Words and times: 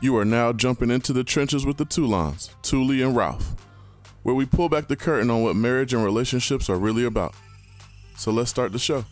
You 0.00 0.16
are 0.16 0.24
now 0.24 0.52
jumping 0.52 0.92
into 0.92 1.12
the 1.12 1.24
trenches 1.24 1.66
with 1.66 1.76
the 1.76 1.84
Toulons, 1.84 2.54
Touly 2.62 3.04
and 3.04 3.16
Ralph, 3.16 3.56
where 4.22 4.34
we 4.34 4.46
pull 4.46 4.68
back 4.68 4.86
the 4.86 4.94
curtain 4.94 5.28
on 5.28 5.42
what 5.42 5.56
marriage 5.56 5.92
and 5.92 6.04
relationships 6.04 6.70
are 6.70 6.76
really 6.76 7.04
about. 7.04 7.34
So 8.16 8.30
let's 8.30 8.48
start 8.48 8.70
the 8.70 8.78
show. 8.78 9.04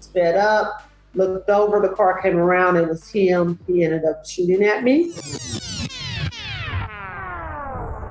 Sped 0.00 0.34
up, 0.34 0.90
looked 1.14 1.48
over, 1.50 1.78
the 1.78 1.90
car 1.90 2.20
came 2.20 2.36
around, 2.36 2.76
it 2.76 2.88
was 2.88 3.08
him. 3.08 3.60
He 3.68 3.84
ended 3.84 4.04
up 4.04 4.26
shooting 4.26 4.64
at 4.64 4.82
me. 4.82 5.12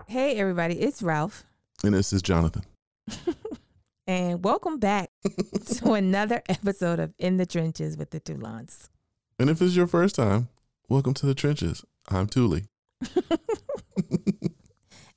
Hey, 0.07 0.37
everybody, 0.37 0.79
it's 0.79 1.03
Ralph. 1.03 1.43
And 1.83 1.93
this 1.93 2.13
is 2.13 2.21
Jonathan. 2.21 2.63
and 4.07 4.45
welcome 4.45 4.79
back 4.79 5.09
to 5.75 5.91
another 5.91 6.41
episode 6.47 7.01
of 7.01 7.13
In 7.19 7.35
the 7.35 7.45
Trenches 7.45 7.97
with 7.97 8.11
the 8.11 8.21
Toulons. 8.21 8.89
And 9.37 9.49
if 9.49 9.61
it's 9.61 9.75
your 9.75 9.87
first 9.87 10.15
time, 10.15 10.47
welcome 10.91 11.13
to 11.13 11.25
the 11.25 11.33
trenches. 11.33 11.85
I'm 12.09 12.27
Touly. 12.27 12.67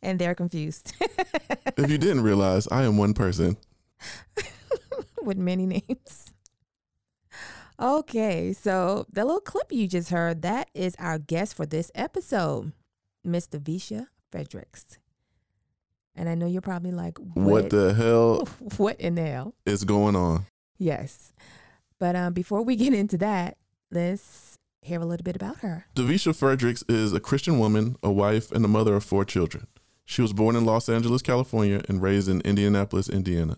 and 0.02 0.20
they're 0.20 0.36
confused. 0.36 0.94
if 1.00 1.90
you 1.90 1.98
didn't 1.98 2.22
realize, 2.22 2.68
I 2.68 2.84
am 2.84 2.96
one 2.96 3.12
person 3.12 3.56
with 5.24 5.36
many 5.36 5.66
names. 5.66 6.32
Okay, 7.80 8.52
so 8.52 9.04
the 9.12 9.24
little 9.24 9.40
clip 9.40 9.72
you 9.72 9.88
just 9.88 10.10
heard, 10.10 10.42
that 10.42 10.70
is 10.74 10.94
our 11.00 11.18
guest 11.18 11.56
for 11.56 11.66
this 11.66 11.90
episode, 11.96 12.70
Miss 13.24 13.48
Visha 13.48 14.06
Fredericks. 14.30 14.98
And 16.14 16.28
I 16.28 16.36
know 16.36 16.46
you're 16.46 16.62
probably 16.62 16.92
like, 16.92 17.18
what, 17.18 17.46
what 17.46 17.70
the 17.70 17.92
hell? 17.94 18.46
what 18.76 19.00
in 19.00 19.16
the 19.16 19.26
hell 19.26 19.54
is 19.66 19.82
going 19.82 20.14
on? 20.14 20.46
Yes. 20.78 21.32
But 21.98 22.14
um, 22.14 22.32
before 22.32 22.62
we 22.62 22.76
get 22.76 22.94
into 22.94 23.18
that, 23.18 23.56
let's 23.90 24.56
hear 24.84 25.00
a 25.00 25.06
little 25.06 25.24
bit 25.24 25.36
about 25.36 25.58
her. 25.58 25.86
Davisha 25.94 26.36
Fredericks 26.36 26.84
is 26.88 27.12
a 27.12 27.20
Christian 27.20 27.58
woman, 27.58 27.96
a 28.02 28.12
wife, 28.12 28.52
and 28.52 28.64
a 28.64 28.68
mother 28.68 28.94
of 28.94 29.04
four 29.04 29.24
children. 29.24 29.66
She 30.04 30.20
was 30.20 30.34
born 30.34 30.56
in 30.56 30.66
Los 30.66 30.88
Angeles, 30.88 31.22
California, 31.22 31.80
and 31.88 32.02
raised 32.02 32.28
in 32.28 32.42
Indianapolis, 32.42 33.08
Indiana. 33.08 33.56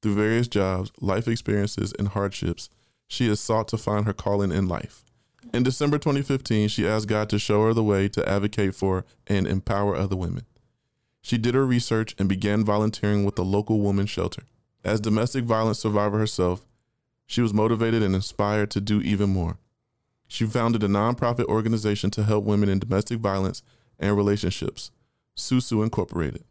Through 0.00 0.14
various 0.14 0.48
jobs, 0.48 0.92
life 1.00 1.26
experiences, 1.26 1.92
and 1.98 2.08
hardships, 2.08 2.70
she 3.08 3.26
has 3.28 3.40
sought 3.40 3.66
to 3.68 3.76
find 3.76 4.06
her 4.06 4.12
calling 4.12 4.52
in 4.52 4.68
life. 4.68 5.04
In 5.52 5.64
December 5.64 5.98
2015, 5.98 6.68
she 6.68 6.86
asked 6.86 7.08
God 7.08 7.28
to 7.30 7.38
show 7.38 7.64
her 7.64 7.74
the 7.74 7.82
way 7.82 8.08
to 8.08 8.28
advocate 8.28 8.74
for 8.74 9.04
and 9.26 9.46
empower 9.46 9.96
other 9.96 10.16
women. 10.16 10.46
She 11.22 11.36
did 11.36 11.54
her 11.54 11.66
research 11.66 12.14
and 12.18 12.28
began 12.28 12.64
volunteering 12.64 13.24
with 13.24 13.38
a 13.38 13.42
local 13.42 13.80
women's 13.80 14.10
shelter. 14.10 14.44
As 14.84 15.00
domestic 15.00 15.44
violence 15.44 15.80
survivor 15.80 16.18
herself, 16.18 16.64
she 17.26 17.42
was 17.42 17.52
motivated 17.52 18.02
and 18.02 18.14
inspired 18.14 18.70
to 18.70 18.80
do 18.80 19.00
even 19.00 19.30
more. 19.30 19.58
She 20.32 20.46
founded 20.46 20.84
a 20.84 20.86
nonprofit 20.86 21.46
organization 21.46 22.12
to 22.12 22.22
help 22.22 22.44
women 22.44 22.68
in 22.68 22.78
domestic 22.78 23.18
violence 23.18 23.64
and 23.98 24.16
relationships, 24.16 24.92
Susu 25.36 25.82
Incorporated. 25.82 26.44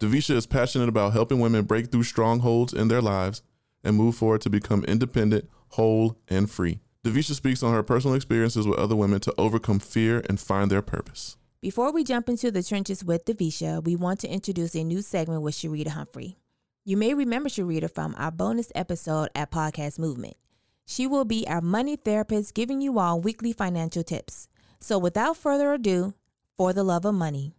Davisha 0.00 0.34
is 0.34 0.48
passionate 0.48 0.88
about 0.88 1.12
helping 1.12 1.38
women 1.38 1.64
break 1.64 1.92
through 1.92 2.02
strongholds 2.02 2.72
in 2.72 2.88
their 2.88 3.00
lives 3.00 3.42
and 3.84 3.96
move 3.96 4.16
forward 4.16 4.40
to 4.40 4.50
become 4.50 4.82
independent, 4.82 5.48
whole, 5.68 6.18
and 6.26 6.50
free. 6.50 6.80
Davisha 7.04 7.34
speaks 7.34 7.62
on 7.62 7.72
her 7.72 7.84
personal 7.84 8.16
experiences 8.16 8.66
with 8.66 8.80
other 8.80 8.96
women 8.96 9.20
to 9.20 9.34
overcome 9.38 9.78
fear 9.78 10.24
and 10.28 10.40
find 10.40 10.68
their 10.68 10.82
purpose. 10.82 11.36
Before 11.60 11.92
we 11.92 12.02
jump 12.02 12.28
into 12.28 12.50
the 12.50 12.64
trenches 12.64 13.04
with 13.04 13.26
Davisha, 13.26 13.84
we 13.84 13.94
want 13.94 14.18
to 14.20 14.28
introduce 14.28 14.74
a 14.74 14.82
new 14.82 15.02
segment 15.02 15.42
with 15.42 15.54
Sharita 15.54 15.88
Humphrey. 15.88 16.36
You 16.84 16.96
may 16.96 17.14
remember 17.14 17.48
Sharita 17.48 17.94
from 17.94 18.16
our 18.18 18.32
bonus 18.32 18.72
episode 18.74 19.28
at 19.36 19.52
Podcast 19.52 20.00
Movement. 20.00 20.34
She 20.90 21.06
will 21.06 21.24
be 21.24 21.46
our 21.46 21.60
money 21.60 21.94
therapist, 21.94 22.52
giving 22.52 22.80
you 22.80 22.98
all 22.98 23.20
weekly 23.20 23.52
financial 23.52 24.02
tips. 24.02 24.48
So, 24.80 24.98
without 24.98 25.36
further 25.36 25.72
ado, 25.72 26.14
for 26.56 26.72
the 26.72 26.82
love 26.82 27.04
of 27.04 27.14
money. 27.14 27.54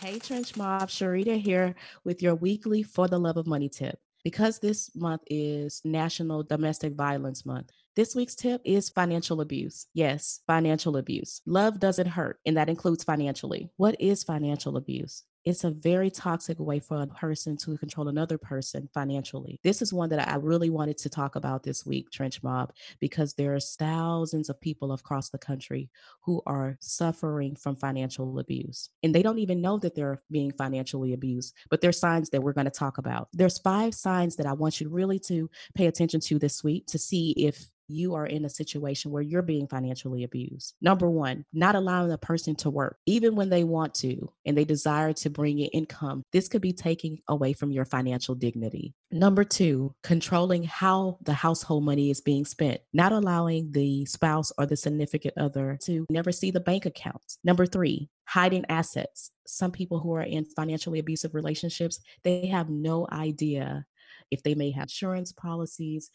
Hey, 0.00 0.18
Trench 0.18 0.56
Mob, 0.56 0.88
Sharita 0.88 1.38
here 1.38 1.74
with 2.04 2.22
your 2.22 2.34
weekly 2.34 2.82
For 2.82 3.06
the 3.06 3.18
Love 3.18 3.36
of 3.36 3.46
Money 3.46 3.68
tip. 3.68 3.98
Because 4.24 4.58
this 4.58 4.90
month 4.96 5.20
is 5.26 5.82
National 5.84 6.42
Domestic 6.42 6.94
Violence 6.94 7.44
Month, 7.44 7.70
this 7.94 8.16
week's 8.16 8.34
tip 8.34 8.62
is 8.64 8.88
financial 8.88 9.42
abuse. 9.42 9.88
Yes, 9.92 10.40
financial 10.46 10.96
abuse. 10.96 11.42
Love 11.44 11.80
doesn't 11.80 12.08
hurt, 12.08 12.40
and 12.46 12.56
that 12.56 12.70
includes 12.70 13.04
financially. 13.04 13.68
What 13.76 13.94
is 14.00 14.24
financial 14.24 14.78
abuse? 14.78 15.24
It's 15.44 15.64
a 15.64 15.70
very 15.70 16.10
toxic 16.10 16.58
way 16.58 16.78
for 16.78 17.00
a 17.00 17.06
person 17.06 17.56
to 17.56 17.76
control 17.78 18.08
another 18.08 18.38
person 18.38 18.88
financially. 18.92 19.60
This 19.62 19.82
is 19.82 19.92
one 19.92 20.08
that 20.10 20.28
I 20.28 20.36
really 20.36 20.70
wanted 20.70 20.98
to 20.98 21.08
talk 21.08 21.36
about 21.36 21.62
this 21.62 21.86
week, 21.86 22.10
Trench 22.10 22.42
Mob, 22.42 22.72
because 23.00 23.34
there's 23.34 23.74
thousands 23.76 24.48
of 24.48 24.60
people 24.60 24.92
across 24.92 25.30
the 25.30 25.38
country 25.38 25.90
who 26.20 26.42
are 26.46 26.76
suffering 26.80 27.56
from 27.56 27.76
financial 27.76 28.38
abuse. 28.38 28.90
And 29.02 29.14
they 29.14 29.22
don't 29.22 29.38
even 29.38 29.60
know 29.60 29.78
that 29.78 29.94
they're 29.94 30.22
being 30.30 30.52
financially 30.52 31.12
abused, 31.12 31.54
but 31.70 31.80
there's 31.80 31.98
signs 31.98 32.30
that 32.30 32.42
we're 32.42 32.52
going 32.52 32.64
to 32.64 32.70
talk 32.70 32.98
about. 32.98 33.28
There's 33.32 33.58
five 33.58 33.94
signs 33.94 34.36
that 34.36 34.46
I 34.46 34.52
want 34.52 34.80
you 34.80 34.88
really 34.88 35.18
to 35.20 35.48
pay 35.74 35.86
attention 35.86 36.20
to 36.20 36.38
this 36.38 36.62
week 36.62 36.86
to 36.88 36.98
see 36.98 37.30
if 37.32 37.70
you 37.88 38.14
are 38.14 38.26
in 38.26 38.44
a 38.44 38.50
situation 38.50 39.10
where 39.10 39.22
you're 39.22 39.42
being 39.42 39.66
financially 39.66 40.24
abused. 40.24 40.74
Number 40.80 41.10
one, 41.10 41.44
not 41.52 41.74
allowing 41.74 42.12
a 42.12 42.18
person 42.18 42.54
to 42.56 42.70
work, 42.70 42.98
even 43.06 43.34
when 43.34 43.48
they 43.48 43.64
want 43.64 43.94
to 43.94 44.32
and 44.46 44.56
they 44.56 44.64
desire 44.64 45.12
to 45.14 45.30
bring 45.30 45.58
in 45.58 45.68
income. 45.68 46.22
This 46.32 46.48
could 46.48 46.62
be 46.62 46.72
taking 46.72 47.18
away 47.28 47.52
from 47.52 47.70
your 47.70 47.84
financial 47.84 48.34
dignity. 48.34 48.94
Number 49.10 49.44
two, 49.44 49.94
controlling 50.02 50.64
how 50.64 51.18
the 51.22 51.32
household 51.32 51.84
money 51.84 52.10
is 52.10 52.20
being 52.20 52.44
spent, 52.44 52.80
not 52.92 53.12
allowing 53.12 53.72
the 53.72 54.04
spouse 54.04 54.52
or 54.58 54.66
the 54.66 54.76
significant 54.76 55.34
other 55.38 55.78
to 55.84 56.06
never 56.10 56.30
see 56.30 56.50
the 56.50 56.60
bank 56.60 56.84
accounts. 56.84 57.38
Number 57.42 57.64
three, 57.64 58.10
hiding 58.26 58.66
assets. 58.68 59.30
Some 59.46 59.72
people 59.72 59.98
who 60.00 60.12
are 60.12 60.22
in 60.22 60.44
financially 60.44 60.98
abusive 60.98 61.34
relationships, 61.34 62.00
they 62.22 62.46
have 62.46 62.68
no 62.68 63.06
idea 63.10 63.86
if 64.30 64.42
they 64.42 64.54
may 64.54 64.70
have 64.70 64.84
insurance 64.84 65.32
policies, 65.32 66.10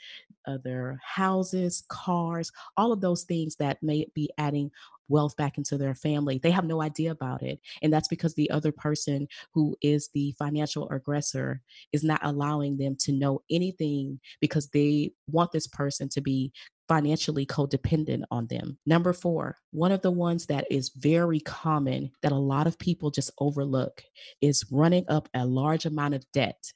other 0.48 1.00
houses, 1.04 1.84
cars, 1.90 2.52
all 2.78 2.92
of 2.92 3.02
those 3.02 3.24
things 3.24 3.56
that 3.58 3.82
may 3.82 4.08
be 4.14 4.30
adding 4.38 4.72
wealth 5.10 5.36
back 5.36 5.58
into 5.58 5.78
their 5.78 5.96
family. 5.96 6.40
They 6.42 6.52
have 6.52 6.66
no 6.66 6.82
idea 6.82 7.12
about 7.12 7.44
it. 7.44 7.60
And 7.82 7.94
that's 7.94 8.08
because 8.08 8.34
the 8.34 8.50
other 8.50 8.72
person 8.72 9.28
who 9.54 9.76
is 9.82 10.10
the 10.14 10.34
financial 10.40 10.90
aggressor 10.90 11.62
is 11.92 12.04
not 12.04 12.20
allowing 12.24 12.78
them 12.78 12.96
to 13.02 13.12
know 13.12 13.42
anything 13.52 14.20
because 14.42 14.70
they 14.70 15.12
want 15.28 15.52
this 15.52 15.68
person 15.68 16.10
to 16.10 16.22
be 16.22 16.52
financially 16.88 17.46
codependent 17.46 18.24
on 18.30 18.48
them. 18.48 18.78
Number 18.86 19.14
four, 19.14 19.58
one 19.72 19.92
of 19.92 20.02
the 20.02 20.12
ones 20.12 20.46
that 20.48 20.66
is 20.70 20.90
very 20.90 21.40
common 21.40 22.12
that 22.22 22.32
a 22.32 22.36
lot 22.36 22.68
of 22.68 22.78
people 22.78 23.10
just 23.10 23.32
overlook 23.40 24.04
is 24.42 24.66
running 24.72 25.06
up 25.08 25.30
a 25.34 25.46
large 25.46 25.86
amount 25.86 26.14
of 26.14 26.26
debt 26.34 26.74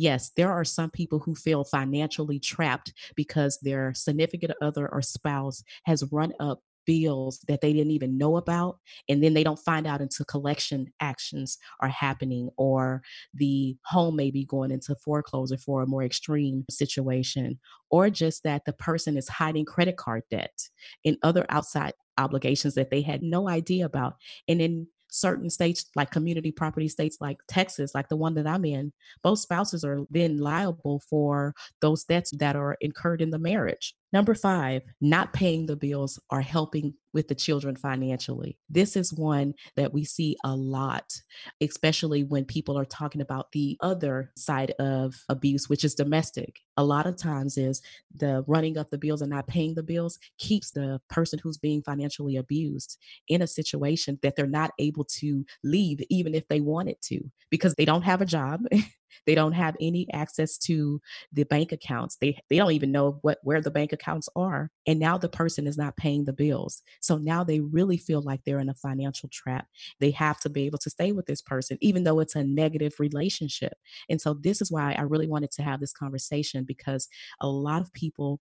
yes, 0.00 0.30
there 0.34 0.50
are 0.50 0.64
some 0.64 0.90
people 0.90 1.18
who 1.18 1.34
feel 1.34 1.62
financially 1.62 2.40
trapped 2.40 2.94
because 3.14 3.58
their 3.60 3.92
significant 3.92 4.52
other 4.62 4.88
or 4.88 5.02
spouse 5.02 5.62
has 5.84 6.10
run 6.10 6.32
up 6.40 6.60
bills 6.86 7.44
that 7.46 7.60
they 7.60 7.74
didn't 7.74 7.90
even 7.92 8.16
know 8.16 8.38
about 8.38 8.78
and 9.08 9.22
then 9.22 9.34
they 9.34 9.44
don't 9.44 9.58
find 9.58 9.86
out 9.86 10.00
until 10.00 10.24
collection 10.24 10.90
actions 11.00 11.58
are 11.80 11.88
happening 11.88 12.48
or 12.56 13.02
the 13.34 13.76
home 13.84 14.16
may 14.16 14.30
be 14.30 14.46
going 14.46 14.70
into 14.70 14.94
foreclosure 14.96 15.58
for 15.58 15.82
a 15.82 15.86
more 15.86 16.02
extreme 16.02 16.64
situation 16.70 17.60
or 17.90 18.08
just 18.08 18.42
that 18.44 18.62
the 18.64 18.72
person 18.72 19.18
is 19.18 19.28
hiding 19.28 19.66
credit 19.66 19.98
card 19.98 20.22
debt 20.30 20.58
and 21.04 21.18
other 21.22 21.44
outside 21.50 21.92
obligations 22.16 22.74
that 22.74 22.90
they 22.90 23.02
had 23.02 23.22
no 23.22 23.46
idea 23.46 23.84
about 23.84 24.14
and 24.48 24.58
then 24.60 24.86
certain 25.10 25.50
states 25.50 25.86
like 25.94 26.10
community 26.10 26.52
property 26.52 26.88
states 26.88 27.18
like 27.20 27.38
Texas, 27.48 27.94
like 27.94 28.08
the 28.08 28.16
one 28.16 28.34
that 28.34 28.46
I'm 28.46 28.64
in, 28.64 28.92
both 29.22 29.40
spouses 29.40 29.84
are 29.84 30.00
then 30.10 30.38
liable 30.38 31.00
for 31.08 31.54
those 31.80 32.04
debts 32.04 32.30
that 32.38 32.56
are 32.56 32.76
incurred 32.80 33.20
in 33.20 33.30
the 33.30 33.38
marriage. 33.38 33.94
Number 34.12 34.34
five, 34.34 34.82
not 35.00 35.32
paying 35.32 35.66
the 35.66 35.76
bills 35.76 36.18
or 36.30 36.40
helping 36.40 36.94
with 37.12 37.28
the 37.28 37.34
children 37.34 37.76
financially. 37.76 38.56
This 38.68 38.96
is 38.96 39.12
one 39.12 39.54
that 39.76 39.92
we 39.92 40.04
see 40.04 40.36
a 40.44 40.54
lot, 40.54 41.12
especially 41.60 42.24
when 42.24 42.44
people 42.44 42.78
are 42.78 42.84
talking 42.84 43.20
about 43.20 43.52
the 43.52 43.76
other 43.80 44.32
side 44.36 44.72
of 44.78 45.14
abuse, 45.28 45.68
which 45.68 45.84
is 45.84 45.94
domestic. 45.94 46.60
A 46.76 46.84
lot 46.84 47.06
of 47.06 47.16
times 47.16 47.56
is 47.56 47.82
the 48.14 48.44
running 48.46 48.78
up 48.78 48.90
the 48.90 48.98
bills 48.98 49.22
and 49.22 49.30
not 49.30 49.46
paying 49.46 49.74
the 49.74 49.82
bills 49.82 50.18
keeps 50.38 50.70
the 50.70 51.00
person 51.08 51.38
who's 51.42 51.58
being 51.58 51.82
financially 51.82 52.36
abused 52.36 52.98
in 53.28 53.42
a 53.42 53.46
situation 53.46 54.18
that 54.22 54.36
they're 54.36 54.46
not 54.46 54.72
able 54.78 55.04
to 55.04 55.44
leave 55.62 56.00
even 56.10 56.34
if 56.34 56.46
they 56.48 56.60
wanted 56.60 56.96
to 57.02 57.20
because 57.50 57.74
they 57.74 57.84
don't 57.84 58.02
have 58.02 58.20
a 58.20 58.26
job 58.26 58.62
They 59.26 59.34
don't 59.34 59.52
have 59.52 59.76
any 59.80 60.06
access 60.12 60.58
to 60.58 61.00
the 61.32 61.44
bank 61.44 61.72
accounts. 61.72 62.16
They 62.16 62.38
they 62.48 62.56
don't 62.56 62.72
even 62.72 62.92
know 62.92 63.18
what 63.22 63.38
where 63.42 63.60
the 63.60 63.70
bank 63.70 63.92
accounts 63.92 64.28
are. 64.36 64.70
And 64.86 64.98
now 64.98 65.18
the 65.18 65.28
person 65.28 65.66
is 65.66 65.78
not 65.78 65.96
paying 65.96 66.24
the 66.24 66.32
bills. 66.32 66.82
So 67.00 67.18
now 67.18 67.44
they 67.44 67.60
really 67.60 67.96
feel 67.96 68.22
like 68.22 68.40
they're 68.44 68.60
in 68.60 68.68
a 68.68 68.74
financial 68.74 69.28
trap. 69.32 69.66
They 70.00 70.10
have 70.12 70.40
to 70.40 70.50
be 70.50 70.66
able 70.66 70.78
to 70.78 70.90
stay 70.90 71.12
with 71.12 71.26
this 71.26 71.42
person 71.42 71.78
even 71.80 72.04
though 72.04 72.20
it's 72.20 72.36
a 72.36 72.44
negative 72.44 72.94
relationship. 72.98 73.74
And 74.08 74.20
so 74.20 74.34
this 74.34 74.60
is 74.60 74.70
why 74.70 74.94
I 74.98 75.02
really 75.02 75.28
wanted 75.28 75.50
to 75.52 75.62
have 75.62 75.80
this 75.80 75.92
conversation 75.92 76.64
because 76.64 77.08
a 77.40 77.48
lot 77.48 77.82
of 77.82 77.92
people 77.92 78.40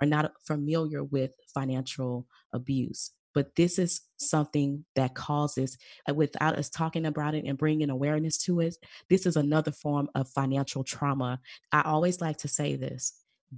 are 0.00 0.06
not 0.06 0.32
familiar 0.46 1.04
with 1.04 1.34
financial 1.54 2.26
abuse 2.52 3.10
but 3.34 3.54
this 3.56 3.78
is 3.78 4.02
something 4.16 4.84
that 4.94 5.14
causes 5.14 5.78
uh, 6.08 6.14
without 6.14 6.56
us 6.56 6.68
talking 6.68 7.06
about 7.06 7.34
it 7.34 7.44
and 7.44 7.58
bringing 7.58 7.90
awareness 7.90 8.38
to 8.38 8.60
it 8.60 8.76
this 9.08 9.26
is 9.26 9.36
another 9.36 9.72
form 9.72 10.08
of 10.14 10.28
financial 10.28 10.84
trauma 10.84 11.38
i 11.72 11.82
always 11.82 12.20
like 12.20 12.36
to 12.36 12.48
say 12.48 12.76
this 12.76 13.14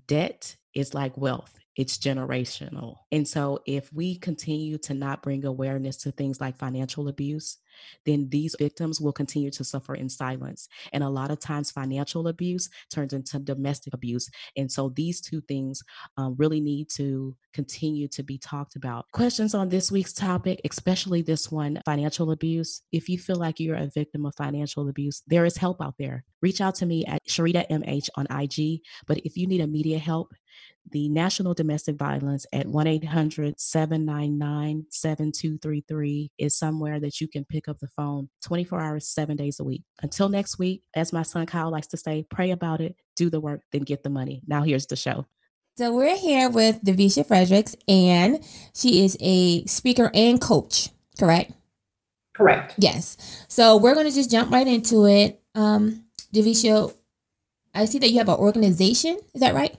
debt 0.06 0.56
is 0.74 0.94
like 0.94 1.16
wealth 1.16 1.58
it's 1.74 1.96
generational. 1.96 2.96
And 3.10 3.26
so, 3.26 3.60
if 3.66 3.90
we 3.92 4.18
continue 4.18 4.76
to 4.78 4.94
not 4.94 5.22
bring 5.22 5.44
awareness 5.44 5.96
to 5.98 6.12
things 6.12 6.40
like 6.40 6.56
financial 6.58 7.08
abuse, 7.08 7.56
then 8.04 8.28
these 8.30 8.56
victims 8.58 9.00
will 9.00 9.12
continue 9.12 9.50
to 9.50 9.64
suffer 9.64 9.94
in 9.94 10.08
silence. 10.08 10.68
And 10.92 11.02
a 11.02 11.08
lot 11.08 11.30
of 11.30 11.40
times, 11.40 11.70
financial 11.70 12.28
abuse 12.28 12.68
turns 12.90 13.12
into 13.12 13.38
domestic 13.38 13.94
abuse. 13.94 14.28
And 14.56 14.70
so, 14.70 14.90
these 14.90 15.20
two 15.20 15.40
things 15.42 15.82
um, 16.16 16.34
really 16.38 16.60
need 16.60 16.88
to 16.96 17.36
continue 17.52 18.08
to 18.08 18.22
be 18.22 18.38
talked 18.38 18.76
about. 18.76 19.06
Questions 19.12 19.54
on 19.54 19.68
this 19.68 19.90
week's 19.90 20.12
topic, 20.12 20.60
especially 20.64 21.22
this 21.22 21.50
one 21.50 21.80
financial 21.84 22.30
abuse. 22.30 22.82
If 22.92 23.08
you 23.08 23.18
feel 23.18 23.36
like 23.36 23.60
you're 23.60 23.76
a 23.76 23.90
victim 23.94 24.26
of 24.26 24.34
financial 24.36 24.88
abuse, 24.88 25.22
there 25.26 25.44
is 25.44 25.56
help 25.56 25.80
out 25.80 25.94
there. 25.98 26.24
Reach 26.40 26.60
out 26.60 26.74
to 26.76 26.86
me 26.86 27.04
at 27.06 27.24
Sharita 27.26 27.68
MH 27.70 28.08
on 28.16 28.26
IG. 28.30 28.80
But 29.06 29.18
if 29.18 29.36
you 29.36 29.46
need 29.46 29.60
immediate 29.60 30.00
help, 30.00 30.32
the 30.90 31.08
National 31.08 31.54
Domestic 31.54 31.96
Violence 31.96 32.44
at 32.52 32.66
1 32.66 32.86
800 32.86 33.58
799 33.58 34.86
7233 34.90 36.30
is 36.38 36.56
somewhere 36.56 36.98
that 36.98 37.20
you 37.20 37.28
can 37.28 37.44
pick 37.44 37.68
up 37.68 37.71
the 37.80 37.88
phone 37.88 38.28
24 38.44 38.80
hours, 38.80 39.08
seven 39.08 39.36
days 39.36 39.60
a 39.60 39.64
week. 39.64 39.82
Until 40.02 40.28
next 40.28 40.58
week, 40.58 40.82
as 40.94 41.12
my 41.12 41.22
son 41.22 41.46
Kyle 41.46 41.70
likes 41.70 41.86
to 41.88 41.96
say, 41.96 42.26
pray 42.30 42.50
about 42.50 42.80
it, 42.80 42.96
do 43.16 43.30
the 43.30 43.40
work, 43.40 43.62
then 43.72 43.82
get 43.82 44.02
the 44.02 44.10
money. 44.10 44.42
Now, 44.46 44.62
here's 44.62 44.86
the 44.86 44.96
show. 44.96 45.26
So, 45.78 45.94
we're 45.94 46.16
here 46.16 46.50
with 46.50 46.82
Davisha 46.82 47.26
Fredericks, 47.26 47.74
and 47.88 48.44
she 48.74 49.04
is 49.04 49.16
a 49.20 49.64
speaker 49.64 50.10
and 50.14 50.40
coach, 50.40 50.90
correct? 51.18 51.52
Correct. 52.34 52.74
Yes. 52.78 53.16
So, 53.48 53.76
we're 53.76 53.94
going 53.94 54.08
to 54.08 54.14
just 54.14 54.30
jump 54.30 54.50
right 54.50 54.66
into 54.66 55.06
it. 55.06 55.40
Um, 55.54 56.04
Davisha, 56.34 56.94
I 57.74 57.86
see 57.86 57.98
that 58.00 58.10
you 58.10 58.18
have 58.18 58.28
an 58.28 58.36
organization. 58.36 59.18
Is 59.34 59.40
that 59.40 59.54
right? 59.54 59.76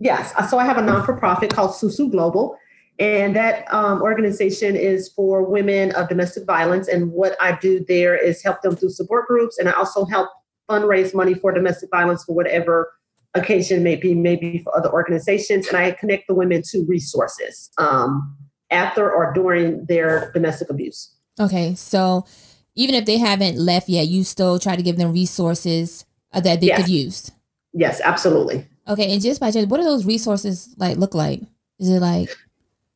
Yes. 0.00 0.32
So 0.50 0.58
I 0.58 0.64
have 0.64 0.78
a 0.78 0.82
non 0.82 1.04
for 1.04 1.14
profit 1.14 1.54
called 1.54 1.72
Susu 1.72 2.10
Global. 2.10 2.56
And 3.00 3.34
that 3.34 3.72
um, 3.72 4.02
organization 4.02 4.76
is 4.76 5.08
for 5.08 5.42
women 5.42 5.90
of 5.92 6.08
domestic 6.10 6.44
violence. 6.44 6.86
And 6.86 7.10
what 7.10 7.34
I 7.40 7.58
do 7.58 7.82
there 7.88 8.14
is 8.14 8.42
help 8.42 8.60
them 8.60 8.76
through 8.76 8.90
support 8.90 9.26
groups. 9.26 9.58
And 9.58 9.68
I 9.68 9.72
also 9.72 10.04
help 10.04 10.28
fundraise 10.68 11.14
money 11.14 11.34
for 11.34 11.50
domestic 11.50 11.88
violence 11.90 12.24
for 12.24 12.34
whatever 12.34 12.92
occasion 13.34 13.82
may 13.82 13.96
be, 13.96 14.14
maybe 14.14 14.58
for 14.58 14.76
other 14.76 14.92
organizations. 14.92 15.66
And 15.66 15.78
I 15.78 15.92
connect 15.92 16.28
the 16.28 16.34
women 16.34 16.62
to 16.70 16.84
resources 16.86 17.70
um, 17.78 18.36
after 18.70 19.10
or 19.10 19.32
during 19.32 19.86
their 19.86 20.30
domestic 20.32 20.68
abuse. 20.68 21.10
Okay. 21.40 21.74
So 21.74 22.26
even 22.74 22.94
if 22.94 23.06
they 23.06 23.16
haven't 23.16 23.56
left 23.56 23.88
yet, 23.88 24.08
you 24.08 24.24
still 24.24 24.58
try 24.58 24.76
to 24.76 24.82
give 24.82 24.98
them 24.98 25.12
resources 25.12 26.04
uh, 26.34 26.40
that 26.40 26.60
they 26.60 26.68
yes. 26.68 26.80
could 26.80 26.88
use. 26.90 27.30
Yes, 27.72 28.00
absolutely. 28.02 28.66
Okay, 28.88 29.12
and 29.12 29.22
just 29.22 29.40
by 29.40 29.50
chance, 29.50 29.68
what 29.68 29.76
do 29.76 29.84
those 29.84 30.04
resources 30.04 30.74
like 30.76 30.96
look 30.96 31.14
like? 31.14 31.40
Is 31.78 31.88
it 31.88 32.00
like 32.00 32.36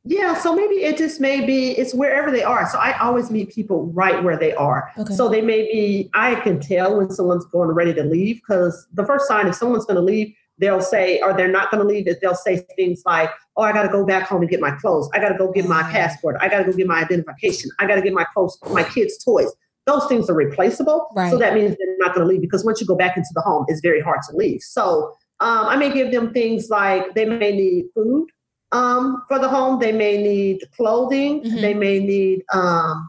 yeah, 0.06 0.34
so 0.34 0.54
maybe 0.54 0.76
it 0.76 0.98
just 0.98 1.18
may 1.18 1.44
be 1.46 1.70
it's 1.70 1.94
wherever 1.94 2.30
they 2.30 2.42
are. 2.42 2.68
So 2.68 2.78
I 2.78 2.96
always 2.98 3.30
meet 3.30 3.54
people 3.54 3.86
right 3.92 4.22
where 4.22 4.36
they 4.36 4.52
are. 4.52 4.92
Okay. 4.98 5.14
So 5.14 5.30
they 5.30 5.40
may 5.40 5.62
be 5.62 6.10
I 6.12 6.34
can 6.36 6.60
tell 6.60 6.98
when 6.98 7.10
someone's 7.10 7.46
going 7.46 7.70
ready 7.70 7.94
to 7.94 8.04
leave 8.04 8.36
because 8.36 8.86
the 8.92 9.06
first 9.06 9.26
sign 9.26 9.46
if 9.46 9.54
someone's 9.54 9.86
going 9.86 9.96
to 9.96 10.02
leave, 10.02 10.34
they'll 10.58 10.82
say 10.82 11.20
or 11.20 11.32
they're 11.32 11.48
not 11.48 11.70
going 11.70 11.82
to 11.82 11.88
leave 11.88 12.06
is 12.06 12.20
they'll 12.20 12.34
say 12.34 12.66
things 12.76 13.02
like, 13.06 13.30
"Oh, 13.56 13.62
I 13.62 13.72
got 13.72 13.84
to 13.84 13.88
go 13.88 14.04
back 14.04 14.28
home 14.28 14.42
and 14.42 14.50
get 14.50 14.60
my 14.60 14.72
clothes. 14.72 15.08
I 15.14 15.20
got 15.20 15.30
to 15.30 15.38
go 15.38 15.50
get 15.50 15.66
my 15.66 15.82
passport. 15.84 16.36
I 16.38 16.48
got 16.48 16.58
to 16.58 16.64
go 16.64 16.76
get 16.76 16.86
my 16.86 17.00
identification. 17.00 17.70
I 17.78 17.86
got 17.86 17.94
to 17.94 18.02
get 18.02 18.12
my 18.12 18.26
clothes, 18.34 18.58
my 18.70 18.84
kids' 18.84 19.16
toys." 19.24 19.50
Those 19.86 20.06
things 20.06 20.30
are 20.30 20.34
replaceable. 20.34 21.08
Right. 21.14 21.30
So 21.30 21.38
that 21.38 21.54
means 21.54 21.76
they're 21.78 21.96
not 21.98 22.14
going 22.14 22.26
to 22.26 22.32
leave 22.32 22.40
because 22.40 22.64
once 22.64 22.80
you 22.80 22.86
go 22.86 22.96
back 22.96 23.16
into 23.16 23.28
the 23.34 23.42
home, 23.42 23.64
it's 23.68 23.80
very 23.80 24.00
hard 24.00 24.20
to 24.30 24.36
leave. 24.36 24.60
So 24.62 25.14
um, 25.40 25.66
I 25.66 25.76
may 25.76 25.92
give 25.92 26.10
them 26.10 26.32
things 26.32 26.68
like 26.70 27.14
they 27.14 27.26
may 27.26 27.52
need 27.52 27.86
food 27.94 28.28
um, 28.72 29.22
for 29.28 29.38
the 29.38 29.48
home, 29.48 29.78
they 29.78 29.92
may 29.92 30.22
need 30.22 30.60
clothing, 30.76 31.42
mm-hmm. 31.42 31.60
they 31.60 31.74
may 31.74 31.98
need 31.98 32.42
um, 32.52 33.08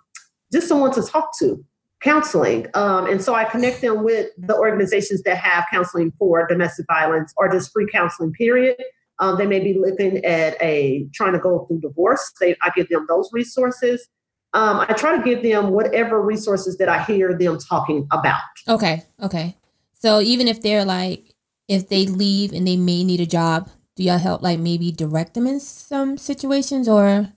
just 0.51 0.67
someone 0.67 0.93
to 0.93 1.01
talk 1.01 1.37
to, 1.39 1.63
counseling. 2.01 2.67
Um, 2.73 3.07
and 3.07 3.21
so 3.21 3.33
I 3.33 3.45
connect 3.45 3.81
them 3.81 4.03
with 4.03 4.29
the 4.37 4.55
organizations 4.55 5.23
that 5.23 5.37
have 5.37 5.65
counseling 5.71 6.11
for 6.19 6.45
domestic 6.47 6.85
violence 6.87 7.33
or 7.37 7.51
just 7.51 7.71
free 7.71 7.87
counseling, 7.91 8.31
period. 8.33 8.77
Um, 9.19 9.37
they 9.37 9.47
may 9.47 9.59
be 9.59 9.73
looking 9.73 10.23
at 10.25 10.61
a 10.61 11.07
trying 11.13 11.33
to 11.33 11.39
go 11.39 11.65
through 11.65 11.79
divorce. 11.79 12.31
They, 12.39 12.55
I 12.61 12.71
give 12.75 12.89
them 12.89 13.05
those 13.07 13.29
resources. 13.31 14.07
Um, 14.53 14.85
I 14.87 14.93
try 14.93 15.17
to 15.17 15.23
give 15.23 15.41
them 15.41 15.71
whatever 15.71 16.21
resources 16.21 16.77
that 16.77 16.89
I 16.89 17.03
hear 17.03 17.37
them 17.37 17.57
talking 17.57 18.07
about. 18.11 18.41
Okay. 18.67 19.03
Okay. 19.21 19.57
So 19.93 20.21
even 20.21 20.47
if 20.47 20.61
they're 20.61 20.85
like 20.85 21.35
if 21.67 21.89
they 21.89 22.05
leave 22.05 22.53
and 22.53 22.67
they 22.67 22.77
may 22.77 23.03
need 23.03 23.19
a 23.19 23.25
job, 23.25 23.69
do 23.95 24.03
y'all 24.03 24.17
help 24.17 24.41
like 24.41 24.59
maybe 24.59 24.91
direct 24.91 25.33
them 25.33 25.47
in 25.47 25.59
some 25.59 26.17
situations 26.17 26.87
or? 26.87 27.31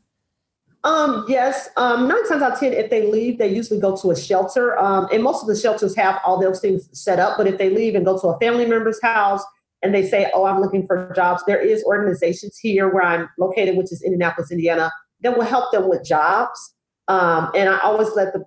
Um, 0.85 1.25
yes. 1.29 1.69
Um, 1.77 2.09
nine 2.09 2.27
times 2.29 2.43
out 2.43 2.53
of 2.53 2.61
ten, 2.61 2.73
if 2.73 2.91
they 2.91 3.11
leave, 3.11 3.39
they 3.39 3.53
usually 3.53 3.81
go 3.81 3.97
to 3.97 4.11
a 4.11 4.17
shelter. 4.17 4.79
Um, 4.79 5.09
and 5.13 5.23
most 5.23 5.43
of 5.43 5.49
the 5.49 5.57
shelters 5.57 5.95
have 5.97 6.21
all 6.25 6.41
those 6.41 6.61
things 6.61 6.89
set 6.93 7.19
up. 7.19 7.37
But 7.37 7.47
if 7.47 7.59
they 7.59 7.71
leave 7.71 7.95
and 7.95 8.05
go 8.05 8.19
to 8.19 8.29
a 8.29 8.39
family 8.39 8.65
member's 8.65 9.01
house 9.03 9.43
and 9.83 9.95
they 9.95 10.07
say, 10.07 10.31
"Oh, 10.35 10.45
I'm 10.45 10.61
looking 10.61 10.87
for 10.87 11.13
jobs," 11.15 11.43
there 11.47 11.61
is 11.61 11.85
organizations 11.85 12.59
here 12.59 12.93
where 12.93 13.03
I'm 13.03 13.29
located, 13.39 13.77
which 13.77 13.93
is 13.93 14.03
Indianapolis, 14.03 14.51
Indiana, 14.51 14.91
that 15.21 15.37
will 15.37 15.45
help 15.45 15.73
them 15.73 15.89
with 15.89 16.05
jobs. 16.05 16.75
Um, 17.09 17.51
and 17.55 17.69
I 17.69 17.79
always 17.81 18.09
let 18.15 18.33
the 18.33 18.45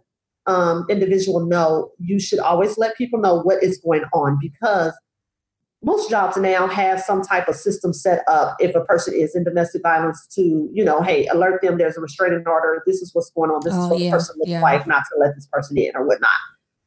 um, 0.47 0.85
individual 0.89 1.45
know 1.45 1.91
you 1.99 2.19
should 2.19 2.39
always 2.39 2.77
let 2.77 2.97
people 2.97 3.19
know 3.19 3.41
what 3.41 3.63
is 3.63 3.77
going 3.77 4.03
on 4.13 4.39
because 4.41 4.93
most 5.83 6.09
jobs 6.09 6.37
now 6.37 6.67
have 6.67 7.01
some 7.01 7.21
type 7.21 7.47
of 7.47 7.55
system 7.55 7.91
set 7.91 8.23
up 8.27 8.55
if 8.59 8.75
a 8.75 8.85
person 8.85 9.13
is 9.15 9.35
in 9.35 9.43
domestic 9.43 9.81
violence 9.81 10.27
to, 10.35 10.69
you 10.71 10.83
know, 10.83 11.01
hey, 11.01 11.25
alert 11.27 11.61
them 11.61 11.77
there's 11.77 11.97
a 11.97 12.01
restraining 12.01 12.43
order. 12.45 12.83
This 12.85 13.01
is 13.01 13.11
what's 13.13 13.31
going 13.31 13.49
on. 13.49 13.61
This 13.63 13.73
oh, 13.75 13.85
is 13.85 13.89
what 13.89 13.99
yeah, 13.99 14.05
the 14.05 14.11
person 14.11 14.35
looks 14.37 14.51
yeah. 14.51 14.61
like, 14.61 14.85
not 14.85 15.03
to 15.11 15.19
let 15.19 15.33
this 15.35 15.47
person 15.51 15.77
in 15.77 15.91
or 15.95 16.05
whatnot. 16.05 16.29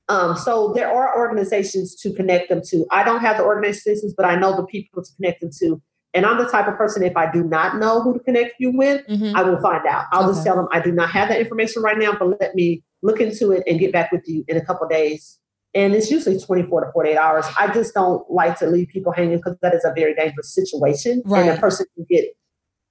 Um, 0.08 0.36
so 0.36 0.72
there 0.74 0.92
are 0.92 1.16
organizations 1.16 1.96
to 1.96 2.12
connect 2.12 2.50
them 2.50 2.60
to. 2.68 2.86
I 2.90 3.02
don't 3.04 3.20
have 3.20 3.38
the 3.38 3.44
organizations, 3.44 4.14
but 4.16 4.26
I 4.26 4.36
know 4.36 4.54
the 4.54 4.66
people 4.66 5.02
to 5.02 5.10
connect 5.16 5.40
them 5.40 5.50
to. 5.60 5.80
And 6.12 6.24
I'm 6.24 6.38
the 6.38 6.48
type 6.48 6.68
of 6.68 6.76
person, 6.76 7.02
if 7.02 7.16
I 7.16 7.32
do 7.32 7.42
not 7.42 7.78
know 7.78 8.00
who 8.00 8.12
to 8.12 8.20
connect 8.20 8.54
you 8.60 8.70
with, 8.70 9.04
mm-hmm. 9.08 9.34
I 9.34 9.42
will 9.42 9.60
find 9.60 9.84
out. 9.86 10.04
I'll 10.12 10.24
okay. 10.24 10.34
just 10.34 10.46
tell 10.46 10.54
them 10.54 10.68
I 10.70 10.78
do 10.78 10.92
not 10.92 11.10
have 11.10 11.28
that 11.30 11.40
information 11.40 11.82
right 11.82 11.98
now, 11.98 12.12
but 12.16 12.38
let 12.40 12.54
me 12.54 12.84
look 13.02 13.20
into 13.20 13.50
it 13.50 13.64
and 13.66 13.80
get 13.80 13.92
back 13.92 14.12
with 14.12 14.22
you 14.26 14.44
in 14.46 14.56
a 14.56 14.64
couple 14.64 14.86
days 14.86 15.40
and 15.74 15.94
it's 15.94 16.10
usually 16.10 16.38
24 16.38 16.84
to 16.84 16.92
48 16.92 17.16
hours. 17.16 17.46
I 17.58 17.72
just 17.72 17.94
don't 17.94 18.28
like 18.30 18.58
to 18.60 18.66
leave 18.66 18.88
people 18.88 19.12
hanging 19.12 19.38
because 19.38 19.56
that 19.60 19.74
is 19.74 19.84
a 19.84 19.92
very 19.92 20.14
dangerous 20.14 20.54
situation. 20.54 21.22
Right. 21.24 21.48
And 21.48 21.58
a 21.58 21.60
person 21.60 21.86
can 21.94 22.06
get 22.08 22.26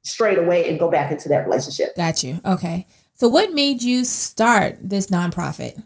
straight 0.03 0.37
away 0.37 0.69
and 0.69 0.77
go 0.77 0.91
back 0.91 1.11
into 1.11 1.29
that 1.29 1.45
relationship. 1.45 1.95
Got 1.95 2.23
you. 2.23 2.39
Okay. 2.45 2.85
So, 3.15 3.27
what 3.27 3.53
made 3.53 3.81
you 3.81 4.03
start 4.03 4.77
this 4.81 5.07
nonprofit? 5.07 5.81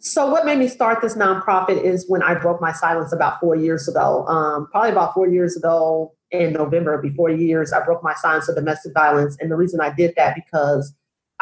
So, 0.00 0.28
what 0.28 0.44
made 0.44 0.58
me 0.58 0.66
start 0.66 1.00
this 1.00 1.14
nonprofit 1.14 1.82
is 1.82 2.04
when 2.08 2.22
I 2.22 2.34
broke 2.34 2.60
my 2.60 2.72
silence 2.72 3.12
about 3.12 3.38
four 3.38 3.54
years 3.54 3.86
ago. 3.86 4.26
Um, 4.26 4.66
probably 4.70 4.90
about 4.90 5.14
four 5.14 5.28
years 5.28 5.56
ago 5.56 6.14
in 6.32 6.52
November, 6.52 7.00
before 7.00 7.30
years, 7.30 7.72
I 7.72 7.84
broke 7.84 8.02
my 8.02 8.14
silence 8.14 8.48
of 8.48 8.56
domestic 8.56 8.94
violence. 8.94 9.36
And 9.38 9.50
the 9.50 9.56
reason 9.56 9.80
I 9.80 9.92
did 9.94 10.14
that 10.16 10.34
because 10.34 10.92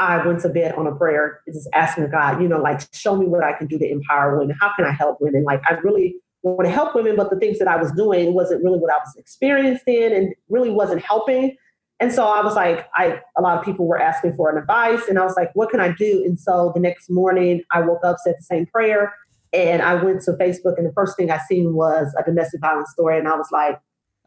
I 0.01 0.27
went 0.27 0.41
to 0.41 0.49
bed 0.49 0.75
on 0.77 0.87
a 0.87 0.95
prayer, 0.95 1.43
just 1.47 1.69
asking 1.75 2.11
God, 2.11 2.41
you 2.41 2.49
know, 2.49 2.59
like, 2.59 2.81
show 2.95 3.15
me 3.17 3.27
what 3.27 3.45
I 3.45 3.53
can 3.53 3.67
do 3.67 3.79
to 3.79 3.87
empower 3.87 4.39
women. 4.39 4.57
How 4.59 4.73
can 4.75 4.87
I 4.87 4.93
help 4.93 5.21
women? 5.21 5.45
Like, 5.45 5.61
I 5.69 5.75
really 5.75 6.17
want 6.43 6.67
to 6.67 6.73
help 6.73 6.95
women, 6.95 7.17
but 7.17 7.29
the 7.29 7.39
things 7.39 7.59
that 7.59 7.69
I 7.69 7.77
was 7.77 7.93
doing 7.93 8.33
wasn't 8.33 8.65
really 8.65 8.79
what 8.79 8.91
I 8.91 8.97
was 8.97 9.15
experienced 9.17 9.87
in 9.87 10.15
and 10.15 10.35
really 10.49 10.71
wasn't 10.71 11.03
helping. 11.03 11.55
And 12.01 12.11
so 12.11 12.25
I 12.25 12.43
was 12.43 12.55
like, 12.55 12.89
I 12.95 13.21
a 13.37 13.43
lot 13.43 13.59
of 13.59 13.65
people 13.65 13.87
were 13.87 14.01
asking 14.01 14.35
for 14.37 14.51
an 14.51 14.57
advice, 14.57 15.07
and 15.07 15.19
I 15.19 15.23
was 15.23 15.35
like, 15.37 15.51
what 15.53 15.69
can 15.69 15.81
I 15.81 15.93
do? 15.93 16.25
And 16.25 16.41
so 16.41 16.73
the 16.75 16.81
next 16.81 17.11
morning, 17.11 17.63
I 17.71 17.83
woke 17.83 18.03
up, 18.03 18.17
said 18.25 18.37
the 18.39 18.43
same 18.43 18.65
prayer, 18.65 19.15
and 19.53 19.83
I 19.83 20.03
went 20.03 20.23
to 20.23 20.33
Facebook, 20.33 20.79
and 20.79 20.87
the 20.87 20.93
first 20.95 21.15
thing 21.19 21.31
I 21.31 21.39
seen 21.47 21.75
was 21.75 22.15
a 22.19 22.23
domestic 22.23 22.63
violence 22.63 22.91
story, 22.91 23.19
and 23.19 23.29
I 23.29 23.37
was 23.37 23.49
like, 23.53 23.79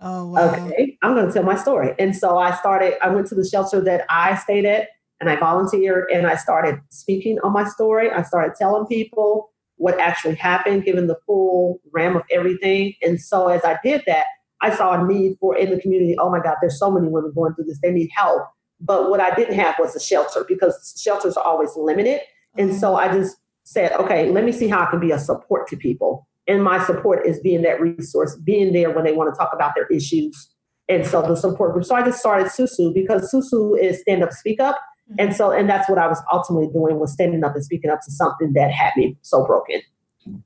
oh, 0.02 0.28
wow. 0.28 0.54
okay, 0.54 1.00
I'm 1.02 1.16
going 1.16 1.26
to 1.26 1.34
tell 1.34 1.42
my 1.42 1.56
story. 1.56 1.96
And 1.98 2.16
so 2.16 2.38
I 2.38 2.54
started. 2.54 3.04
I 3.04 3.10
went 3.10 3.26
to 3.30 3.36
the 3.36 3.44
shelter 3.44 3.82
that 3.82 4.06
I 4.08 4.36
stayed 4.36 4.66
at 4.66 4.90
and 5.20 5.30
I 5.30 5.36
volunteered 5.36 6.10
and 6.12 6.28
I 6.28 6.36
started 6.36 6.80
speaking 6.90 7.40
on 7.44 7.54
my 7.54 7.68
story. 7.68 8.12
I 8.12 8.24
started 8.24 8.56
telling 8.58 8.86
people 8.88 9.52
what 9.78 10.00
actually 10.00 10.36
happened, 10.36 10.86
given 10.86 11.08
the 11.08 11.18
full 11.26 11.80
ram 11.92 12.16
of 12.16 12.24
everything. 12.32 12.94
And 13.02 13.20
so 13.20 13.48
as 13.48 13.64
I 13.64 13.78
did 13.84 14.04
that, 14.08 14.26
I 14.62 14.74
saw 14.76 14.94
a 14.94 15.06
need 15.06 15.38
for 15.40 15.58
in 15.58 15.72
the 15.72 15.80
community. 15.80 16.16
Oh 16.18 16.30
my 16.30 16.40
God, 16.40 16.56
there's 16.62 16.80
so 16.80 16.90
many 16.90 17.08
women 17.08 17.34
going 17.36 17.54
through 17.54 17.66
this. 17.66 17.80
They 17.82 17.92
need 17.92 18.10
help. 18.16 18.44
But 18.80 19.10
what 19.10 19.20
I 19.20 19.34
didn't 19.36 19.56
have 19.56 19.76
was 19.80 19.96
a 19.96 20.00
shelter 20.00 20.46
because 20.48 21.00
shelters 21.02 21.36
are 21.38 21.44
always 21.44 21.72
limited. 21.76 22.22
And 22.58 22.70
mm-hmm. 22.70 22.80
so 22.80 22.96
I 22.96 23.08
just 23.08 23.38
said, 23.64 23.92
okay, 23.94 24.30
let 24.30 24.44
me 24.44 24.52
see 24.52 24.68
how 24.68 24.82
I 24.82 24.90
can 24.90 25.00
be 25.00 25.12
a 25.12 25.20
support 25.20 25.68
to 25.70 25.78
people. 25.78 26.28
And 26.48 26.64
my 26.64 26.84
support 26.86 27.26
is 27.26 27.40
being 27.40 27.62
that 27.62 27.80
resource, 27.80 28.36
being 28.44 28.74
there 28.74 28.92
when 28.92 29.06
they 29.06 29.14
want 29.14 29.34
to 29.34 29.38
talk 29.38 29.52
about 29.54 29.74
their 29.76 29.88
issues, 29.88 30.50
And 30.90 31.06
so 31.06 31.22
the 31.22 31.36
support 31.36 31.74
group. 31.74 31.86
So 31.86 31.96
I 31.96 32.04
just 32.04 32.20
started 32.20 32.48
Susu 32.48 32.94
because 32.94 33.34
Susu 33.34 33.80
is 33.80 34.02
stand 34.02 34.24
up, 34.24 34.32
speak 34.32 34.60
up. 34.60 34.80
Mm-hmm. 35.12 35.16
And 35.20 35.36
so, 35.36 35.52
and 35.52 35.70
that's 35.70 35.90
what 35.90 35.98
I 35.98 36.08
was 36.08 36.22
ultimately 36.32 36.68
doing 36.68 37.00
was 37.00 37.12
standing 37.12 37.44
up 37.44 37.56
and 37.56 37.64
speaking 37.64 37.90
up 37.90 38.02
to 38.02 38.12
something 38.12 38.54
that 38.54 38.72
had 38.72 38.94
me 38.96 39.18
so 39.22 39.46
broken. 39.46 39.82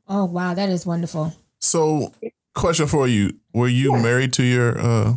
Oh, 0.08 0.26
wow. 0.26 0.54
That 0.54 0.70
is 0.70 0.86
wonderful. 0.86 1.34
So 1.60 2.14
question 2.56 2.88
for 2.88 3.08
you. 3.08 3.40
Were 3.54 3.68
you 3.68 3.96
yeah. 3.96 4.02
married 4.02 4.34
to 4.34 4.44
your 4.44 4.80
uh, 4.80 5.14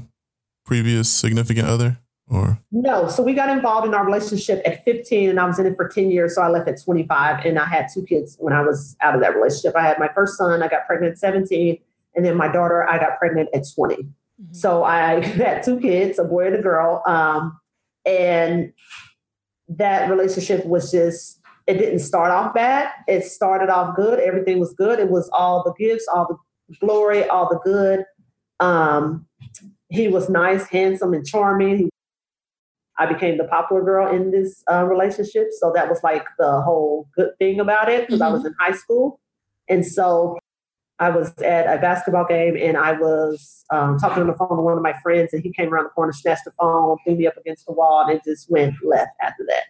previous 0.65 1.11
significant 1.11 1.69
other? 1.69 1.99
Or 2.31 2.61
no, 2.71 3.09
so 3.09 3.25
we 3.25 3.35
got 3.35 3.49
involved 3.49 3.89
in 3.89 3.93
our 3.93 4.07
relationship 4.07 4.63
at 4.65 4.85
15 4.85 5.31
and 5.31 5.41
I 5.41 5.47
was 5.47 5.59
in 5.59 5.67
it 5.67 5.75
for 5.75 5.89
10 5.89 6.13
years. 6.13 6.37
So 6.37 6.43
I 6.43 6.49
left 6.49 6.69
at 6.69 6.81
25 6.81 7.45
and 7.45 7.59
I 7.59 7.65
had 7.65 7.89
two 7.93 8.05
kids 8.05 8.37
when 8.39 8.53
I 8.53 8.63
was 8.63 8.97
out 9.01 9.17
of 9.17 9.21
that 9.21 9.35
relationship. 9.35 9.75
I 9.77 9.83
had 9.83 9.99
my 9.99 10.09
first 10.15 10.39
son, 10.39 10.63
I 10.63 10.69
got 10.69 10.87
pregnant 10.87 11.15
at 11.15 11.19
17, 11.19 11.77
and 12.15 12.25
then 12.25 12.37
my 12.37 12.47
daughter, 12.47 12.89
I 12.89 12.99
got 12.99 13.19
pregnant 13.19 13.49
at 13.53 13.65
20. 13.75 13.97
Mm-hmm. 13.97 14.53
So 14.53 14.85
I 14.85 15.25
had 15.25 15.65
two 15.65 15.81
kids, 15.81 16.21
a 16.21 16.25
boy 16.25 16.47
and 16.47 16.55
a 16.55 16.63
girl. 16.63 17.03
Um, 17.05 17.59
and 18.07 18.73
that 19.77 20.11
relationship 20.11 20.67
was 20.67 20.91
just, 20.91 21.41
it 21.67 21.75
didn't 21.75 22.01
start 22.01 22.31
off 22.31 22.53
bad. 22.55 22.91
It 23.07 23.25
started 23.25 23.71
off 23.71 23.97
good. 23.97 24.19
Everything 24.19 24.59
was 24.59 24.75
good. 24.75 24.99
It 24.99 25.11
was 25.11 25.31
all 25.33 25.63
the 25.63 25.73
gifts, 25.79 26.07
all 26.13 26.27
the 26.29 26.77
glory, 26.85 27.29
all 27.29 27.49
the 27.49 27.61
good. 27.65 28.05
Um, 28.59 29.27
he 29.89 30.09
was 30.09 30.29
nice, 30.29 30.67
handsome, 30.67 31.15
and 31.15 31.27
charming. 31.27 31.91
I 32.99 33.07
became 33.07 33.39
the 33.39 33.45
popular 33.45 33.83
girl 33.83 34.15
in 34.15 34.31
this 34.31 34.63
uh, 34.71 34.85
relationship. 34.85 35.49
So 35.59 35.73
that 35.75 35.89
was 35.89 36.03
like 36.03 36.27
the 36.39 36.61
whole 36.61 37.09
good 37.17 37.31
thing 37.39 37.61
about 37.61 37.89
it 37.89 38.07
because 38.07 38.21
mm-hmm. 38.21 38.31
I 38.31 38.37
was 38.37 38.45
in 38.45 38.55
high 38.59 38.77
school. 38.77 39.21
And 39.69 39.87
so 39.87 40.39
I 41.01 41.09
was 41.09 41.33
at 41.39 41.67
a 41.67 41.81
basketball 41.81 42.27
game 42.27 42.57
and 42.57 42.77
I 42.77 42.93
was 42.93 43.65
um, 43.71 43.99
talking 43.99 44.23
on 44.23 44.27
the 44.27 44.35
phone 44.35 44.57
to 44.57 44.63
one 44.63 44.77
of 44.77 44.83
my 44.83 44.95
friends, 45.03 45.33
and 45.33 45.43
he 45.43 45.51
came 45.51 45.73
around 45.73 45.85
the 45.85 45.91
corner, 45.91 46.13
snatched 46.13 46.45
the 46.45 46.53
phone, 46.61 46.99
threw 47.05 47.17
me 47.17 47.27
up 47.27 47.37
against 47.39 47.67
the 47.67 47.73
wall, 47.73 48.05
and 48.07 48.17
it 48.17 48.23
just 48.25 48.51
went 48.51 48.75
left 48.85 49.13
after 49.23 49.45
that. 49.49 49.65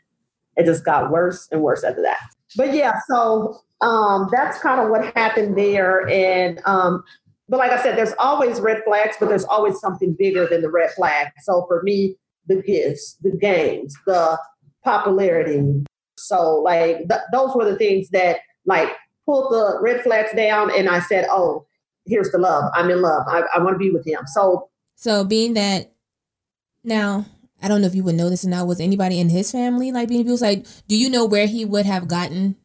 It 0.57 0.67
just 0.67 0.85
got 0.85 1.11
worse 1.11 1.49
and 1.53 1.63
worse 1.63 1.85
after 1.85 2.03
that. 2.03 2.19
But 2.57 2.75
yeah, 2.75 2.95
so 3.09 3.61
um, 3.81 4.29
that's 4.33 4.59
kind 4.59 4.81
of 4.81 4.91
what 4.91 5.15
happened 5.17 5.57
there. 5.57 6.09
And 6.09 6.61
um, 6.65 7.05
but 7.49 7.59
like 7.59 7.71
I 7.71 7.83
said, 7.83 7.97
there's 7.97 8.15
always 8.19 8.61
red 8.61 8.83
flags, 8.85 9.17
but 9.21 9.29
there's 9.29 9.45
always 9.45 9.79
something 9.79 10.15
bigger 10.19 10.47
than 10.47 10.63
the 10.63 10.71
red 10.71 10.91
flag. 10.91 11.29
So 11.43 11.65
for 11.69 11.83
me, 11.83 12.17
the 12.47 12.61
gifts, 12.63 13.19
the 13.23 13.37
games, 13.37 13.95
the 14.07 14.39
popularity. 14.85 15.85
So 16.17 16.57
like 16.57 17.09
th- 17.09 17.23
those 17.33 17.55
were 17.55 17.71
the 17.71 17.77
things 17.77 18.11
that 18.11 18.39
like 18.67 18.91
pulled 19.31 19.53
the 19.53 19.79
red 19.81 20.03
flags 20.03 20.31
down, 20.35 20.77
and 20.77 20.89
I 20.89 20.99
said, 20.99 21.27
"Oh, 21.31 21.65
here's 22.05 22.31
the 22.33 22.39
love. 22.39 22.65
I'm 22.75 22.91
in 22.91 23.01
love. 23.01 23.25
I, 23.29 23.43
I 23.55 23.63
want 23.63 23.75
to 23.75 23.79
be 23.79 23.91
with 23.91 24.05
him." 24.05 24.27
So, 24.27 24.69
so 24.97 25.23
being 25.25 25.55
that 25.55 25.93
now, 26.83 27.27
I 27.63 27.69
don't 27.69 27.81
know 27.81 27.87
if 27.87 27.95
you 27.95 28.03
would 28.05 28.17
know 28.17 28.29
this 28.29 28.45
or 28.45 28.49
not. 28.49 28.67
Was 28.67 28.81
anybody 28.81 29.21
in 29.21 29.29
his 29.29 29.53
family 29.53 29.93
like 29.93 30.09
being 30.09 30.23
abused? 30.23 30.43
Like, 30.43 30.67
do 30.89 30.97
you 30.97 31.09
know 31.09 31.25
where 31.25 31.47
he 31.47 31.65
would 31.65 31.87
have 31.87 32.09
gotten 32.09 32.57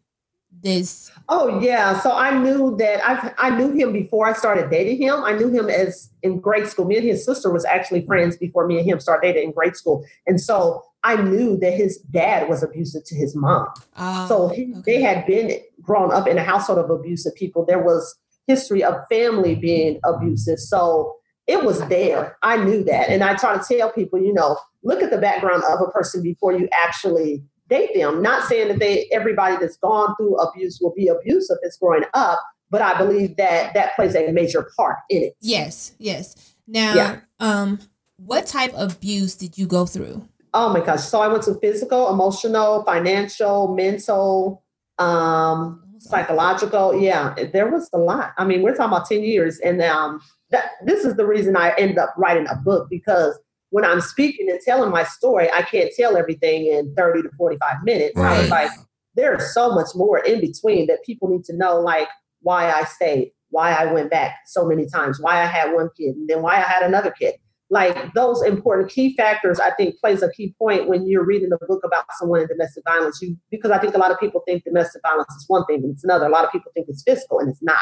this? 0.63 1.11
Oh 1.29 1.59
yeah, 1.59 1.99
so 1.99 2.11
I 2.11 2.37
knew 2.37 2.75
that 2.77 3.07
I 3.07 3.33
I 3.37 3.49
knew 3.55 3.71
him 3.71 3.93
before 3.93 4.27
I 4.27 4.33
started 4.33 4.71
dating 4.71 4.97
him. 4.97 5.23
I 5.23 5.33
knew 5.33 5.49
him 5.49 5.69
as 5.69 6.09
in 6.23 6.39
grade 6.39 6.67
school. 6.67 6.85
Me 6.85 6.97
and 6.97 7.05
his 7.05 7.23
sister 7.23 7.53
was 7.53 7.63
actually 7.65 8.05
friends 8.07 8.37
before 8.37 8.65
me 8.65 8.79
and 8.79 8.87
him 8.87 8.99
started 8.99 9.27
dating 9.27 9.49
in 9.49 9.51
grade 9.51 9.75
school, 9.75 10.03
and 10.25 10.41
so 10.41 10.83
I 11.05 11.21
knew 11.21 11.55
that 11.57 11.73
his 11.73 11.99
dad 11.99 12.49
was 12.49 12.63
abusive 12.63 13.03
to 13.05 13.15
his 13.15 13.35
mom. 13.35 13.67
Oh, 13.95 14.27
so 14.27 14.47
he, 14.47 14.73
okay. 14.73 14.81
they 14.85 15.01
had 15.03 15.27
been 15.27 15.59
grown 15.83 16.11
up 16.11 16.27
in 16.27 16.39
a 16.39 16.43
household 16.43 16.79
of 16.79 16.89
abusive 16.89 17.35
people. 17.35 17.63
There 17.63 17.83
was 17.83 18.17
history 18.47 18.83
of 18.83 18.95
family 19.07 19.53
being 19.53 19.99
abusive, 20.03 20.57
so 20.59 21.15
it 21.45 21.63
was 21.63 21.79
there. 21.89 22.37
I 22.41 22.57
knew 22.57 22.83
that, 22.85 23.09
and 23.09 23.23
I 23.23 23.35
try 23.35 23.55
to 23.55 23.63
tell 23.63 23.91
people, 23.91 24.19
you 24.19 24.33
know, 24.33 24.57
look 24.83 25.03
at 25.03 25.11
the 25.11 25.19
background 25.19 25.63
of 25.69 25.79
a 25.79 25.91
person 25.91 26.23
before 26.23 26.53
you 26.53 26.67
actually 26.83 27.43
date 27.69 27.91
them. 27.93 28.23
Not 28.23 28.47
saying 28.47 28.69
that 28.69 28.79
they 28.79 29.07
everybody 29.11 29.57
that's 29.57 29.77
gone 29.77 30.15
through 30.17 30.37
abuse 30.37 30.79
will 30.81 30.93
be 30.95 31.07
abusive 31.07 31.57
as 31.63 31.77
growing 31.77 32.05
up, 32.15 32.39
but 32.71 32.81
I 32.81 32.97
believe 32.97 33.37
that 33.37 33.75
that 33.75 33.95
plays 33.95 34.15
a 34.15 34.31
major 34.31 34.67
part 34.75 34.97
in 35.11 35.21
it. 35.21 35.35
Yes, 35.39 35.93
yes. 35.99 36.55
Now, 36.67 36.95
yeah. 36.95 37.19
um, 37.39 37.79
what 38.17 38.47
type 38.47 38.73
of 38.73 38.95
abuse 38.95 39.35
did 39.35 39.55
you 39.55 39.67
go 39.67 39.85
through? 39.85 40.27
Oh 40.55 40.69
my 40.69 40.79
gosh! 40.79 41.03
So 41.03 41.19
I 41.21 41.27
went 41.27 41.43
to 41.43 41.55
physical, 41.55 42.09
emotional, 42.09 42.83
financial, 42.85 43.75
mental, 43.75 44.63
um, 44.97 45.83
psychological. 45.99 46.97
Yeah, 46.97 47.35
there 47.51 47.69
was 47.69 47.89
a 47.93 47.97
lot. 47.97 48.31
I 48.37 48.45
mean, 48.45 48.61
we're 48.61 48.73
talking 48.73 48.93
about 48.93 49.07
ten 49.07 49.23
years, 49.23 49.59
and 49.59 49.81
um, 49.81 50.21
that 50.51 50.71
this 50.85 51.03
is 51.03 51.15
the 51.15 51.27
reason 51.27 51.57
I 51.57 51.73
end 51.77 51.99
up 51.99 52.13
writing 52.17 52.47
a 52.49 52.55
book 52.55 52.87
because 52.89 53.37
when 53.71 53.83
I'm 53.83 53.99
speaking 53.99 54.49
and 54.49 54.59
telling 54.61 54.89
my 54.89 55.03
story, 55.03 55.51
I 55.51 55.61
can't 55.61 55.91
tell 55.97 56.15
everything 56.15 56.67
in 56.67 56.95
30 56.95 57.23
to 57.23 57.29
45 57.37 57.83
minutes. 57.83 58.15
Right. 58.15 58.49
Like 58.49 58.71
there's 59.15 59.53
so 59.53 59.73
much 59.73 59.89
more 59.95 60.19
in 60.19 60.39
between 60.39 60.87
that 60.87 61.03
people 61.05 61.27
need 61.27 61.43
to 61.45 61.57
know, 61.57 61.81
like 61.81 62.07
why 62.41 62.71
I 62.71 62.85
stayed, 62.85 63.31
why 63.49 63.73
I 63.73 63.91
went 63.91 64.09
back 64.09 64.35
so 64.45 64.65
many 64.65 64.87
times, 64.87 65.19
why 65.19 65.41
I 65.41 65.45
had 65.45 65.73
one 65.73 65.89
kid, 65.97 66.15
and 66.15 66.29
then 66.29 66.41
why 66.41 66.55
I 66.55 66.61
had 66.61 66.83
another 66.83 67.11
kid. 67.11 67.35
Like 67.71 68.13
those 68.13 68.43
important 68.43 68.91
key 68.91 69.15
factors, 69.15 69.59
I 69.59 69.71
think 69.71 69.99
plays 69.99 70.21
a 70.21 70.31
key 70.31 70.53
point 70.59 70.87
when 70.87 71.07
you're 71.07 71.25
reading 71.25 71.49
a 71.51 71.65
book 71.65 71.81
about 71.83 72.05
someone 72.19 72.41
in 72.41 72.47
domestic 72.47 72.83
violence. 72.87 73.19
You 73.21 73.35
because 73.49 73.71
I 73.71 73.79
think 73.79 73.95
a 73.95 73.97
lot 73.97 74.11
of 74.11 74.19
people 74.19 74.43
think 74.45 74.63
domestic 74.63 75.01
violence 75.01 75.33
is 75.35 75.45
one 75.47 75.65
thing 75.65 75.83
and 75.83 75.93
it's 75.93 76.03
another. 76.03 76.27
A 76.27 76.29
lot 76.29 76.45
of 76.45 76.51
people 76.51 76.71
think 76.75 76.87
it's 76.89 77.03
physical 77.03 77.39
and 77.39 77.49
it's 77.49 77.63
not. 77.63 77.79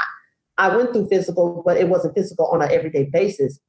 I 0.58 0.74
went 0.75 0.94
through 0.94 1.08
physical, 1.10 1.63
but 1.66 1.78
it 1.78 1.90
wasn't 1.90 2.16
physical 2.16 2.48
on 2.48 2.62
an 2.62 2.72
everyday 2.72 3.10
basis. 3.12 3.60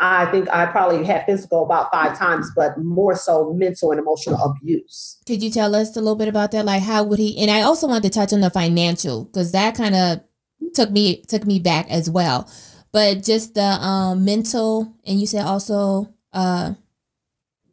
I 0.00 0.26
think 0.26 0.48
I 0.50 0.66
probably 0.66 1.04
had 1.04 1.24
physical 1.24 1.64
about 1.64 1.90
five 1.90 2.18
times, 2.18 2.50
but 2.54 2.76
more 2.78 3.14
so 3.14 3.52
mental 3.54 3.90
and 3.92 4.00
emotional 4.00 4.38
abuse. 4.42 5.18
Could 5.26 5.42
you 5.42 5.50
tell 5.50 5.74
us 5.74 5.96
a 5.96 6.00
little 6.00 6.16
bit 6.16 6.28
about 6.28 6.50
that? 6.50 6.64
Like, 6.64 6.82
how 6.82 7.04
would 7.04 7.18
he? 7.18 7.38
And 7.38 7.50
I 7.50 7.62
also 7.62 7.86
wanted 7.86 8.02
to 8.04 8.10
touch 8.10 8.32
on 8.32 8.40
the 8.40 8.50
financial 8.50 9.24
because 9.24 9.52
that 9.52 9.76
kind 9.76 9.94
of 9.94 10.20
took 10.74 10.90
me 10.90 11.22
took 11.22 11.46
me 11.46 11.58
back 11.58 11.88
as 11.90 12.10
well. 12.10 12.50
But 12.94 13.24
just 13.24 13.54
the 13.54 13.64
um, 13.64 14.24
mental, 14.24 14.94
and 15.04 15.18
you 15.20 15.26
said 15.26 15.44
also 15.44 16.14
uh, 16.32 16.74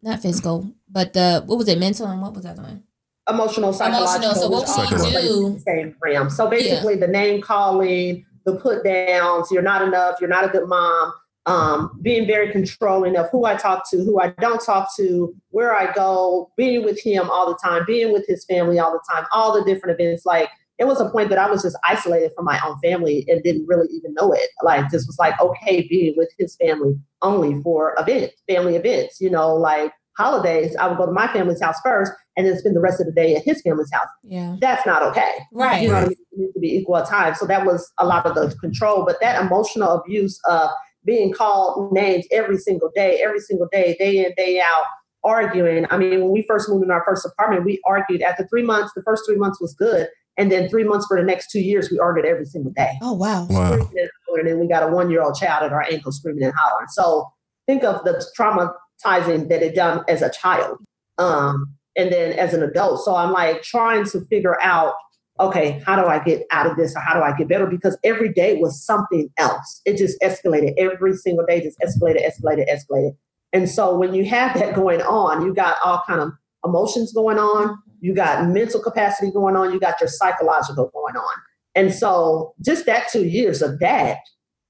not 0.02 0.20
physical, 0.20 0.74
but 0.90 1.14
the 1.14 1.44
what 1.46 1.60
was 1.60 1.68
it? 1.68 1.78
Mental 1.78 2.08
and 2.08 2.20
what 2.20 2.34
was 2.34 2.44
that 2.44 2.58
one? 2.58 2.82
Emotional, 3.30 3.72
psychological. 3.72 4.48
Emotional. 4.48 4.66
So 4.66 4.88
what 4.90 5.14
we 5.14 5.22
do? 5.22 5.60
Same 5.60 5.96
realm. 6.02 6.32
So 6.32 6.50
basically, 6.50 6.96
yeah. 6.96 7.02
the 7.02 7.08
name 7.08 7.40
calling, 7.40 8.26
the 8.46 8.56
put 8.56 8.84
downs. 8.84 9.52
You're 9.52 9.62
not 9.62 9.84
enough. 9.84 10.16
You're 10.20 10.28
not 10.28 10.44
a 10.44 10.48
good 10.48 10.68
mom 10.68 11.14
um, 11.46 12.00
being 12.02 12.28
very 12.28 12.52
controlling 12.52 13.16
of 13.18 13.30
who 13.32 13.46
I 13.46 13.56
talk 13.56 13.90
to, 13.92 13.98
who 13.98 14.20
I 14.20 14.30
don't 14.40 14.64
talk 14.64 14.96
to, 14.98 15.36
where 15.50 15.76
I 15.76 15.92
go, 15.94 16.52
being 16.56 16.84
with 16.84 17.00
him 17.02 17.30
all 17.30 17.48
the 17.48 17.58
time, 17.64 17.84
being 17.88 18.14
with 18.14 18.26
his 18.28 18.46
family 18.46 18.80
all 18.80 18.92
the 18.92 19.02
time, 19.12 19.26
all 19.32 19.54
the 19.54 19.64
different 19.64 20.00
events. 20.00 20.26
Like 20.26 20.50
it 20.78 20.86
was 20.86 21.00
a 21.00 21.10
point 21.10 21.30
that 21.30 21.38
I 21.38 21.50
was 21.50 21.62
just 21.62 21.78
isolated 21.88 22.32
from 22.36 22.46
my 22.46 22.60
own 22.66 22.78
family 22.80 23.26
and 23.28 23.44
didn't 23.44 23.68
really 23.68 23.88
even 23.92 24.14
know 24.16 24.32
it. 24.34 24.50
Like 24.64 24.90
just 24.90 25.08
was 25.08 25.18
like 25.20 25.40
okay 25.40 25.88
being 25.88 26.16
with 26.18 26.30
his 26.40 26.56
family 26.56 26.96
only 27.22 27.62
for 27.62 27.96
events, 27.98 28.42
family 28.48 28.76
events, 28.76 29.22
you 29.22 29.30
know, 29.30 29.56
like 29.56 29.92
holidays, 30.18 30.76
I 30.78 30.88
would 30.88 30.98
go 30.98 31.06
to 31.06 31.12
my 31.12 31.32
family's 31.32 31.62
house 31.62 31.78
first 31.84 32.12
and 32.36 32.46
then 32.46 32.58
spend 32.58 32.76
the 32.76 32.82
rest 32.82 33.00
of 33.00 33.08
the 33.08 33.12
day 33.12 33.36
at 33.36 33.44
his 33.44 33.62
family's 33.62 33.92
house. 33.92 34.08
Yeah. 34.24 34.56
That's 34.60 34.86
not 34.86 35.04
okay. 35.04 35.32
Right. 35.54 35.84
You 35.84 35.90
know 35.90 35.96
what 35.96 36.04
I 36.04 36.08
mean? 36.08 36.18
It 36.32 36.40
needs 36.40 36.54
to 36.54 36.60
be 36.60 36.76
equal 36.76 37.02
time. 37.04 37.36
So 37.36 37.46
that 37.46 37.66
was 37.66 37.92
a 38.00 38.06
lot 38.06 38.26
of 38.26 38.36
the 38.36 38.56
control. 38.58 39.06
But 39.06 39.18
that 39.22 39.42
emotional 39.42 39.92
abuse 39.92 40.40
of 40.50 40.70
being 41.06 41.34
called 41.34 41.92
names 41.92 42.26
every 42.32 42.58
single 42.58 42.92
day, 42.96 43.22
every 43.24 43.40
single 43.40 43.68
day, 43.72 43.96
day 44.00 44.26
in, 44.26 44.34
day 44.38 44.62
out, 44.62 44.86
arguing. 45.24 45.86
I 45.90 45.98
mean, 45.98 46.22
when 46.22 46.32
we 46.32 46.44
first 46.44 46.70
moved 46.70 46.84
in 46.84 46.92
our 46.92 47.04
first 47.06 47.26
apartment, 47.26 47.66
we 47.66 47.80
argued 47.86 48.22
after 48.22 48.48
three 48.48 48.64
months, 48.64 48.92
the 48.96 49.04
first 49.04 49.24
three 49.28 49.38
months 49.38 49.60
was 49.62 49.74
good. 49.74 50.08
And 50.38 50.52
then 50.52 50.70
three 50.70 50.84
months 50.84 51.06
for 51.08 51.18
the 51.18 51.26
next 51.26 51.52
two 51.52 51.60
years, 51.60 51.92
we 51.92 52.00
argued 52.00 52.26
every 52.26 52.46
single 52.46 52.72
day. 52.72 52.98
Oh, 53.02 53.14
wow. 53.14 53.46
wow. 53.50 53.74
And 53.74 54.48
then 54.48 54.60
we 54.60 54.68
got 54.68 54.84
a 54.84 54.88
one 54.88 55.12
year 55.12 55.22
old 55.22 55.36
child 55.36 55.64
at 55.64 55.74
our 55.74 55.84
ankle 55.92 56.12
screaming 56.12 56.44
and 56.44 56.54
hollering. 56.56 56.88
So 56.88 57.28
think 57.68 57.84
of 57.84 58.04
the 58.04 58.26
traumatizing 58.38 59.50
that 59.50 59.62
it 59.62 59.76
done 59.76 60.04
as 60.08 60.22
a 60.22 60.32
child 60.32 60.78
um, 61.18 61.76
and 61.98 62.12
then 62.12 62.34
as 62.34 62.54
an 62.54 62.64
adult. 62.64 63.04
So 63.04 63.16
I'm 63.16 63.32
like 63.32 63.62
trying 63.62 64.06
to 64.06 64.22
figure 64.26 64.60
out 64.62 64.94
okay, 65.40 65.82
how 65.86 66.00
do 66.00 66.08
I 66.08 66.20
get 66.20 66.44
out 66.52 66.68
of 66.68 66.78
this 66.78 66.96
or 66.96 67.00
how 67.00 67.16
do 67.16 67.22
I 67.22 67.36
get 67.36 67.48
better? 67.48 67.66
Because 67.66 67.98
every 68.04 68.32
day 68.32 68.58
was 68.58 68.86
something 68.86 69.30
else. 69.38 69.82
It 69.86 69.98
just 69.98 70.22
escalated 70.22 70.74
every 70.78 71.16
single 71.16 71.46
day, 71.48 71.62
just 71.62 71.80
escalated, 71.80 72.24
escalated, 72.24 72.66
escalated. 72.70 73.16
And 73.52 73.68
so 73.68 73.98
when 73.98 74.14
you 74.14 74.24
have 74.26 74.54
that 74.60 74.76
going 74.76 75.02
on, 75.02 75.44
you 75.44 75.54
got 75.54 75.78
all 75.84 76.04
kind 76.06 76.22
of 76.22 76.32
emotions 76.66 77.14
going 77.14 77.38
on, 77.38 77.78
you 78.00 78.14
got 78.14 78.48
mental 78.48 78.82
capacity 78.82 79.32
going 79.32 79.56
on, 79.56 79.72
you 79.72 79.80
got 79.80 80.00
your 80.00 80.08
psychological 80.08 80.90
going 80.94 81.16
on. 81.16 81.36
And 81.76 81.94
so 81.94 82.54
just 82.64 82.86
that 82.86 83.08
two 83.12 83.26
years 83.26 83.62
of 83.62 83.80
that, 83.80 84.18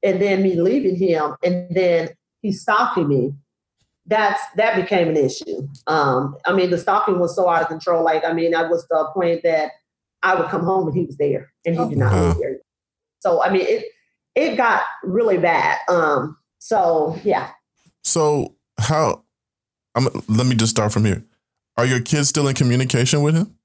and 0.03 0.21
then 0.21 0.43
me 0.43 0.59
leaving 0.59 0.95
him, 0.95 1.35
and 1.43 1.67
then 1.75 2.09
he 2.41 2.51
stalking 2.51 3.07
me, 3.07 3.33
that's 4.07 4.41
that 4.55 4.75
became 4.75 5.09
an 5.09 5.17
issue. 5.17 5.67
Um, 5.87 6.35
I 6.45 6.53
mean, 6.53 6.69
the 6.69 6.77
stalking 6.77 7.19
was 7.19 7.35
so 7.35 7.47
out 7.47 7.61
of 7.61 7.67
control. 7.67 8.03
Like, 8.03 8.25
I 8.25 8.33
mean, 8.33 8.55
I 8.55 8.67
was 8.67 8.85
the 8.89 9.09
point 9.13 9.43
that 9.43 9.71
I 10.23 10.35
would 10.35 10.49
come 10.49 10.63
home 10.63 10.87
and 10.87 10.95
he 10.95 11.05
was 11.05 11.17
there 11.17 11.51
and 11.65 11.75
he 11.75 11.81
oh, 11.81 11.89
did 11.89 11.97
not 11.97 12.13
live 12.13 12.37
there. 12.37 12.57
So 13.19 13.43
I 13.43 13.51
mean 13.51 13.65
it 13.67 13.85
it 14.35 14.55
got 14.55 14.83
really 15.03 15.37
bad. 15.37 15.79
Um 15.89 16.37
so 16.59 17.19
yeah. 17.23 17.49
So 18.03 18.55
how? 18.79 19.23
I'm, 19.95 20.07
let 20.27 20.47
me 20.47 20.55
just 20.55 20.71
start 20.71 20.93
from 20.93 21.05
here. 21.05 21.23
Are 21.77 21.85
your 21.85 22.01
kids 22.01 22.29
still 22.29 22.47
in 22.47 22.55
communication 22.55 23.21
with 23.21 23.35
him? 23.35 23.55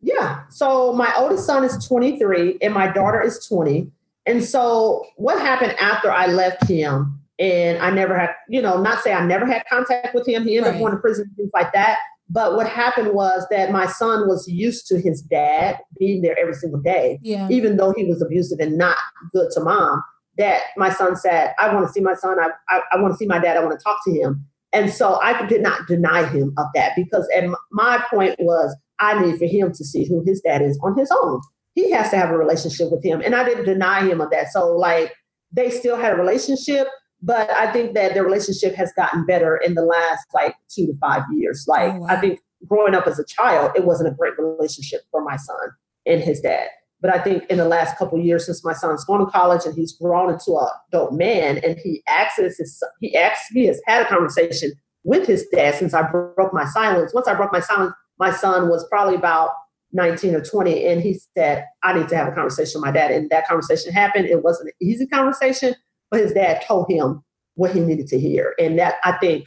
Yeah. 0.00 0.42
So 0.48 0.92
my 0.92 1.12
oldest 1.18 1.46
son 1.46 1.64
is 1.64 1.84
23 1.86 2.58
and 2.62 2.72
my 2.72 2.90
daughter 2.90 3.20
is 3.20 3.44
20. 3.46 3.90
And 4.26 4.42
so 4.44 5.04
what 5.16 5.40
happened 5.40 5.72
after 5.78 6.10
I 6.10 6.26
left 6.26 6.66
him 6.66 7.20
and 7.38 7.78
I 7.78 7.90
never 7.90 8.18
had, 8.18 8.30
you 8.48 8.62
know, 8.62 8.80
not 8.80 9.02
say 9.02 9.12
I 9.12 9.24
never 9.24 9.46
had 9.46 9.64
contact 9.70 10.14
with 10.14 10.26
him. 10.26 10.44
He 10.44 10.56
ended 10.56 10.72
right. 10.72 10.76
up 10.76 10.80
going 10.80 10.92
to 10.92 11.00
prison, 11.00 11.30
things 11.36 11.50
like 11.52 11.72
that. 11.72 11.98
But 12.28 12.54
what 12.54 12.68
happened 12.68 13.12
was 13.12 13.44
that 13.50 13.72
my 13.72 13.86
son 13.86 14.28
was 14.28 14.46
used 14.46 14.86
to 14.86 15.00
his 15.00 15.20
dad 15.20 15.78
being 15.98 16.22
there 16.22 16.38
every 16.40 16.54
single 16.54 16.80
day, 16.80 17.18
yeah. 17.22 17.48
even 17.50 17.76
though 17.76 17.92
he 17.96 18.04
was 18.04 18.22
abusive 18.22 18.60
and 18.60 18.78
not 18.78 18.96
good 19.32 19.50
to 19.52 19.60
mom. 19.60 20.02
That 20.38 20.62
my 20.76 20.90
son 20.90 21.16
said, 21.16 21.54
I 21.58 21.74
want 21.74 21.86
to 21.88 21.92
see 21.92 22.00
my 22.00 22.14
son. 22.14 22.38
I, 22.38 22.50
I, 22.68 22.82
I 22.92 23.00
want 23.00 23.12
to 23.12 23.16
see 23.16 23.26
my 23.26 23.40
dad. 23.40 23.56
I 23.56 23.64
want 23.64 23.78
to 23.78 23.82
talk 23.82 23.98
to 24.04 24.12
him. 24.12 24.46
And 24.72 24.92
so 24.92 25.18
I 25.22 25.46
did 25.46 25.62
not 25.62 25.86
deny 25.88 26.26
him 26.26 26.54
of 26.56 26.66
that 26.74 26.92
because, 26.96 27.28
and 27.34 27.54
my 27.72 28.02
point 28.10 28.36
was, 28.38 28.76
I 29.00 29.20
need 29.20 29.38
for 29.38 29.46
him 29.46 29.72
to 29.72 29.84
see 29.84 30.06
who 30.06 30.22
his 30.24 30.40
dad 30.40 30.62
is 30.62 30.78
on 30.84 30.96
his 30.96 31.10
own. 31.22 31.40
He 31.74 31.90
has 31.90 32.10
to 32.10 32.16
have 32.16 32.30
a 32.30 32.36
relationship 32.36 32.90
with 32.90 33.04
him. 33.04 33.20
And 33.24 33.34
I 33.34 33.44
didn't 33.44 33.64
deny 33.64 34.04
him 34.04 34.20
of 34.20 34.30
that. 34.30 34.48
So, 34.52 34.76
like, 34.76 35.14
they 35.52 35.70
still 35.70 35.96
had 35.96 36.12
a 36.12 36.16
relationship, 36.16 36.86
but 37.22 37.50
I 37.50 37.72
think 37.72 37.94
that 37.94 38.14
the 38.14 38.22
relationship 38.22 38.74
has 38.74 38.92
gotten 38.96 39.26
better 39.26 39.56
in 39.56 39.74
the 39.74 39.82
last 39.82 40.26
like 40.32 40.54
two 40.68 40.86
to 40.86 40.92
five 41.00 41.22
years. 41.32 41.64
Like, 41.66 41.94
oh, 41.94 42.00
wow. 42.00 42.06
I 42.08 42.16
think 42.16 42.40
growing 42.66 42.94
up 42.94 43.06
as 43.06 43.18
a 43.18 43.24
child, 43.24 43.72
it 43.74 43.84
wasn't 43.84 44.12
a 44.12 44.16
great 44.16 44.38
relationship 44.38 45.02
for 45.10 45.24
my 45.24 45.36
son 45.36 45.70
and 46.06 46.20
his 46.20 46.40
dad. 46.40 46.68
But 47.00 47.14
I 47.14 47.22
think 47.22 47.44
in 47.48 47.56
the 47.56 47.66
last 47.66 47.96
couple 47.96 48.18
years, 48.18 48.46
since 48.46 48.64
my 48.64 48.74
son's 48.74 49.04
gone 49.04 49.20
to 49.20 49.26
college 49.26 49.64
and 49.64 49.74
he's 49.74 49.96
grown 49.96 50.30
into 50.30 50.52
a 50.52 50.70
adult 50.88 51.14
man, 51.14 51.58
and 51.58 51.78
he 51.78 52.02
accesses 52.08 52.58
his, 52.58 52.82
he 53.00 53.16
acts, 53.16 53.46
he 53.52 53.66
has 53.66 53.80
had 53.86 54.02
a 54.02 54.08
conversation 54.08 54.72
with 55.04 55.26
his 55.26 55.46
dad 55.52 55.74
since 55.74 55.94
I 55.94 56.02
broke 56.02 56.52
my 56.52 56.66
silence. 56.66 57.14
Once 57.14 57.26
I 57.26 57.34
broke 57.34 57.52
my 57.52 57.60
silence, 57.60 57.94
my 58.18 58.30
son 58.30 58.68
was 58.68 58.86
probably 58.88 59.14
about 59.14 59.50
19 59.92 60.34
or 60.34 60.42
20, 60.42 60.86
and 60.86 61.00
he 61.00 61.18
said, 61.36 61.64
"I 61.82 61.94
need 61.98 62.08
to 62.08 62.16
have 62.16 62.28
a 62.28 62.32
conversation 62.32 62.80
with 62.80 62.86
my 62.86 62.92
dad." 62.92 63.10
And 63.10 63.28
that 63.30 63.46
conversation 63.48 63.92
happened. 63.92 64.26
It 64.26 64.44
wasn't 64.44 64.68
an 64.68 64.74
easy 64.86 65.06
conversation, 65.06 65.74
but 66.10 66.20
his 66.20 66.32
dad 66.32 66.62
told 66.66 66.90
him 66.90 67.24
what 67.54 67.72
he 67.72 67.80
needed 67.80 68.06
to 68.08 68.20
hear, 68.20 68.54
and 68.58 68.78
that 68.78 68.96
I 69.04 69.12
think 69.12 69.46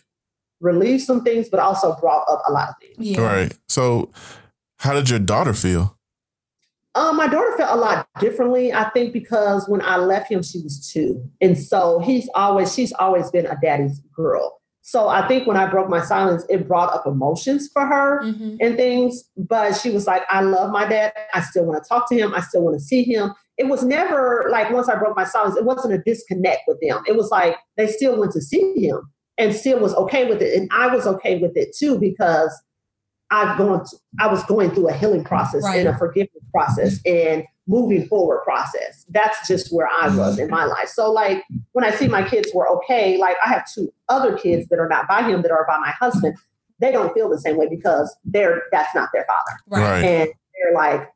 relieved 0.59 1.03
some 1.03 1.23
things, 1.23 1.49
but 1.49 1.59
also 1.59 1.95
brought 1.99 2.25
up 2.29 2.41
a 2.47 2.51
lot 2.51 2.69
of 2.69 2.75
things. 2.81 2.95
Yeah. 2.97 3.21
Right. 3.21 3.57
So, 3.67 4.11
how 4.79 4.93
did 4.93 5.09
your 5.09 5.19
daughter 5.19 5.53
feel? 5.53 5.97
Um, 6.95 7.17
my 7.17 7.27
daughter 7.27 7.57
felt 7.57 7.75
a 7.75 7.79
lot 7.79 8.07
differently. 8.19 8.71
I 8.71 8.89
think 8.91 9.13
because 9.13 9.67
when 9.67 9.81
I 9.81 9.97
left 9.97 10.31
him, 10.31 10.43
she 10.43 10.59
was 10.59 10.91
two, 10.91 11.27
and 11.41 11.57
so 11.57 11.99
he's 11.99 12.29
always 12.35 12.73
she's 12.73 12.93
always 12.93 13.31
been 13.31 13.47
a 13.47 13.57
daddy's 13.61 13.99
girl. 14.15 14.59
So 14.85 15.07
I 15.07 15.25
think 15.27 15.47
when 15.47 15.55
I 15.55 15.65
broke 15.65 15.89
my 15.89 16.01
silence, 16.01 16.45
it 16.49 16.67
brought 16.67 16.93
up 16.93 17.07
emotions 17.07 17.69
for 17.71 17.85
her 17.85 18.21
mm-hmm. 18.21 18.57
and 18.59 18.75
things. 18.75 19.23
But 19.37 19.77
she 19.77 19.89
was 19.89 20.05
like, 20.05 20.23
I 20.29 20.41
love 20.41 20.71
my 20.71 20.85
dad. 20.85 21.13
I 21.33 21.39
still 21.41 21.63
want 21.65 21.81
to 21.81 21.87
talk 21.87 22.09
to 22.09 22.15
him. 22.15 22.33
I 22.35 22.41
still 22.41 22.63
want 22.63 22.75
to 22.75 22.83
see 22.83 23.03
him. 23.03 23.33
It 23.57 23.69
was 23.69 23.83
never 23.83 24.47
like 24.51 24.71
once 24.71 24.89
I 24.89 24.95
broke 24.95 25.15
my 25.15 25.23
silence, 25.23 25.55
it 25.55 25.63
wasn't 25.63 25.93
a 25.93 25.99
disconnect 25.99 26.63
with 26.67 26.79
them. 26.81 27.01
It 27.07 27.15
was 27.15 27.31
like 27.31 27.55
they 27.77 27.87
still 27.87 28.19
went 28.19 28.33
to 28.33 28.41
see 28.41 28.73
him 28.75 29.09
and 29.37 29.55
still 29.55 29.79
was 29.79 29.95
okay 29.95 30.27
with 30.27 30.41
it. 30.41 30.59
And 30.59 30.69
I 30.73 30.93
was 30.93 31.07
okay 31.07 31.39
with 31.39 31.55
it 31.55 31.75
too 31.75 31.97
because 31.97 32.51
I've 33.33 33.57
gone 33.57 33.83
to, 33.83 33.97
I 34.19 34.27
was 34.27 34.43
going 34.43 34.69
through 34.71 34.89
a 34.89 34.93
healing 34.93 35.23
process 35.23 35.63
right. 35.63 35.79
and 35.79 35.89
a 35.89 35.97
forgiveness 35.97 36.43
process 36.51 36.99
and 37.03 37.43
moving 37.65 38.05
forward 38.07 38.43
process. 38.43 39.05
That's 39.09 39.47
just 39.47 39.73
where 39.73 39.87
I 39.87 40.15
was 40.15 40.37
in 40.37 40.49
my 40.49 40.65
life. 40.65 40.89
So 40.89 41.11
like 41.11 41.43
when 41.71 41.83
I 41.83 41.89
see 41.89 42.07
my 42.07 42.27
kids 42.27 42.51
were 42.53 42.69
okay, 42.77 43.17
like 43.17 43.35
I 43.43 43.49
have 43.49 43.65
two 43.73 43.91
other 44.07 44.37
kids 44.37 44.67
that 44.69 44.77
are 44.77 44.87
not 44.87 45.07
by 45.07 45.23
him 45.23 45.41
that 45.41 45.49
are 45.49 45.65
by 45.67 45.79
my 45.79 45.91
husband. 45.99 46.37
They 46.79 46.91
don't 46.91 47.11
feel 47.15 47.27
the 47.27 47.39
same 47.39 47.57
way 47.57 47.67
because 47.67 48.15
they're 48.23 48.63
that's 48.71 48.93
not 48.93 49.09
their 49.13 49.25
father. 49.25 49.83
Right. 49.83 50.03
And 50.03 50.29
they're 50.29 50.73
like, 50.75 51.09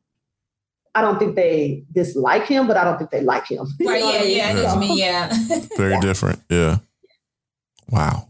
I 0.96 1.02
don't 1.02 1.20
think 1.20 1.36
they 1.36 1.84
dislike 1.92 2.48
him, 2.48 2.66
but 2.66 2.78
I 2.78 2.84
don't 2.84 2.98
think 2.98 3.12
they 3.12 3.22
like 3.22 3.48
him. 3.48 3.68
Right. 3.80 4.04
yeah, 4.04 4.24
yeah, 4.24 4.62
yeah. 4.62 4.80
Me, 4.80 4.98
yeah. 4.98 5.32
Very 5.76 5.92
yeah. 5.92 6.00
different. 6.00 6.42
Yeah. 6.50 6.78
Wow. 7.90 8.27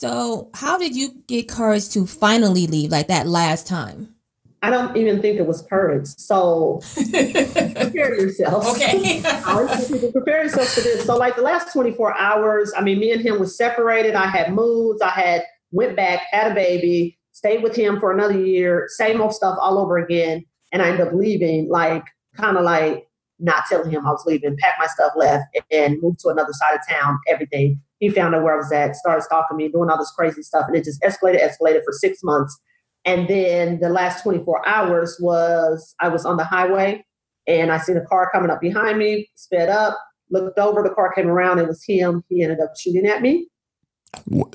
So, 0.00 0.48
how 0.54 0.78
did 0.78 0.96
you 0.96 1.10
get 1.26 1.46
courage 1.46 1.90
to 1.90 2.06
finally 2.06 2.66
leave 2.66 2.90
like 2.90 3.08
that 3.08 3.26
last 3.26 3.66
time? 3.66 4.14
I 4.62 4.70
don't 4.70 4.96
even 4.96 5.20
think 5.20 5.38
it 5.38 5.46
was 5.46 5.60
courage. 5.60 6.06
So, 6.06 6.80
prepare 6.94 8.18
yourself. 8.18 8.66
Okay. 8.76 9.20
prepare 10.12 10.44
yourself 10.44 10.68
for 10.68 10.80
this. 10.80 11.04
So, 11.04 11.18
like 11.18 11.36
the 11.36 11.42
last 11.42 11.74
24 11.74 12.16
hours, 12.16 12.72
I 12.74 12.80
mean, 12.80 12.98
me 12.98 13.12
and 13.12 13.20
him 13.20 13.38
was 13.38 13.58
separated. 13.58 14.14
I 14.14 14.28
had 14.28 14.54
moved. 14.54 15.02
I 15.02 15.10
had 15.10 15.42
went 15.70 15.96
back, 15.96 16.22
had 16.30 16.50
a 16.50 16.54
baby, 16.54 17.18
stayed 17.32 17.62
with 17.62 17.76
him 17.76 18.00
for 18.00 18.10
another 18.10 18.42
year, 18.42 18.86
same 18.88 19.20
old 19.20 19.34
stuff 19.34 19.58
all 19.60 19.78
over 19.78 19.98
again. 19.98 20.46
And 20.72 20.80
I 20.80 20.88
ended 20.88 21.08
up 21.08 21.12
leaving, 21.12 21.68
like, 21.68 22.04
kind 22.34 22.56
of 22.56 22.64
like 22.64 23.06
not 23.38 23.64
telling 23.68 23.90
him 23.90 24.06
I 24.06 24.12
was 24.12 24.24
leaving, 24.24 24.56
packed 24.56 24.78
my 24.78 24.86
stuff, 24.86 25.12
left, 25.14 25.44
and 25.70 26.00
moved 26.00 26.20
to 26.20 26.28
another 26.28 26.54
side 26.54 26.76
of 26.76 26.88
town, 26.88 27.18
everything. 27.28 27.82
He 28.00 28.08
found 28.08 28.34
out 28.34 28.42
where 28.42 28.54
I 28.54 28.56
was 28.56 28.72
at, 28.72 28.96
started 28.96 29.22
stalking 29.22 29.56
me, 29.56 29.68
doing 29.68 29.90
all 29.90 29.98
this 29.98 30.12
crazy 30.16 30.42
stuff. 30.42 30.64
And 30.66 30.76
it 30.76 30.84
just 30.84 31.00
escalated, 31.02 31.40
escalated 31.42 31.84
for 31.84 31.92
six 31.92 32.22
months. 32.22 32.58
And 33.04 33.28
then 33.28 33.78
the 33.80 33.88
last 33.88 34.22
24 34.22 34.66
hours 34.68 35.16
was 35.20 35.94
I 36.00 36.08
was 36.08 36.26
on 36.26 36.36
the 36.36 36.44
highway 36.44 37.04
and 37.46 37.70
I 37.70 37.78
seen 37.78 37.96
a 37.96 38.04
car 38.04 38.28
coming 38.32 38.50
up 38.50 38.60
behind 38.60 38.98
me, 38.98 39.30
sped 39.36 39.68
up, 39.68 39.98
looked 40.30 40.58
over, 40.58 40.82
the 40.82 40.90
car 40.90 41.12
came 41.12 41.28
around, 41.28 41.58
it 41.58 41.68
was 41.68 41.84
him. 41.86 42.24
He 42.28 42.42
ended 42.42 42.60
up 42.60 42.72
shooting 42.78 43.06
at 43.06 43.22
me. 43.22 43.48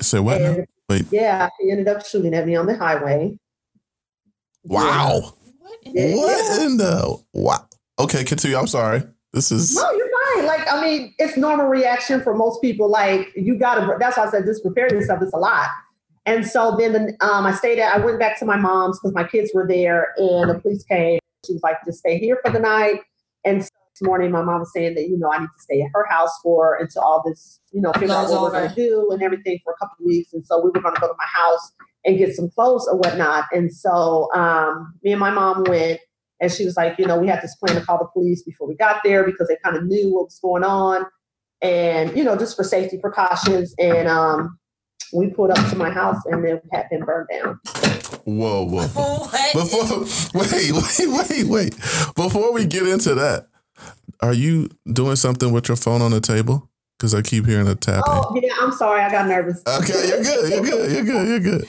So 0.00 0.22
what? 0.22 0.42
And, 0.42 0.66
Wait. 0.88 1.06
Yeah, 1.10 1.48
he 1.60 1.70
ended 1.70 1.88
up 1.88 2.06
shooting 2.06 2.34
at 2.34 2.46
me 2.46 2.54
on 2.54 2.66
the 2.66 2.76
highway. 2.76 3.38
Wow. 4.64 5.34
Yeah. 5.84 6.14
What 6.16 6.62
in 6.62 6.76
the 6.76 7.18
wow? 7.32 7.68
Okay, 7.98 8.24
continue. 8.24 8.56
I'm 8.56 8.66
sorry. 8.66 9.02
This 9.36 9.52
is 9.52 9.74
no, 9.76 9.92
you're 9.92 10.08
fine. 10.34 10.46
Like, 10.46 10.66
I 10.72 10.80
mean, 10.80 11.14
it's 11.18 11.36
normal 11.36 11.66
reaction 11.66 12.22
for 12.22 12.34
most 12.34 12.62
people. 12.62 12.90
Like, 12.90 13.30
you 13.36 13.58
gotta. 13.58 13.86
That's 14.00 14.16
why 14.16 14.24
I 14.24 14.30
said 14.30 14.46
just 14.46 14.62
prepare 14.62 14.90
yourself. 14.90 15.20
It's 15.20 15.34
a 15.34 15.36
lot. 15.36 15.68
And 16.24 16.46
so 16.46 16.74
then 16.78 17.18
um, 17.20 17.44
I 17.44 17.52
stayed 17.52 17.78
at. 17.78 17.94
I 17.94 18.02
went 18.02 18.18
back 18.18 18.38
to 18.38 18.46
my 18.46 18.56
mom's 18.56 18.98
because 18.98 19.14
my 19.14 19.24
kids 19.24 19.50
were 19.52 19.68
there, 19.68 20.14
and 20.16 20.48
the 20.48 20.58
police 20.58 20.84
came. 20.84 21.18
She 21.46 21.52
was 21.52 21.62
like, 21.62 21.76
"Just 21.84 21.98
stay 21.98 22.18
here 22.18 22.40
for 22.42 22.50
the 22.50 22.58
night." 22.58 23.02
And 23.44 23.62
so 23.62 23.68
this 23.92 24.06
morning, 24.06 24.30
my 24.30 24.40
mom 24.40 24.60
was 24.60 24.72
saying 24.72 24.94
that 24.94 25.06
you 25.06 25.18
know 25.18 25.30
I 25.30 25.40
need 25.40 25.48
to 25.54 25.62
stay 25.62 25.82
at 25.82 25.90
her 25.92 26.06
house 26.08 26.32
for 26.42 26.76
until 26.76 27.02
all 27.02 27.22
this, 27.26 27.60
you 27.72 27.82
know, 27.82 27.92
figure 27.92 28.14
out 28.14 28.30
what 28.30 28.40
we're 28.40 28.50
going 28.52 28.70
to 28.70 28.74
do 28.74 29.10
and 29.12 29.22
everything 29.22 29.60
for 29.64 29.74
a 29.74 29.76
couple 29.76 29.96
of 30.00 30.06
weeks. 30.06 30.32
And 30.32 30.46
so 30.46 30.64
we 30.64 30.70
were 30.70 30.80
going 30.80 30.94
to 30.94 31.00
go 31.02 31.08
to 31.08 31.14
my 31.18 31.26
house 31.26 31.72
and 32.06 32.16
get 32.16 32.34
some 32.34 32.48
clothes 32.48 32.88
or 32.90 32.96
whatnot. 32.96 33.44
And 33.52 33.70
so 33.70 34.30
um, 34.34 34.94
me 35.02 35.12
and 35.12 35.20
my 35.20 35.30
mom 35.30 35.64
went 35.64 36.00
and 36.40 36.52
she 36.52 36.64
was 36.64 36.76
like, 36.76 36.98
you 36.98 37.06
know, 37.06 37.18
we 37.18 37.28
had 37.28 37.42
this 37.42 37.54
plan 37.56 37.78
to 37.78 37.84
call 37.84 37.98
the 37.98 38.06
police 38.06 38.42
before 38.42 38.68
we 38.68 38.76
got 38.76 39.00
there 39.04 39.24
because 39.24 39.48
they 39.48 39.56
kind 39.64 39.76
of 39.76 39.84
knew 39.84 40.12
what 40.14 40.26
was 40.26 40.38
going 40.40 40.64
on. 40.64 41.06
And, 41.62 42.16
you 42.16 42.22
know, 42.22 42.36
just 42.36 42.56
for 42.56 42.64
safety 42.64 42.98
precautions. 42.98 43.74
And 43.78 44.06
um, 44.06 44.58
we 45.12 45.30
pulled 45.30 45.50
up 45.50 45.70
to 45.70 45.76
my 45.76 45.90
house 45.90 46.18
and 46.26 46.44
it 46.44 46.62
had 46.72 46.88
been 46.90 47.04
burned 47.04 47.28
down. 47.30 47.58
Whoa, 48.24 48.66
whoa. 48.66 48.82
Before 49.54 50.04
wait, 50.40 50.72
wait, 50.72 51.30
wait, 51.30 51.46
wait. 51.46 51.76
Before 52.14 52.52
we 52.52 52.66
get 52.66 52.86
into 52.86 53.14
that, 53.14 53.46
are 54.20 54.34
you 54.34 54.68
doing 54.92 55.16
something 55.16 55.52
with 55.52 55.68
your 55.68 55.76
phone 55.76 56.02
on 56.02 56.10
the 56.10 56.20
table? 56.20 56.68
Because 56.98 57.14
I 57.14 57.22
keep 57.22 57.46
hearing 57.46 57.68
a 57.68 57.74
tapping. 57.74 58.04
Oh, 58.06 58.38
yeah, 58.42 58.54
I'm 58.60 58.72
sorry. 58.72 59.02
I 59.02 59.10
got 59.10 59.26
nervous. 59.26 59.62
Okay, 59.66 60.08
you're 60.08 60.22
good. 60.22 60.50
You're 60.50 60.62
good. 60.64 60.92
You're 60.92 61.04
good. 61.04 61.28
You're 61.28 61.40
good. 61.40 61.68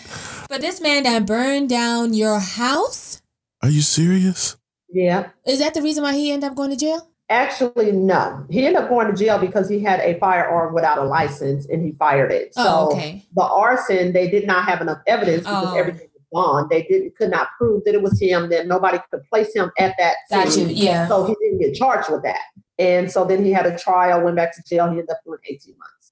But 0.50 0.62
this 0.62 0.80
man 0.82 1.04
that 1.04 1.26
burned 1.26 1.70
down 1.70 2.14
your 2.14 2.40
house? 2.40 3.22
Are 3.62 3.70
you 3.70 3.82
serious? 3.82 4.57
Yeah. 4.90 5.30
Is 5.46 5.60
that 5.60 5.74
the 5.74 5.82
reason 5.82 6.04
why 6.04 6.14
he 6.14 6.32
ended 6.32 6.50
up 6.50 6.56
going 6.56 6.70
to 6.72 6.78
jail? 6.78 7.10
Actually, 7.30 7.92
no. 7.92 8.46
He 8.50 8.66
ended 8.66 8.82
up 8.82 8.90
going 8.90 9.08
to 9.08 9.14
jail 9.14 9.38
because 9.38 9.68
he 9.68 9.80
had 9.80 10.00
a 10.00 10.18
firearm 10.18 10.74
without 10.74 10.98
a 10.98 11.04
license 11.04 11.66
and 11.68 11.84
he 11.84 11.92
fired 11.94 12.32
it. 12.32 12.54
Oh, 12.56 12.90
so 12.92 12.96
okay. 12.98 13.26
the 13.36 13.44
arson, 13.44 14.14
they 14.14 14.30
did 14.30 14.48
not 14.48 14.64
have 14.64 14.80
enough 14.80 15.00
evidence 15.08 15.42
because 15.42 15.68
Oh. 15.74 15.78
everything 15.78 16.08
was 16.14 16.24
gone. 16.34 16.68
They 16.70 16.84
didn't 16.84 17.18
could 17.18 17.30
not 17.32 17.50
prove 17.58 17.84
that 17.84 17.96
it 17.96 18.02
was 18.02 18.18
him, 18.20 18.50
that 18.50 18.68
nobody 18.68 18.98
could 19.12 19.24
place 19.30 19.54
him 19.54 19.72
at 19.78 19.94
that 20.00 20.16
Got 20.30 20.46
you. 20.46 20.52
scene. 20.52 20.70
Yeah. 20.70 21.08
So 21.10 21.26
he 21.26 21.36
didn't 21.42 21.60
get 21.60 21.76
charged 21.76 22.10
with 22.10 22.24
that. 22.24 22.40
And 22.80 23.12
so 23.12 23.26
then 23.26 23.44
he 23.44 23.52
had 23.52 23.66
a 23.66 23.78
trial, 23.78 24.22
went 24.24 24.38
back 24.38 24.56
to 24.56 24.64
jail. 24.64 24.86
He 24.86 24.92
ended 24.92 25.10
up 25.10 25.20
doing 25.26 25.40
18 25.50 25.76
months. 25.78 26.12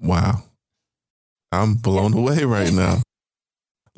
Wow. 0.00 0.42
I'm 1.52 1.74
blown 1.74 2.14
away 2.14 2.44
right 2.44 2.72
now. 2.72 3.02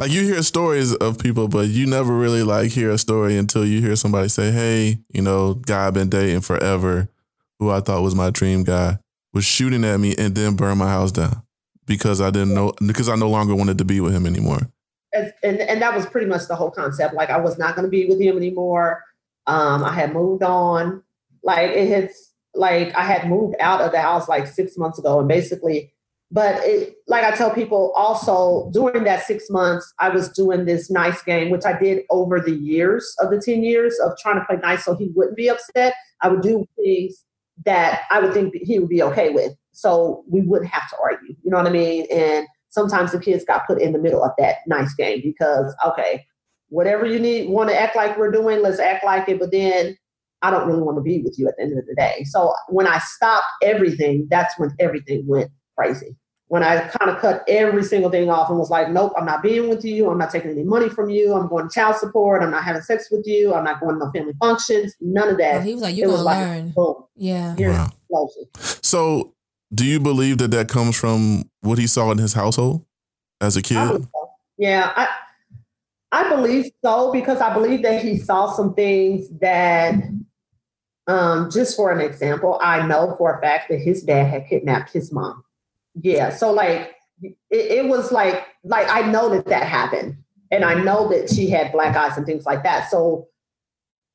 Like 0.01 0.13
you 0.13 0.25
hear 0.25 0.43
stories 0.43 0.95
of 0.95 1.19
people, 1.19 1.47
but 1.47 1.69
you 1.69 1.87
never 1.87 2.17
really 2.17 2.43
like 2.43 2.71
hear 2.71 2.91
a 2.91 2.97
story 2.97 3.37
until 3.37 3.67
you 3.67 3.83
hear 3.83 3.95
somebody 3.97 4.31
say, 4.31 4.51
Hey, 4.51 4.97
you 5.13 5.21
know, 5.21 5.53
guy 5.53 5.87
I've 5.87 5.93
been 5.93 6.09
dating 6.09 6.41
forever, 6.41 7.11
who 7.59 7.69
I 7.69 7.81
thought 7.81 8.01
was 8.01 8.15
my 8.15 8.31
dream 8.31 8.65
guy, 8.65 8.97
was 9.35 9.45
shooting 9.45 9.85
at 9.85 10.01
me 10.01 10.15
and 10.17 10.35
then 10.35 10.57
burned 10.57 10.79
my 10.79 10.89
house 10.89 11.13
down 11.13 11.43
because 11.85 12.23
I 12.23 12.31
didn't 12.31 12.55
know 12.55 12.73
because 12.87 13.11
I 13.11 13.17
no 13.17 13.29
longer 13.29 13.55
wanted 13.55 13.77
to 13.77 13.85
be 13.85 14.01
with 14.01 14.15
him 14.15 14.25
anymore. 14.25 14.71
and, 15.13 15.35
and 15.43 15.61
and 15.61 15.83
that 15.83 15.95
was 15.95 16.07
pretty 16.07 16.29
much 16.29 16.49
the 16.49 16.57
whole 16.57 16.71
concept. 16.71 17.13
Like 17.13 17.29
I 17.29 17.37
was 17.37 17.59
not 17.59 17.77
going 17.77 17.85
to 17.85 17.91
be 17.91 18.07
with 18.07 18.23
him 18.23 18.39
anymore. 18.39 19.05
Um, 19.47 19.85
I 19.85 19.93
had 19.93 20.15
moved 20.15 20.43
on. 20.43 21.03
Like 21.43 21.73
it 21.73 21.89
had, 21.89 22.11
like 22.55 22.95
I 22.95 23.03
had 23.03 23.29
moved 23.29 23.57
out 23.61 23.83
of 23.83 23.93
the 23.93 24.01
house 24.01 24.31
like 24.31 24.47
six 24.47 24.79
months 24.79 24.99
ago, 24.99 25.19
and 25.19 25.29
basically 25.29 25.93
but 26.31 26.63
it, 26.65 26.95
like 27.09 27.25
I 27.25 27.35
tell 27.35 27.51
people, 27.51 27.93
also 27.97 28.71
during 28.73 29.05
that 29.05 29.27
six 29.27 29.51
months, 29.51 29.93
I 29.99 30.11
was 30.11 30.29
doing 30.29 30.65
this 30.65 30.91
nice 30.91 31.21
game, 31.23 31.51
which 31.51 31.65
I 31.65 31.79
did 31.79 32.05
over 32.11 32.41
the 32.41 32.55
years 32.55 33.15
of 33.19 33.31
the 33.31 33.41
10 33.41 33.65
years 33.65 33.99
of 33.99 34.13
trying 34.19 34.39
to 34.39 34.45
play 34.45 34.57
nice 34.57 34.85
so 34.85 34.95
he 34.95 35.11
wouldn't 35.15 35.37
be 35.37 35.49
upset. 35.49 35.95
I 36.23 36.29
would 36.29 36.43
do 36.43 36.67
things 36.77 37.25
that 37.65 38.03
I 38.11 38.21
would 38.21 38.33
think 38.33 38.55
he 38.63 38.79
would 38.79 38.89
be 38.89 39.03
okay 39.03 39.31
with. 39.31 39.55
So 39.73 40.25
we 40.29 40.43
wouldn't 40.43 40.71
have 40.71 40.89
to 40.91 40.97
argue. 41.03 41.35
You 41.43 41.51
know 41.51 41.57
what 41.57 41.67
I 41.67 41.71
mean? 41.71 42.07
And 42.13 42.47
sometimes 42.69 43.11
the 43.11 43.21
kids 43.21 43.45
got 43.45 43.67
put 43.67 43.81
in 43.81 43.93
the 43.93 43.99
middle 43.99 44.23
of 44.23 44.31
that 44.39 44.59
nice 44.69 44.95
game 44.95 45.21
because, 45.25 45.75
okay, 45.85 46.25
whatever 46.69 47.07
you 47.07 47.19
need, 47.19 47.49
want 47.49 47.71
to 47.71 47.81
act 47.81 47.97
like 47.97 48.17
we're 48.17 48.31
doing, 48.31 48.63
let's 48.63 48.79
act 48.79 49.05
like 49.05 49.29
it. 49.29 49.41
But 49.41 49.51
then 49.51 49.97
I 50.43 50.51
don't 50.51 50.69
really 50.69 50.83
want 50.83 50.97
to 50.97 51.03
be 51.03 51.23
with 51.23 51.39
you 51.39 51.49
at 51.49 51.57
the 51.57 51.65
end 51.65 51.79
of 51.79 51.87
the 51.87 51.95
day. 51.97 52.25
So 52.31 52.55
when 52.69 52.87
I 52.87 52.99
stopped 52.99 53.47
everything, 53.63 54.29
that's 54.31 54.57
when 54.59 54.71
everything 54.79 55.25
went 55.27 55.51
crazy. 55.81 56.17
When 56.49 56.65
I 56.65 56.89
kind 56.89 57.11
of 57.11 57.21
cut 57.21 57.45
every 57.47 57.85
single 57.85 58.11
thing 58.11 58.29
off 58.29 58.51
and 58.51 58.59
was 58.59 58.71
like, 58.71 58.91
nope, 58.91 59.13
I'm 59.17 59.25
not 59.25 59.41
being 59.41 59.69
with 59.69 59.85
you. 59.85 60.11
I'm 60.11 60.19
not 60.19 60.31
taking 60.31 60.51
any 60.51 60.65
money 60.65 60.89
from 60.89 61.09
you. 61.09 61.33
I'm 61.33 61.49
going 61.49 61.69
to 61.69 61.73
child 61.73 61.97
support. 61.97 62.43
I'm 62.43 62.51
not 62.51 62.65
having 62.65 62.83
sex 62.83 63.09
with 63.09 63.25
you. 63.25 63.55
I'm 63.55 63.63
not 63.63 63.79
going 63.79 63.95
to 63.95 64.05
no 64.05 64.11
family 64.11 64.35
functions. 64.41 64.97
None 65.01 65.29
of 65.29 65.39
that. 65.39 65.57
Oh, 65.57 65.61
he 65.61 65.75
was 65.75 65.83
like, 65.83 65.97
you're 65.97 66.09
going 66.09 66.19
to 66.19 66.25
learn. 66.25 66.71
Boom. 66.71 67.05
Yeah. 67.15 67.89
Wow. 68.09 68.29
So 68.83 69.33
do 69.73 69.85
you 69.85 70.01
believe 70.01 70.39
that 70.39 70.51
that 70.51 70.69
comes 70.69 70.99
from 70.99 71.45
what 71.61 71.79
he 71.79 71.87
saw 71.87 72.11
in 72.11 72.19
his 72.19 72.33
household 72.33 72.85
as 73.41 73.57
a 73.57 73.63
kid? 73.63 73.79
I 73.79 73.99
yeah. 74.59 74.93
I, 74.97 75.09
I 76.11 76.29
believe 76.29 76.73
so 76.85 77.13
because 77.13 77.41
I 77.41 77.55
believe 77.55 77.85
that 77.85 78.03
he 78.03 78.19
saw 78.19 78.53
some 78.53 78.75
things 78.75 79.29
that 79.41 79.95
um, 81.07 81.51
just 81.51 81.77
for 81.77 81.93
an 81.93 82.01
example, 82.01 82.59
I 82.63 82.87
know 82.87 83.15
for 83.17 83.37
a 83.37 83.41
fact 83.41 83.69
that 83.69 83.79
his 83.79 84.03
dad 84.03 84.25
had 84.29 84.49
kidnapped 84.49 84.93
his 84.93 85.13
mom. 85.13 85.45
Yeah, 86.03 86.31
so 86.31 86.53
like 86.53 86.95
it, 87.23 87.37
it, 87.51 87.87
was 87.87 88.13
like 88.13 88.45
like 88.65 88.89
I 88.89 89.11
know 89.11 89.29
that 89.31 89.47
that 89.47 89.67
happened, 89.67 90.17
and 90.51 90.65
I 90.65 90.75
know 90.75 91.09
that 91.09 91.31
she 91.31 91.49
had 91.51 91.73
black 91.73 91.97
eyes 91.97 92.17
and 92.17 92.27
things 92.27 92.47
like 92.47 92.63
that. 92.63 92.91
So 92.91 93.29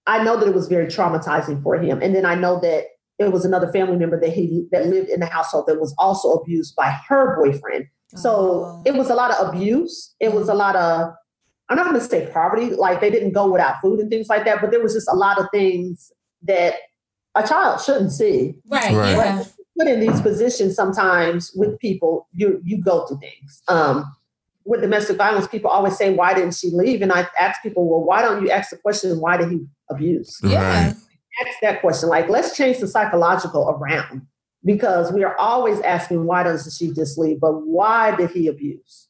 I 0.07 0.23
know 0.23 0.37
that 0.39 0.47
it 0.47 0.55
was 0.55 0.67
very 0.67 0.87
traumatizing 0.87 1.61
for 1.63 1.75
him, 1.75 2.01
and 2.01 2.15
then 2.15 2.25
I 2.25 2.35
know 2.35 2.59
that 2.61 2.85
it 3.17 3.31
was 3.31 3.45
another 3.45 3.71
family 3.71 3.97
member 3.97 4.19
that 4.19 4.31
he 4.31 4.67
that 4.71 4.87
lived 4.87 5.09
in 5.09 5.19
the 5.19 5.25
household 5.25 5.65
that 5.67 5.79
was 5.79 5.93
also 5.97 6.33
abused 6.33 6.75
by 6.75 6.95
her 7.07 7.37
boyfriend. 7.41 7.87
So 8.15 8.31
oh. 8.31 8.83
it 8.85 8.95
was 8.95 9.09
a 9.09 9.15
lot 9.15 9.31
of 9.31 9.49
abuse. 9.49 10.15
It 10.19 10.33
was 10.33 10.49
a 10.49 10.53
lot 10.53 10.75
of 10.75 11.13
I'm 11.69 11.77
not 11.77 11.87
going 11.87 11.99
to 11.99 12.05
say 12.05 12.29
poverty, 12.31 12.71
like 12.75 13.01
they 13.01 13.09
didn't 13.09 13.31
go 13.31 13.51
without 13.51 13.81
food 13.81 13.99
and 13.99 14.09
things 14.09 14.27
like 14.29 14.45
that, 14.45 14.61
but 14.61 14.71
there 14.71 14.81
was 14.81 14.93
just 14.93 15.09
a 15.09 15.15
lot 15.15 15.39
of 15.39 15.47
things 15.51 16.11
that 16.43 16.75
a 17.33 17.45
child 17.45 17.81
shouldn't 17.81 18.11
see. 18.11 18.55
Right. 18.67 18.93
right. 18.93 19.11
Yeah. 19.11 19.43
Put 19.77 19.87
in 19.87 19.99
these 19.99 20.21
positions 20.21 20.75
sometimes 20.75 21.51
with 21.55 21.77
people, 21.79 22.27
you 22.33 22.61
you 22.63 22.81
go 22.81 23.05
through 23.05 23.19
things. 23.19 23.61
Um, 23.67 24.05
with 24.63 24.81
domestic 24.81 25.17
violence, 25.17 25.47
people 25.47 25.69
always 25.69 25.97
say, 25.97 26.13
"Why 26.13 26.33
didn't 26.33 26.55
she 26.55 26.69
leave?" 26.71 27.01
And 27.01 27.11
I 27.11 27.27
ask 27.39 27.61
people, 27.61 27.87
"Well, 27.87 28.03
why 28.03 28.21
don't 28.21 28.43
you 28.43 28.49
ask 28.49 28.69
the 28.69 28.77
question, 28.77 29.19
why 29.19 29.37
did 29.37 29.51
he 29.51 29.65
abuse?" 29.89 30.39
Yeah. 30.43 30.93
Ask 31.45 31.59
that 31.61 31.81
question. 31.81 32.07
Like, 32.09 32.29
let's 32.29 32.55
change 32.55 32.79
the 32.79 32.87
psychological 32.87 33.69
around 33.69 34.25
because 34.63 35.11
we 35.11 35.23
are 35.23 35.37
always 35.37 35.81
asking, 35.81 36.25
"Why 36.25 36.43
doesn't 36.43 36.71
she 36.71 36.93
just 36.93 37.17
leave?" 37.17 37.39
But 37.41 37.67
why 37.67 38.15
did 38.15 38.31
he 38.31 38.47
abuse? 38.47 39.09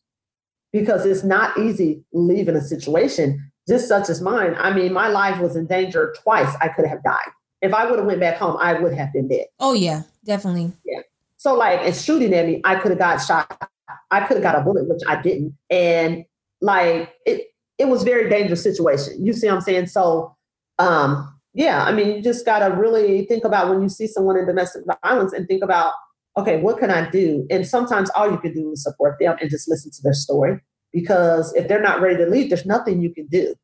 Because 0.73 1.05
it's 1.05 1.23
not 1.23 1.57
easy 1.57 2.03
leaving 2.11 2.55
a 2.55 2.61
situation 2.61 3.51
just 3.67 3.87
such 3.87 4.09
as 4.09 4.21
mine. 4.21 4.55
I 4.57 4.73
mean, 4.73 4.93
my 4.93 5.07
life 5.07 5.39
was 5.39 5.55
in 5.55 5.67
danger 5.67 6.13
twice. 6.23 6.53
I 6.59 6.69
could 6.69 6.85
have 6.85 7.03
died 7.03 7.31
if 7.65 7.73
I 7.73 7.89
would 7.89 7.99
have 7.99 8.05
went 8.05 8.19
back 8.19 8.37
home, 8.37 8.57
I 8.59 8.73
would 8.73 8.93
have 8.93 9.11
been 9.11 9.27
dead. 9.27 9.45
Oh 9.59 9.73
yeah, 9.73 10.03
definitely. 10.25 10.73
Yeah. 10.85 11.01
So 11.37 11.55
like, 11.55 11.81
it's 11.81 12.03
shooting 12.03 12.33
at 12.33 12.45
me, 12.45 12.61
I 12.63 12.75
could 12.75 12.91
have 12.91 12.99
got 12.99 13.17
shot. 13.17 13.69
I 14.11 14.21
could 14.21 14.37
have 14.37 14.43
got 14.43 14.57
a 14.57 14.61
bullet, 14.61 14.87
which 14.87 15.01
I 15.07 15.21
didn't. 15.21 15.55
And 15.69 16.25
like, 16.61 17.13
it 17.25 17.47
it 17.77 17.85
was 17.85 18.03
very 18.03 18.29
dangerous 18.29 18.63
situation. 18.63 19.23
You 19.23 19.33
see 19.33 19.47
what 19.47 19.55
I'm 19.55 19.61
saying? 19.61 19.87
So, 19.87 20.35
um, 20.79 21.31
yeah, 21.53 21.83
I 21.83 21.91
mean, 21.91 22.15
you 22.15 22.21
just 22.21 22.45
got 22.45 22.59
to 22.59 22.73
really 22.73 23.25
think 23.25 23.43
about 23.43 23.69
when 23.69 23.81
you 23.81 23.89
see 23.89 24.07
someone 24.07 24.37
in 24.37 24.45
domestic 24.45 24.83
violence 25.03 25.33
and 25.33 25.47
think 25.47 25.63
about, 25.63 25.93
okay, 26.37 26.61
what 26.61 26.79
can 26.79 26.89
I 26.89 27.09
do? 27.09 27.45
And 27.49 27.67
sometimes 27.67 28.09
all 28.11 28.31
you 28.31 28.37
can 28.37 28.53
do 28.53 28.71
is 28.71 28.83
support 28.83 29.17
them 29.19 29.35
and 29.39 29.49
just 29.49 29.69
listen 29.69 29.91
to 29.91 30.01
their 30.03 30.13
story 30.13 30.59
because 30.93 31.53
if 31.53 31.67
they're 31.67 31.81
not 31.81 32.01
ready 32.01 32.17
to 32.17 32.29
leave, 32.29 32.49
there's 32.49 32.65
nothing 32.65 33.01
you 33.01 33.13
can 33.13 33.27
do 33.27 33.55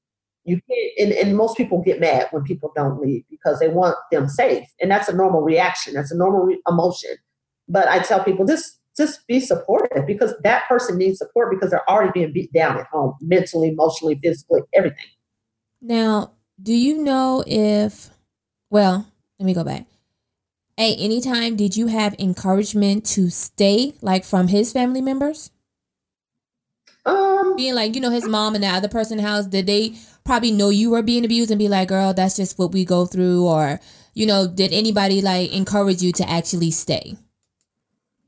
you 0.44 0.60
can't 0.70 0.92
and, 1.00 1.12
and 1.14 1.38
most 1.38 1.58
people 1.58 1.82
get 1.82 2.00
mad 2.00 2.28
when 2.32 2.44
people 2.44 2.72
don't 2.76 3.00
leave 3.02 3.24
because 3.30 3.60
they 3.60 3.68
want 3.68 3.96
them 4.12 4.28
safe 4.28 4.68
and 4.80 4.90
that's 4.90 5.08
a 5.08 5.16
normal 5.16 5.42
reaction 5.42 5.94
that's 5.94 6.12
a 6.12 6.18
normal 6.18 6.42
re- 6.42 6.62
emotion. 6.68 7.12
But 7.68 7.88
i 7.88 8.00
tell 8.00 8.24
people 8.24 8.46
just 8.46 8.80
just 8.98 9.26
be 9.28 9.40
supportive 9.40 10.06
because 10.06 10.34
that 10.44 10.68
person 10.68 10.98
needs 10.98 11.18
support 11.18 11.50
because 11.50 11.72
they're 11.72 11.90
already 11.90 12.12
being 12.14 12.34
beat 12.34 12.52
down 12.52 12.78
at 12.78 12.88
home 12.88 13.14
mentally 13.22 13.70
emotionally 13.70 14.20
physically 14.22 14.62
everything. 14.74 15.06
Now 15.82 16.34
do 16.62 16.74
you 16.74 16.98
know 16.98 17.44
if 17.48 18.10
well 18.70 19.08
let 19.40 19.46
me 19.46 19.54
go 19.54 19.64
back. 19.64 19.86
Hey 20.78 20.96
anytime 20.96 21.56
did 21.56 21.78
you 21.78 21.88
have 21.88 22.16
encouragement 22.18 23.06
to 23.08 23.30
stay 23.30 23.94
like 24.02 24.26
from 24.26 24.48
his 24.48 24.74
family 24.74 25.02
members 25.02 25.52
um, 27.06 27.56
being 27.56 27.76
like, 27.76 27.96
you 27.96 28.02
know, 28.02 28.12
his 28.12 28.28
mom 28.28 28.56
and 28.56 28.64
the 28.64 28.68
other 28.68 28.88
person 28.88 29.18
in 29.18 29.24
the 29.24 29.30
house, 29.30 29.46
did 29.48 29.66
they 29.66 29.96
probably 30.24 30.52
know 30.52 30.70
you 30.70 30.92
were 30.92 31.02
being 31.02 31.26
abused 31.26 31.52
and 31.52 31.60
be 31.60 31.70
like, 31.70 31.88
girl, 31.88 32.14
that's 32.14 32.36
just 32.36 32.60
what 32.60 32.72
we 32.72 32.86
go 32.86 33.06
through? 33.06 33.46
Or, 33.46 33.80
you 34.14 34.26
know, 34.26 34.48
did 34.48 34.72
anybody 34.72 35.22
like 35.22 35.52
encourage 35.54 36.02
you 36.02 36.12
to 36.14 36.30
actually 36.30 36.72
stay? 36.72 37.18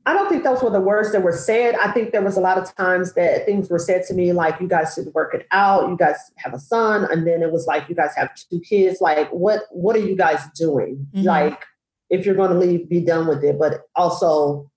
I 0.06 0.12
don't 0.12 0.28
think 0.28 0.44
those 0.44 0.62
were 0.62 0.70
the 0.70 0.80
words 0.80 1.12
that 1.12 1.22
were 1.22 1.32
said. 1.32 1.76
I 1.76 1.90
think 1.92 2.12
there 2.12 2.20
was 2.20 2.36
a 2.36 2.40
lot 2.40 2.58
of 2.58 2.74
times 2.76 3.14
that 3.14 3.46
things 3.46 3.70
were 3.70 3.78
said 3.78 4.04
to 4.08 4.14
me 4.14 4.34
like, 4.34 4.60
you 4.60 4.68
guys 4.68 4.92
should 4.94 5.06
work 5.14 5.34
it 5.34 5.46
out. 5.50 5.88
You 5.88 5.96
guys 5.96 6.16
have 6.36 6.52
a 6.52 6.58
son. 6.58 7.10
And 7.10 7.26
then 7.26 7.42
it 7.42 7.50
was 7.50 7.66
like, 7.66 7.88
you 7.88 7.94
guys 7.94 8.14
have 8.16 8.34
two 8.34 8.60
kids. 8.60 9.00
Like, 9.00 9.30
what, 9.30 9.62
what 9.70 9.96
are 9.96 10.00
you 10.00 10.14
guys 10.14 10.42
doing? 10.56 11.06
Mm-hmm. 11.14 11.26
Like, 11.26 11.64
if 12.10 12.26
you're 12.26 12.34
going 12.34 12.50
to 12.50 12.58
leave, 12.58 12.86
be 12.86 13.00
done 13.00 13.26
with 13.26 13.42
it. 13.44 13.58
But 13.58 13.88
also, 13.96 14.70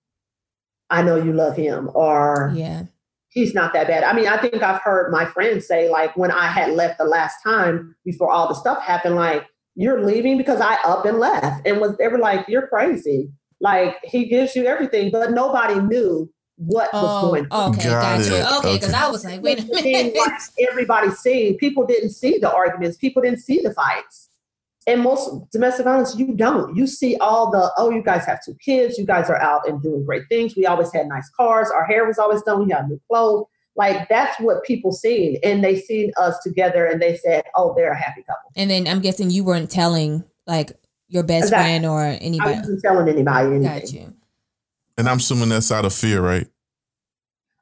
I 0.89 1.01
know 1.01 1.17
you 1.17 1.33
love 1.33 1.57
him 1.57 1.91
or 1.93 2.53
yeah 2.55 2.83
he's 3.37 3.53
not 3.53 3.71
that 3.73 3.87
bad. 3.87 4.03
I 4.03 4.13
mean, 4.13 4.27
I 4.27 4.37
think 4.37 4.63
I've 4.63 4.81
heard 4.81 5.11
my 5.11 5.25
friends 5.25 5.67
say, 5.67 5.89
like, 5.89 6.17
when 6.17 6.31
I 6.31 6.47
had 6.47 6.73
left 6.73 6.97
the 6.97 7.03
last 7.03 7.43
time 7.43 7.95
before 8.03 8.31
all 8.31 8.47
the 8.47 8.55
stuff 8.55 8.81
happened, 8.81 9.15
like, 9.15 9.45
you're 9.75 10.03
leaving 10.03 10.39
because 10.39 10.59
I 10.59 10.75
up 10.83 11.05
and 11.05 11.19
left. 11.19 11.67
And 11.67 11.79
was 11.79 11.95
they 11.97 12.07
were 12.07 12.17
like, 12.17 12.47
you're 12.47 12.65
crazy. 12.65 13.31
Like, 13.61 13.95
he 14.03 14.25
gives 14.25 14.55
you 14.55 14.65
everything, 14.65 15.11
but 15.11 15.31
nobody 15.31 15.79
knew 15.79 16.27
what 16.55 16.89
oh, 16.93 17.03
was 17.03 17.29
going 17.29 17.47
on. 17.51 17.75
Okay, 17.75 17.89
got 17.89 18.17
gotcha. 18.17 18.57
Okay, 18.57 18.73
because 18.73 18.89
okay. 18.89 19.03
I 19.03 19.09
was 19.09 19.23
like, 19.23 19.43
wait 19.43 19.59
a 19.59 19.65
minute. 19.83 20.17
Everybody 20.67 21.11
seen, 21.11 21.57
people 21.57 21.85
didn't 21.85 22.09
see 22.09 22.39
the 22.39 22.51
arguments, 22.51 22.97
people 22.97 23.21
didn't 23.21 23.41
see 23.41 23.61
the 23.61 23.71
fights 23.75 24.26
and 24.87 25.01
most 25.01 25.51
domestic 25.51 25.83
violence, 25.83 26.15
you 26.15 26.33
don't. 26.33 26.75
You 26.75 26.87
see 26.87 27.17
all 27.17 27.51
the, 27.51 27.71
oh, 27.77 27.91
you 27.91 28.01
guys 28.01 28.25
have 28.25 28.43
two 28.43 28.55
kids, 28.55 28.97
you 28.97 29.05
guys 29.05 29.29
are 29.29 29.39
out 29.41 29.67
and 29.67 29.81
doing 29.81 30.05
great 30.05 30.23
things. 30.29 30.55
We 30.55 30.65
always 30.65 30.91
had 30.93 31.07
nice 31.07 31.29
cars, 31.29 31.69
our 31.69 31.85
hair 31.85 32.07
was 32.07 32.17
always 32.17 32.41
done, 32.41 32.65
we 32.65 32.71
had 32.71 32.87
new 32.87 32.99
clothes. 33.09 33.45
Like 33.75 34.09
that's 34.09 34.39
what 34.39 34.63
people 34.63 34.91
seen. 34.91 35.37
And 35.43 35.63
they 35.63 35.79
seen 35.79 36.11
us 36.17 36.39
together 36.39 36.85
and 36.85 36.99
they 36.99 37.17
said, 37.17 37.43
oh, 37.55 37.75
they're 37.75 37.91
a 37.91 37.97
happy 37.97 38.23
couple. 38.23 38.49
And 38.55 38.71
then 38.71 38.87
I'm 38.87 39.01
guessing 39.01 39.29
you 39.29 39.43
weren't 39.43 39.69
telling 39.69 40.23
like 40.47 40.71
your 41.09 41.21
best 41.21 41.45
exactly. 41.45 41.63
friend 41.63 41.85
or 41.85 42.01
anybody. 42.01 42.55
I 42.55 42.59
wasn't 42.59 42.81
telling 42.81 43.07
anybody 43.07 43.47
anything. 43.47 43.79
Got 43.81 43.93
you. 43.93 44.13
And 44.97 45.07
I'm 45.07 45.17
assuming 45.17 45.49
that's 45.49 45.71
out 45.71 45.85
of 45.85 45.93
fear, 45.93 46.21
right? 46.21 46.47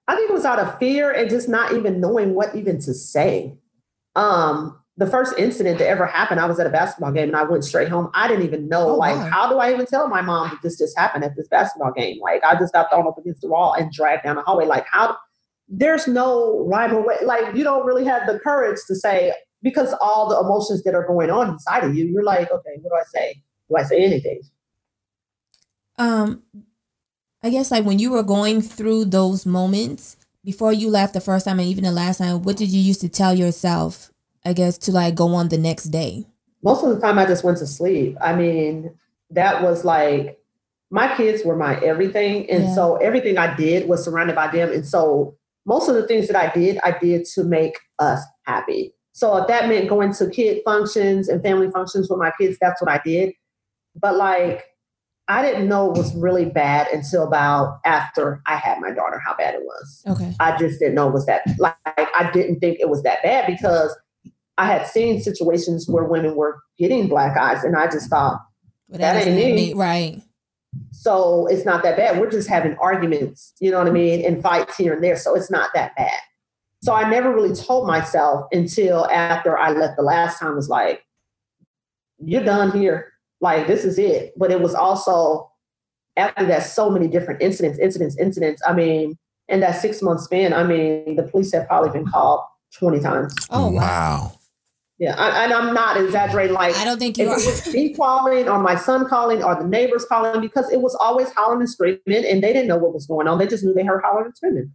I 0.08 0.16
think 0.16 0.30
it 0.30 0.34
was 0.34 0.46
out 0.46 0.60
of 0.60 0.80
fear 0.80 1.12
and 1.12 1.30
just 1.30 1.50
not 1.50 1.74
even 1.74 2.00
knowing 2.00 2.34
what 2.34 2.56
even 2.56 2.80
to 2.82 2.94
say. 2.94 3.58
Um, 4.16 4.80
the 4.98 5.08
first 5.08 5.38
incident 5.38 5.78
that 5.80 5.88
ever 5.88 6.06
happened, 6.06 6.40
I 6.40 6.46
was 6.46 6.60
at 6.60 6.68
a 6.68 6.70
basketball 6.70 7.12
game 7.12 7.28
and 7.28 7.36
I 7.36 7.44
went 7.44 7.66
straight 7.66 7.90
home. 7.90 8.10
I 8.14 8.28
didn't 8.28 8.46
even 8.46 8.70
know, 8.70 8.92
oh, 8.92 8.96
like, 8.96 9.16
wow. 9.16 9.30
how 9.30 9.50
do 9.50 9.58
I 9.58 9.74
even 9.74 9.86
tell 9.86 10.08
my 10.08 10.22
mom 10.22 10.50
that 10.50 10.62
this 10.62 10.78
just 10.78 10.98
happened 10.98 11.26
at 11.26 11.36
this 11.36 11.48
basketball 11.50 11.92
game? 11.92 12.20
Like, 12.22 12.44
I 12.46 12.58
just 12.58 12.72
got 12.74 12.90
thrown 12.90 13.06
up 13.06 13.18
against 13.18 13.42
the 13.42 13.50
wall 13.50 13.74
and 13.74 13.92
dragged 13.92 14.24
down 14.24 14.38
the 14.38 14.42
hallway. 14.42 14.66
Like, 14.66 14.86
how? 14.90 15.18
There's 15.68 16.08
no 16.08 16.66
rhyme 16.68 16.94
or 16.94 17.06
way. 17.06 17.18
Like, 17.24 17.56
you 17.56 17.64
don't 17.64 17.86
really 17.86 18.06
have 18.06 18.26
the 18.28 18.40
courage 18.40 18.78
to 18.88 18.96
say 18.96 19.34
because 19.66 19.94
all 20.00 20.30
the 20.30 20.40
emotions 20.40 20.84
that 20.84 20.94
are 20.94 21.06
going 21.06 21.30
on 21.30 21.50
inside 21.50 21.84
of 21.84 21.96
you. 21.96 22.06
You're 22.06 22.24
like, 22.24 22.52
okay, 22.52 22.78
what 22.82 22.92
do 22.92 22.96
I 22.96 23.04
say? 23.20 23.42
Do 23.68 23.76
I 23.76 23.84
say 23.84 24.04
anything? 24.04 24.42
Um, 25.98 26.44
I 27.42 27.50
guess 27.50 27.72
like 27.72 27.84
when 27.84 28.00
you 28.00 28.12
were 28.12 28.24
going 28.24 28.62
through 28.62 29.06
those 29.06 29.46
moments 29.46 30.18
before 30.44 30.72
you 30.72 30.90
left 30.90 31.14
the 31.14 31.22
first 31.22 31.46
time 31.46 31.60
and 31.60 31.68
even 31.68 31.84
the 31.84 31.92
last 31.92 32.20
time, 32.20 32.44
what 32.44 32.58
did 32.58 32.70
you 32.70 32.80
used 32.80 33.02
to 33.02 33.10
tell 33.10 33.34
yourself 33.34 34.12
I 34.46 34.54
guess, 34.54 34.78
to 34.80 34.92
like 34.92 35.16
go 35.16 35.34
on 35.34 35.50
the 35.50 35.58
next 35.58 35.86
day? 35.86 36.26
Most 36.64 36.84
of 36.84 36.90
the 36.90 37.02
time, 37.02 37.20
I 37.20 37.26
just 37.26 37.44
went 37.44 37.58
to 37.60 37.68
sleep. 37.68 38.18
I 38.22 38.36
mean, 38.36 38.96
that 39.32 39.64
was 39.64 39.84
like 39.84 40.40
my 40.92 41.14
kids 41.16 41.44
were 41.44 41.56
my 41.56 41.80
everything. 41.82 42.50
And 42.50 42.66
yeah. 42.66 42.76
so 42.76 42.98
everything 42.98 43.38
I 43.38 43.56
did 43.56 43.90
was 43.90 44.04
surrounded 44.04 44.36
by 44.36 44.48
them. 44.48 44.72
And 44.72 44.88
so 44.88 45.36
most 45.66 45.90
of 45.90 45.96
the 45.96 46.08
things 46.08 46.28
that 46.28 46.36
I 46.36 46.54
did, 46.54 46.80
I 46.84 46.98
did 46.98 47.26
to 47.34 47.44
make 47.44 47.78
us 48.00 48.22
happy. 48.44 48.94
So 49.14 49.36
if 49.38 49.48
that 49.48 49.68
meant 49.68 49.90
going 49.90 50.14
to 50.14 50.30
kid 50.30 50.62
functions 50.64 51.28
and 51.28 51.42
family 51.42 51.72
functions 51.72 52.10
with 52.10 52.20
my 52.20 52.32
kids, 52.40 52.58
that's 52.62 52.82
what 52.82 52.92
I 52.92 53.02
did. 53.04 53.34
But 54.00 54.16
like, 54.16 54.66
I 55.28 55.42
didn't 55.42 55.68
know 55.68 55.90
it 55.92 55.98
was 55.98 56.14
really 56.16 56.46
bad 56.46 56.88
until 56.94 57.24
about 57.24 57.80
after 57.84 58.42
I 58.46 58.58
had 58.58 58.80
my 58.80 58.92
daughter, 58.92 59.18
how 59.18 59.36
bad 59.36 59.56
it 59.56 59.64
was. 59.64 60.04
Okay. 60.06 60.36
I 60.40 60.56
just 60.58 60.80
didn't 60.80 60.96
know 60.96 61.08
it 61.08 61.14
was 61.14 61.26
that, 61.26 61.42
like, 61.58 61.76
I 61.86 62.30
didn't 62.32 62.60
think 62.60 62.80
it 62.80 62.90
was 62.90 63.02
that 63.04 63.24
bad 63.24 63.48
because 63.48 63.96
I 64.58 64.66
had 64.68 64.88
seen 64.88 65.20
situations 65.22 65.88
where 65.90 66.06
women 66.06 66.36
were 66.36 66.62
getting 66.78 67.08
black 67.08 67.38
eyes, 67.38 67.64
and 67.64 67.76
I 67.76 67.88
just 67.88 68.10
thought, 68.10 68.40
Well, 68.88 69.00
That 69.00 69.26
ain't 69.26 69.36
me. 69.36 69.54
make- 69.74 69.76
Right. 69.76 70.22
so 70.92 71.48
it's 71.48 71.66
not 71.66 71.82
that 71.84 71.98
bad. 71.98 72.20
We're 72.20 72.30
just 72.30 72.48
having 72.48 72.76
arguments, 72.78 73.54
you 73.60 73.72
know 73.72 73.80
what 73.80 73.88
I 73.88 73.92
mean, 73.92 74.24
and 74.24 74.42
fights 74.44 74.78
here 74.78 74.94
and 74.94 75.04
there. 75.04 75.18
So 75.18 75.36
it's 75.36 75.50
not 75.50 75.72
that 75.74 75.96
bad. 75.96 76.20
So 76.84 76.94
I 76.94 77.10
never 77.10 77.34
really 77.34 77.56
told 77.56 77.88
myself 77.88 78.46
until 78.52 79.08
after 79.08 79.58
I 79.58 79.72
left 79.72 79.98
the 79.98 80.04
last 80.04 80.40
time, 80.40 80.56
was 80.56 80.70
like, 80.70 81.04
you're 82.24 82.44
done 82.44 82.72
here. 82.72 83.12
Like, 83.42 83.66
this 83.68 83.84
is 83.86 83.98
it. 83.98 84.34
But 84.38 84.52
it 84.52 84.62
was 84.62 84.76
also 84.76 85.50
after 86.18 86.46
that, 86.46 86.60
so 86.64 86.90
many 86.90 87.08
different 87.08 87.42
incidents, 87.42 87.80
incidents, 87.80 88.18
incidents. 88.20 88.62
I 88.68 88.74
mean, 88.74 89.18
in 89.50 89.60
that 89.62 89.82
six 89.82 90.02
month 90.02 90.22
span, 90.22 90.54
I 90.54 90.64
mean, 90.64 91.16
the 91.16 91.24
police 91.24 91.52
have 91.54 91.68
probably 91.68 91.90
been 91.92 92.06
called 92.10 92.42
20 92.78 93.00
times. 93.00 93.34
Oh 93.50 93.70
wow. 93.70 94.32
Yeah. 94.98 95.16
I, 95.16 95.44
and 95.44 95.54
I'm 95.54 95.74
not 95.74 95.98
exaggerating. 95.98 96.54
Like, 96.54 96.76
I 96.78 96.86
don't 96.86 96.98
think 96.98 97.20
if 97.20 97.26
you 97.26 97.32
it 97.32 97.34
are. 97.34 97.36
was 97.36 97.74
me 97.74 97.94
calling 97.94 98.48
or 98.48 98.60
my 98.60 98.76
son 98.76 99.08
calling 99.08 99.44
or 99.44 99.56
the 99.56 99.68
neighbors 99.68 100.06
calling 100.06 100.42
because 100.42 100.72
it 100.72 100.82
was 100.82 100.96
always 100.96 101.32
hollering 101.34 101.62
and 101.62 101.70
screaming 101.70 102.00
and 102.08 102.44
they 102.44 102.54
didn't 102.54 102.68
know 102.68 102.78
what 102.78 102.94
was 102.94 103.06
going 103.06 103.28
on. 103.28 103.38
They 103.38 103.48
just 103.48 103.64
knew 103.64 103.74
they 103.74 103.84
heard 103.84 104.02
hollering 104.04 104.28
and 104.28 104.36
screaming. 104.36 104.72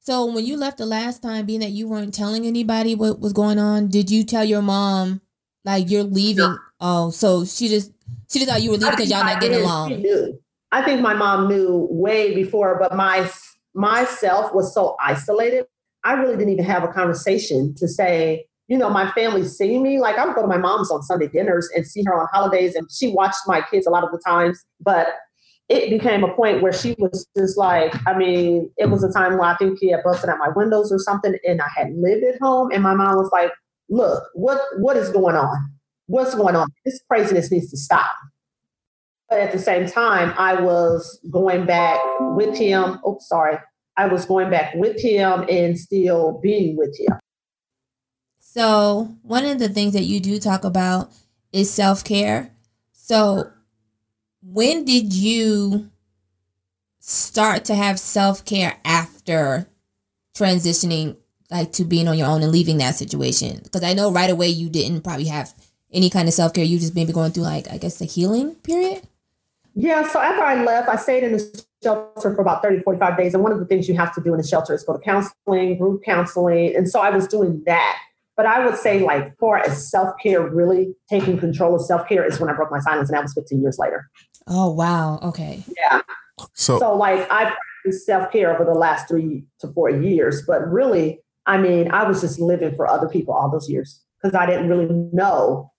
So 0.00 0.26
when 0.26 0.44
you 0.44 0.58
left 0.58 0.78
the 0.78 0.86
last 0.86 1.22
time, 1.22 1.46
being 1.46 1.60
that 1.60 1.70
you 1.70 1.88
weren't 1.88 2.12
telling 2.12 2.44
anybody 2.44 2.94
what 2.94 3.20
was 3.20 3.32
going 3.32 3.58
on, 3.58 3.88
did 3.88 4.10
you 4.10 4.22
tell 4.22 4.44
your 4.44 4.60
mom 4.60 5.22
like 5.64 5.90
you're 5.90 6.02
leaving? 6.02 6.44
No. 6.44 6.58
Oh, 6.78 7.10
so 7.10 7.46
she 7.46 7.68
just 7.68 7.90
she 8.30 8.40
just 8.40 8.50
thought 8.50 8.60
you 8.62 8.70
were 8.70 8.76
leaving 8.76 8.90
because 8.90 9.10
y'all 9.10 9.24
not 9.24 9.40
getting 9.40 9.62
along. 9.62 10.02
knew. 10.02 10.38
I 10.72 10.82
think 10.82 11.00
my 11.00 11.14
mom 11.14 11.48
knew 11.48 11.86
way 11.90 12.34
before, 12.34 12.78
but 12.78 12.94
my 12.94 13.30
myself 13.74 14.52
was 14.52 14.74
so 14.74 14.96
isolated. 15.00 15.64
I 16.04 16.14
really 16.14 16.36
didn't 16.36 16.52
even 16.52 16.64
have 16.66 16.84
a 16.84 16.88
conversation 16.88 17.74
to 17.76 17.88
say, 17.88 18.46
you 18.68 18.78
know, 18.78 18.88
my 18.88 19.10
family 19.12 19.44
seeing 19.44 19.82
me. 19.82 19.98
Like 19.98 20.16
I 20.16 20.26
would 20.26 20.34
go 20.34 20.42
to 20.42 20.48
my 20.48 20.56
mom's 20.56 20.90
on 20.90 21.02
Sunday 21.02 21.28
dinners 21.28 21.68
and 21.74 21.86
see 21.86 22.02
her 22.04 22.14
on 22.18 22.28
holidays, 22.32 22.74
and 22.74 22.88
she 22.90 23.08
watched 23.08 23.40
my 23.46 23.60
kids 23.70 23.86
a 23.86 23.90
lot 23.90 24.04
of 24.04 24.10
the 24.10 24.20
times. 24.26 24.64
But 24.80 25.08
it 25.68 25.90
became 25.90 26.24
a 26.24 26.34
point 26.34 26.62
where 26.62 26.72
she 26.72 26.94
was 26.98 27.26
just 27.36 27.56
like, 27.56 27.94
I 28.06 28.16
mean, 28.16 28.70
it 28.76 28.90
was 28.90 29.02
a 29.02 29.12
time 29.12 29.38
where 29.38 29.48
I 29.48 29.56
think 29.56 29.78
he 29.80 29.90
had 29.90 30.02
busted 30.04 30.28
at 30.28 30.38
my 30.38 30.50
windows 30.54 30.92
or 30.92 30.98
something, 30.98 31.34
and 31.46 31.60
I 31.60 31.68
had 31.74 31.94
lived 31.96 32.24
at 32.24 32.40
home, 32.40 32.70
and 32.72 32.82
my 32.82 32.94
mom 32.94 33.16
was 33.16 33.30
like, 33.32 33.50
"Look, 33.88 34.22
what 34.34 34.60
what 34.78 34.96
is 34.96 35.10
going 35.10 35.36
on? 35.36 35.70
What's 36.06 36.34
going 36.34 36.56
on? 36.56 36.68
This 36.84 37.00
craziness 37.08 37.50
needs 37.50 37.70
to 37.70 37.76
stop." 37.76 38.14
But 39.28 39.40
at 39.40 39.52
the 39.52 39.58
same 39.58 39.86
time, 39.86 40.34
I 40.38 40.60
was 40.60 41.18
going 41.30 41.66
back 41.66 41.98
with 42.20 42.56
him. 42.56 43.00
Oh, 43.04 43.18
sorry. 43.20 43.58
I 43.96 44.06
was 44.06 44.26
going 44.26 44.50
back 44.50 44.74
with 44.74 45.00
him 45.00 45.44
and 45.48 45.78
still 45.78 46.40
being 46.42 46.76
with 46.76 46.96
him. 46.98 47.18
So 48.54 49.16
one 49.22 49.44
of 49.44 49.58
the 49.58 49.68
things 49.68 49.94
that 49.94 50.04
you 50.04 50.20
do 50.20 50.38
talk 50.38 50.62
about 50.62 51.10
is 51.52 51.72
self 51.72 52.04
care. 52.04 52.52
So 52.92 53.50
when 54.44 54.84
did 54.84 55.12
you 55.12 55.90
start 57.00 57.64
to 57.64 57.74
have 57.74 57.98
self 57.98 58.44
care 58.44 58.76
after 58.84 59.66
transitioning 60.36 61.16
like 61.50 61.72
to 61.72 61.84
being 61.84 62.06
on 62.06 62.16
your 62.16 62.28
own 62.28 62.44
and 62.44 62.52
leaving 62.52 62.78
that 62.78 62.94
situation? 62.94 63.58
Because 63.64 63.82
I 63.82 63.92
know 63.92 64.12
right 64.12 64.30
away 64.30 64.50
you 64.50 64.68
didn't 64.70 65.00
probably 65.00 65.26
have 65.26 65.52
any 65.92 66.08
kind 66.08 66.28
of 66.28 66.34
self 66.34 66.54
care. 66.54 66.64
You 66.64 66.78
just 66.78 66.94
maybe 66.94 67.12
going 67.12 67.32
through 67.32 67.42
like 67.42 67.68
I 67.72 67.76
guess 67.76 67.98
the 67.98 68.04
healing 68.04 68.54
period. 68.54 69.02
Yeah, 69.74 70.06
so 70.06 70.20
after 70.20 70.44
I 70.44 70.62
left, 70.62 70.88
I 70.88 70.94
stayed 70.94 71.24
in 71.24 71.32
the 71.32 71.64
shelter 71.82 72.32
for 72.32 72.40
about 72.40 72.62
30, 72.62 72.82
45 72.82 73.16
days. 73.16 73.34
And 73.34 73.42
one 73.42 73.50
of 73.50 73.58
the 73.58 73.64
things 73.64 73.88
you 73.88 73.96
have 73.96 74.14
to 74.14 74.20
do 74.20 74.32
in 74.32 74.38
the 74.38 74.46
shelter 74.46 74.74
is 74.74 74.84
go 74.84 74.92
to 74.92 75.00
counseling, 75.00 75.76
group 75.76 76.04
counseling. 76.04 76.76
And 76.76 76.88
so 76.88 77.00
I 77.00 77.10
was 77.10 77.26
doing 77.26 77.60
that. 77.66 77.98
But 78.36 78.46
I 78.46 78.64
would 78.66 78.76
say, 78.76 79.00
like, 79.00 79.38
far 79.38 79.58
as 79.58 79.88
self 79.90 80.14
care, 80.22 80.42
really 80.48 80.94
taking 81.08 81.38
control 81.38 81.74
of 81.74 81.82
self 81.82 82.08
care 82.08 82.24
is 82.24 82.40
when 82.40 82.50
I 82.50 82.54
broke 82.54 82.70
my 82.70 82.80
silence, 82.80 83.08
and 83.08 83.16
that 83.16 83.22
was 83.22 83.34
15 83.34 83.60
years 83.62 83.78
later. 83.78 84.10
Oh 84.46 84.70
wow. 84.72 85.18
Okay. 85.22 85.62
Yeah. 85.76 86.02
So, 86.54 86.78
So, 86.78 86.94
like, 86.96 87.26
I 87.30 87.54
practiced 87.82 88.06
self 88.06 88.30
care 88.32 88.52
over 88.54 88.64
the 88.64 88.76
last 88.78 89.08
three 89.08 89.44
to 89.60 89.68
four 89.72 89.88
years. 89.88 90.42
But 90.46 90.66
really, 90.68 91.20
I 91.46 91.58
mean, 91.58 91.90
I 91.92 92.02
was 92.08 92.20
just 92.20 92.40
living 92.40 92.74
for 92.74 92.86
other 92.88 93.08
people 93.08 93.34
all 93.34 93.50
those 93.50 93.70
years 93.70 94.00
because 94.20 94.34
I 94.34 94.46
didn't 94.46 94.68
really 94.68 94.88
know. 95.12 95.70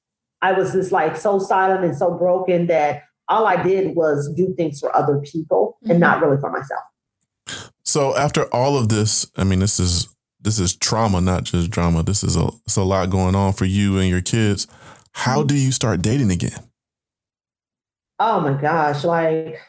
I 0.41 0.51
was 0.53 0.71
just 0.73 0.91
like 0.91 1.17
so 1.17 1.39
silent 1.39 1.83
and 1.83 1.97
so 1.97 2.11
broken 2.17 2.67
that 2.67 3.03
all 3.27 3.47
I 3.47 3.61
did 3.61 3.95
was 3.95 4.31
do 4.35 4.53
things 4.55 4.79
for 4.79 4.95
other 4.95 5.17
people 5.19 5.77
Mhm. 5.85 5.91
and 5.91 5.99
not 5.99 6.21
really 6.21 6.37
for 6.39 6.51
myself. 6.51 6.83
so 7.83 8.15
after 8.15 8.45
all 8.53 8.77
of 8.77 8.89
this, 8.89 9.29
I 9.37 9.43
mean, 9.43 9.59
this 9.59 9.79
is 9.79 10.07
this 10.45 10.59
is 10.59 10.75
trauma, 10.75 11.19
not 11.19 11.43
just 11.43 11.71
drama. 11.71 12.03
This 12.03 12.23
is 12.23 12.37
a 12.37 12.49
it's 12.65 12.77
a 12.77 12.83
lot 12.83 13.09
going 13.09 13.35
on 13.35 13.51
for 13.53 13.65
you 13.65 13.97
and 13.97 14.07
your 14.07 14.21
kids. 14.21 14.67
How 15.11 15.41
do 15.41 15.55
you 15.55 15.71
start 15.71 16.03
dating 16.03 16.31
again? 16.31 16.59
Oh 18.19 18.39
my 18.39 18.53
gosh, 18.53 19.03
like 19.03 19.59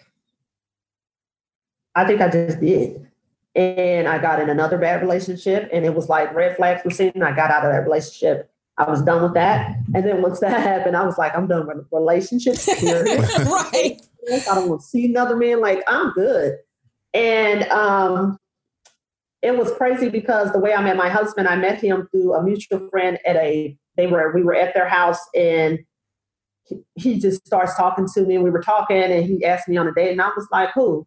I 1.94 2.06
think 2.06 2.20
I 2.20 2.28
just 2.28 2.60
did. 2.60 3.08
And 3.54 4.06
I 4.06 4.18
got 4.18 4.38
in 4.38 4.50
another 4.50 4.76
bad 4.76 5.00
relationship 5.00 5.70
and 5.72 5.86
it 5.86 5.94
was 5.94 6.10
like 6.10 6.34
red 6.34 6.56
flags 6.56 6.84
were 6.84 6.90
seen. 6.90 7.22
I 7.22 7.34
got 7.34 7.50
out 7.50 7.64
of 7.64 7.72
that 7.72 7.84
relationship. 7.84 8.50
I 8.76 8.90
was 8.90 9.00
done 9.00 9.22
with 9.22 9.32
that. 9.32 9.78
And 9.94 10.04
then 10.04 10.20
once 10.20 10.40
that 10.40 10.60
happened, 10.60 10.94
I 10.94 11.06
was 11.06 11.16
like, 11.16 11.34
I'm 11.34 11.46
done 11.46 11.66
with 11.66 11.86
relationships. 11.90 12.68
Right. 12.82 13.98
I 14.30 14.54
don't 14.56 14.68
want 14.68 14.80
to 14.82 14.86
see 14.86 15.06
another 15.06 15.36
man. 15.36 15.60
Like 15.60 15.82
I'm 15.88 16.12
good. 16.12 16.58
And 17.14 17.62
um, 17.70 18.38
it 19.46 19.56
was 19.56 19.70
crazy 19.72 20.08
because 20.08 20.50
the 20.52 20.58
way 20.58 20.74
I 20.74 20.82
met 20.82 20.96
my 20.96 21.08
husband, 21.08 21.46
I 21.46 21.54
met 21.54 21.80
him 21.80 22.08
through 22.10 22.34
a 22.34 22.42
mutual 22.42 22.88
friend 22.90 23.18
at 23.24 23.36
a. 23.36 23.76
They 23.96 24.08
were 24.08 24.34
we 24.34 24.42
were 24.42 24.54
at 24.54 24.74
their 24.74 24.88
house 24.88 25.20
and 25.34 25.78
he, 26.64 26.82
he 26.96 27.18
just 27.18 27.46
starts 27.46 27.76
talking 27.76 28.06
to 28.14 28.22
me 28.22 28.34
and 28.34 28.44
we 28.44 28.50
were 28.50 28.60
talking 28.60 28.96
and 28.96 29.24
he 29.24 29.44
asked 29.44 29.68
me 29.68 29.76
on 29.76 29.86
a 29.86 29.94
date 29.94 30.10
and 30.10 30.20
I 30.20 30.28
was 30.36 30.46
like, 30.50 30.70
who? 30.74 31.06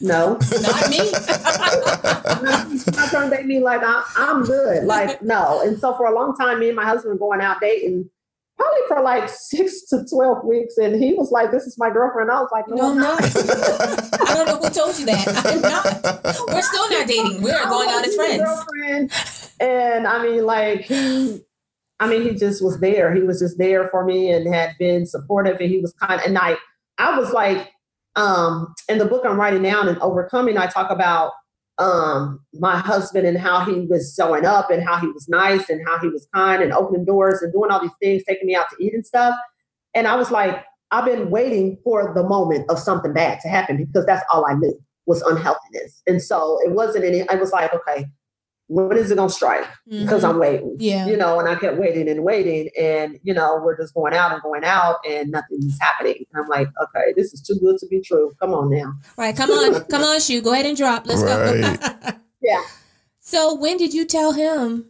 No. 0.00 0.34
Not 0.62 0.90
me. 0.90 1.00
I 2.94 3.08
turned 3.10 3.32
at 3.32 3.46
me 3.46 3.60
like 3.60 3.80
I, 3.82 4.04
I'm 4.16 4.44
good. 4.44 4.84
Like 4.84 5.22
no. 5.22 5.62
And 5.62 5.78
so 5.78 5.96
for 5.96 6.06
a 6.06 6.14
long 6.14 6.36
time, 6.36 6.60
me 6.60 6.68
and 6.68 6.76
my 6.76 6.84
husband 6.84 7.14
were 7.14 7.18
going 7.18 7.40
out 7.40 7.60
dating, 7.60 8.10
probably 8.58 8.80
for 8.88 9.02
like 9.02 9.28
six 9.28 9.82
to 9.86 10.04
twelve 10.04 10.44
weeks. 10.44 10.76
And 10.76 11.02
he 11.02 11.14
was 11.14 11.30
like, 11.30 11.50
"This 11.50 11.66
is 11.66 11.78
my 11.78 11.90
girlfriend." 11.90 12.30
I 12.30 12.40
was 12.40 12.50
like, 12.52 12.68
"No, 12.68 12.76
No, 12.76 12.90
I'm 12.90 12.98
not." 12.98 13.22
I 13.22 14.34
don't 14.34 14.46
know 14.46 14.56
who 14.56 14.70
told 14.70 14.98
you 14.98 15.06
that. 15.06 15.26
I'm 15.46 15.60
not. 15.60 16.48
We're 16.48 16.62
still 16.62 16.90
not 16.90 17.06
dating. 17.06 17.42
We're 17.42 17.64
going 17.64 17.88
out 17.88 18.06
as 18.06 18.14
friends. 18.14 18.42
Girlfriend. 18.42 19.12
And 19.60 20.06
I 20.06 20.22
mean, 20.22 20.44
like 20.44 20.82
he, 20.82 21.40
I 22.00 22.08
mean, 22.08 22.22
he 22.22 22.34
just 22.34 22.62
was 22.62 22.80
there. 22.80 23.14
He 23.14 23.22
was 23.22 23.40
just 23.40 23.58
there 23.58 23.88
for 23.88 24.04
me 24.04 24.30
and 24.30 24.52
had 24.52 24.76
been 24.78 25.06
supportive. 25.06 25.58
And 25.60 25.70
he 25.70 25.80
was 25.80 25.92
kind. 25.94 26.20
And 26.24 26.38
I, 26.38 26.56
I 26.98 27.18
was 27.18 27.32
like, 27.32 27.70
um, 28.16 28.74
in 28.88 28.98
the 28.98 29.04
book 29.04 29.24
I'm 29.24 29.38
writing 29.38 29.62
now 29.62 29.82
and 29.82 29.98
overcoming, 29.98 30.58
I 30.58 30.66
talk 30.66 30.90
about 30.90 31.32
um 31.78 32.40
my 32.54 32.76
husband 32.76 33.26
and 33.26 33.38
how 33.38 33.64
he 33.64 33.86
was 33.86 34.14
showing 34.16 34.44
up 34.44 34.70
and 34.70 34.82
how 34.82 34.98
he 34.98 35.06
was 35.08 35.28
nice 35.28 35.68
and 35.68 35.86
how 35.86 35.98
he 35.98 36.08
was 36.08 36.26
kind 36.34 36.62
and 36.62 36.72
opening 36.72 37.04
doors 37.04 37.40
and 37.42 37.52
doing 37.52 37.70
all 37.70 37.80
these 37.80 37.90
things, 38.02 38.22
taking 38.28 38.46
me 38.46 38.54
out 38.54 38.66
to 38.70 38.84
eat 38.84 38.94
and 38.94 39.06
stuff. 39.06 39.34
And 39.94 40.06
I 40.06 40.16
was 40.16 40.30
like, 40.30 40.64
I've 40.90 41.04
been 41.04 41.30
waiting 41.30 41.78
for 41.84 42.12
the 42.14 42.22
moment 42.22 42.68
of 42.70 42.78
something 42.78 43.12
bad 43.12 43.40
to 43.40 43.48
happen 43.48 43.76
because 43.76 44.06
that's 44.06 44.24
all 44.32 44.44
I 44.48 44.54
knew 44.54 44.78
was 45.06 45.22
unhealthiness. 45.22 46.02
And 46.06 46.22
so 46.22 46.58
it 46.64 46.72
wasn't 46.72 47.04
any, 47.04 47.28
I 47.28 47.34
was 47.36 47.52
like, 47.52 47.72
okay, 47.74 48.06
when 48.68 48.96
is 48.96 49.10
it 49.10 49.16
gonna 49.16 49.30
strike? 49.30 49.66
Because 49.88 50.24
I'm 50.24 50.38
waiting. 50.38 50.76
Yeah. 50.78 51.06
You 51.06 51.16
know, 51.16 51.40
and 51.40 51.48
I 51.48 51.56
kept 51.56 51.78
waiting 51.78 52.08
and 52.08 52.22
waiting, 52.22 52.70
and 52.78 53.18
you 53.22 53.34
know, 53.34 53.60
we're 53.64 53.76
just 53.76 53.94
going 53.94 54.14
out 54.14 54.32
and 54.32 54.42
going 54.42 54.64
out, 54.64 54.96
and 55.08 55.30
nothing's 55.30 55.78
happening. 55.80 56.24
And 56.32 56.42
I'm 56.42 56.48
like, 56.48 56.68
okay, 56.82 57.12
this 57.16 57.32
is 57.32 57.42
too 57.42 57.56
good 57.60 57.78
to 57.78 57.86
be 57.86 58.00
true. 58.00 58.32
Come 58.40 58.52
on 58.54 58.70
now. 58.70 58.92
Right. 59.16 59.34
Come 59.34 59.50
on. 59.50 59.84
Come 59.86 60.02
on, 60.02 60.20
Shu. 60.20 60.40
Go 60.40 60.52
ahead 60.52 60.66
and 60.66 60.76
drop. 60.76 61.06
Let's 61.06 61.22
go. 61.22 62.12
Yeah. 62.40 62.62
So 63.18 63.54
when 63.54 63.76
did 63.76 63.92
you 63.92 64.04
tell 64.04 64.32
him 64.32 64.86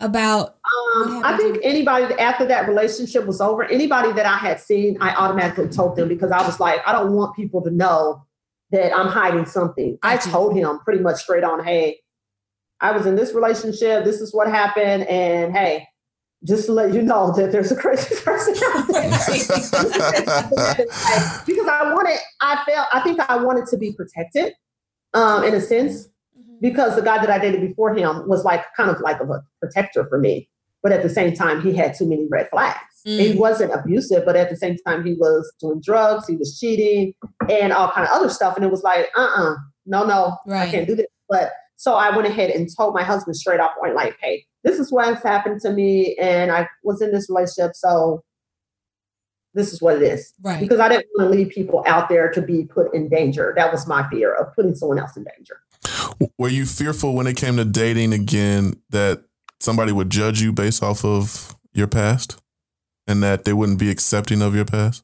about 0.00 0.56
Um, 0.96 1.22
I 1.24 1.36
think 1.36 1.58
anybody 1.62 2.14
after 2.14 2.46
that 2.46 2.68
relationship 2.68 3.26
was 3.26 3.40
over, 3.40 3.64
anybody 3.64 4.12
that 4.12 4.26
I 4.26 4.36
had 4.36 4.60
seen, 4.60 4.98
I 5.00 5.14
automatically 5.14 5.68
told 5.68 5.96
them 5.96 6.08
because 6.08 6.30
I 6.30 6.44
was 6.46 6.58
like, 6.60 6.80
I 6.86 6.92
don't 6.92 7.12
want 7.12 7.36
people 7.36 7.60
to 7.62 7.70
know 7.70 8.24
that 8.70 8.96
I'm 8.96 9.08
hiding 9.08 9.46
something. 9.46 9.98
I 10.02 10.16
told 10.16 10.56
him 10.56 10.78
pretty 10.80 11.00
much 11.00 11.20
straight 11.22 11.44
on, 11.44 11.62
hey, 11.64 11.98
I 12.82 12.90
was 12.90 13.06
in 13.06 13.16
this 13.16 13.32
relationship. 13.32 14.04
This 14.04 14.20
is 14.20 14.34
what 14.34 14.48
happened, 14.48 15.04
and 15.04 15.56
hey, 15.56 15.88
just 16.44 16.66
to 16.66 16.72
let 16.72 16.92
you 16.92 17.00
know 17.00 17.32
that 17.32 17.52
there's 17.52 17.72
a 17.72 17.76
crazy 17.76 18.14
person 18.24 18.54
out 18.74 18.88
there. 18.88 19.04
because 21.46 21.68
I 21.68 21.92
wanted, 21.94 22.18
I 22.40 22.62
felt, 22.66 22.88
I 22.92 23.00
think 23.02 23.20
I 23.20 23.36
wanted 23.36 23.66
to 23.66 23.76
be 23.76 23.92
protected, 23.92 24.54
um, 25.14 25.44
in 25.44 25.54
a 25.54 25.60
sense 25.60 26.08
because 26.60 26.94
the 26.94 27.02
guy 27.02 27.18
that 27.18 27.28
I 27.28 27.38
dated 27.38 27.60
before 27.60 27.94
him 27.94 28.28
was 28.28 28.44
like 28.44 28.64
kind 28.76 28.88
of 28.88 29.00
like 29.00 29.20
a 29.20 29.42
protector 29.60 30.06
for 30.08 30.18
me. 30.18 30.48
But 30.82 30.92
at 30.92 31.02
the 31.02 31.08
same 31.08 31.34
time, 31.34 31.62
he 31.62 31.74
had 31.74 31.94
too 31.94 32.08
many 32.08 32.26
red 32.28 32.48
flags. 32.50 32.78
Mm. 33.06 33.18
He 33.18 33.38
wasn't 33.38 33.72
abusive, 33.72 34.24
but 34.24 34.36
at 34.36 34.50
the 34.50 34.56
same 34.56 34.76
time, 34.86 35.04
he 35.04 35.14
was 35.14 35.52
doing 35.60 35.80
drugs, 35.84 36.26
he 36.26 36.36
was 36.36 36.58
cheating, 36.58 37.14
and 37.48 37.72
all 37.72 37.90
kind 37.90 38.06
of 38.06 38.12
other 38.12 38.28
stuff. 38.28 38.56
And 38.56 38.64
it 38.64 38.70
was 38.70 38.82
like, 38.82 39.08
uh, 39.16 39.20
uh-uh, 39.20 39.52
uh 39.52 39.56
no, 39.86 40.04
no, 40.04 40.36
right. 40.46 40.68
I 40.68 40.70
can't 40.70 40.86
do 40.86 40.96
this. 40.96 41.06
But 41.28 41.52
so 41.82 41.94
I 41.94 42.14
went 42.14 42.28
ahead 42.28 42.50
and 42.50 42.68
told 42.76 42.94
my 42.94 43.02
husband 43.02 43.36
straight 43.36 43.58
off 43.58 43.72
point, 43.76 43.96
like, 43.96 44.16
hey, 44.20 44.46
this 44.62 44.78
is 44.78 44.92
what 44.92 45.06
has 45.06 45.20
happened 45.20 45.60
to 45.62 45.72
me, 45.72 46.14
and 46.14 46.52
I 46.52 46.68
was 46.84 47.02
in 47.02 47.10
this 47.10 47.28
relationship, 47.28 47.74
so 47.74 48.22
this 49.52 49.72
is 49.72 49.82
what 49.82 49.96
it 49.96 50.02
is. 50.02 50.32
Right. 50.40 50.60
Because 50.60 50.78
I 50.78 50.88
didn't 50.88 51.06
want 51.18 51.32
to 51.32 51.36
leave 51.36 51.48
people 51.48 51.82
out 51.88 52.08
there 52.08 52.30
to 52.30 52.40
be 52.40 52.66
put 52.66 52.94
in 52.94 53.08
danger. 53.08 53.52
That 53.56 53.72
was 53.72 53.88
my 53.88 54.08
fear 54.10 54.32
of 54.32 54.54
putting 54.54 54.76
someone 54.76 55.00
else 55.00 55.16
in 55.16 55.24
danger. 55.24 55.60
Were 56.38 56.48
you 56.48 56.66
fearful 56.66 57.16
when 57.16 57.26
it 57.26 57.36
came 57.36 57.56
to 57.56 57.64
dating 57.64 58.12
again 58.12 58.74
that 58.90 59.24
somebody 59.58 59.90
would 59.90 60.08
judge 60.08 60.40
you 60.40 60.52
based 60.52 60.84
off 60.84 61.04
of 61.04 61.56
your 61.72 61.88
past 61.88 62.40
and 63.08 63.24
that 63.24 63.42
they 63.42 63.52
wouldn't 63.52 63.80
be 63.80 63.90
accepting 63.90 64.40
of 64.40 64.54
your 64.54 64.66
past? 64.66 65.02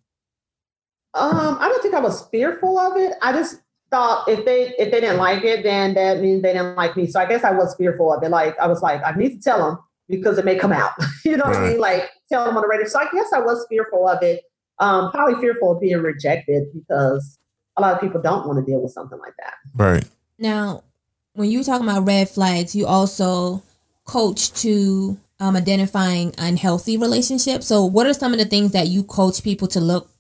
Um, 1.15 1.59
I 1.59 1.69
don't 1.69 1.83
think 1.83 1.97
I 1.97 2.01
was 2.01 2.29
fearful 2.29 2.79
of 2.79 2.97
it. 2.97 3.15
I 3.21 3.33
just 3.33 3.63
thought 3.91 4.29
if 4.29 4.45
they 4.45 4.75
if 4.79 4.91
they 4.91 5.01
didn't 5.01 5.19
like 5.19 5.45
it, 5.45 5.63
then 5.63 5.95
that 5.95 6.21
means 6.21 6.43
they 6.43 6.53
didn't 6.53 6.77
like 6.77 6.97
me. 6.97 7.07
So 7.07 7.21
I 7.21 7.27
guess 7.27 7.45
I 7.45 7.53
was 7.53 7.75
fearful 7.77 8.13
of 8.13 8.23
it. 8.23 8.31
Like 8.31 8.59
I 8.59 8.67
was 8.67 8.83
like, 8.83 9.03
I 9.05 9.13
need 9.17 9.37
to 9.37 9.41
tell 9.41 9.59
them 9.59 9.79
because 10.09 10.39
it 10.39 10.45
may 10.45 10.57
come 10.57 10.73
out. 10.73 10.93
you 11.25 11.37
know 11.37 11.45
right. 11.45 11.55
what 11.55 11.63
I 11.63 11.69
mean? 11.69 11.81
Like 11.81 12.11
tell 12.31 12.45
them 12.45 12.57
on 12.57 12.63
the 12.63 12.69
radio. 12.69 12.87
So 12.87 12.99
I 12.99 13.09
guess 13.13 13.33
I 13.33 13.41
was 13.41 13.67
fearful 13.69 14.09
of 14.09 14.23
it. 14.23 14.43
Um, 14.81 15.11
probably 15.11 15.41
fearful 15.41 15.73
of 15.73 15.81
being 15.81 15.99
rejected 15.99 16.65
because 16.73 17.39
a 17.77 17.81
lot 17.81 17.95
of 17.95 18.01
people 18.01 18.21
don't 18.21 18.47
want 18.47 18.65
to 18.65 18.71
deal 18.71 18.81
with 18.81 18.93
something 18.93 19.19
like 19.19 19.35
that. 19.39 19.55
Right. 19.75 20.05
Now, 20.39 20.85
when 21.33 21.51
you 21.51 21.65
talk 21.65 21.81
about 21.81 22.07
red 22.07 22.29
flags, 22.29 22.77
you 22.77 22.87
also 22.87 23.63
coach 24.05 24.53
to 24.63 25.19
um, 25.41 25.57
identifying 25.57 26.35
unhealthy 26.39 26.97
relationships. 26.97 27.67
So, 27.67 27.85
what 27.85 28.07
are 28.07 28.15
some 28.15 28.33
of 28.33 28.39
the 28.39 28.45
things 28.45 28.73
that 28.73 28.89
you 28.89 29.03
coach 29.03 29.43
people 29.43 29.69
to 29.69 29.81
look 29.81 30.11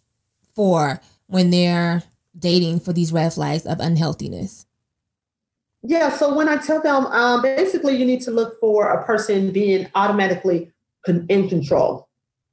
for 0.54 1.00
when 1.26 1.50
they're 1.50 2.02
dating 2.38 2.80
for 2.80 2.92
these 2.92 3.12
red 3.12 3.32
flags 3.32 3.66
of 3.66 3.80
unhealthiness? 3.80 4.66
Yeah, 5.82 6.10
so 6.10 6.34
when 6.34 6.48
I 6.48 6.56
tell 6.56 6.82
them, 6.82 7.06
um, 7.06 7.42
basically, 7.42 7.96
you 7.96 8.04
need 8.04 8.20
to 8.22 8.30
look 8.30 8.58
for 8.60 8.90
a 8.90 9.04
person 9.04 9.52
being 9.52 9.88
automatically 9.94 10.72
con- 11.06 11.26
in 11.28 11.48
control, 11.48 12.08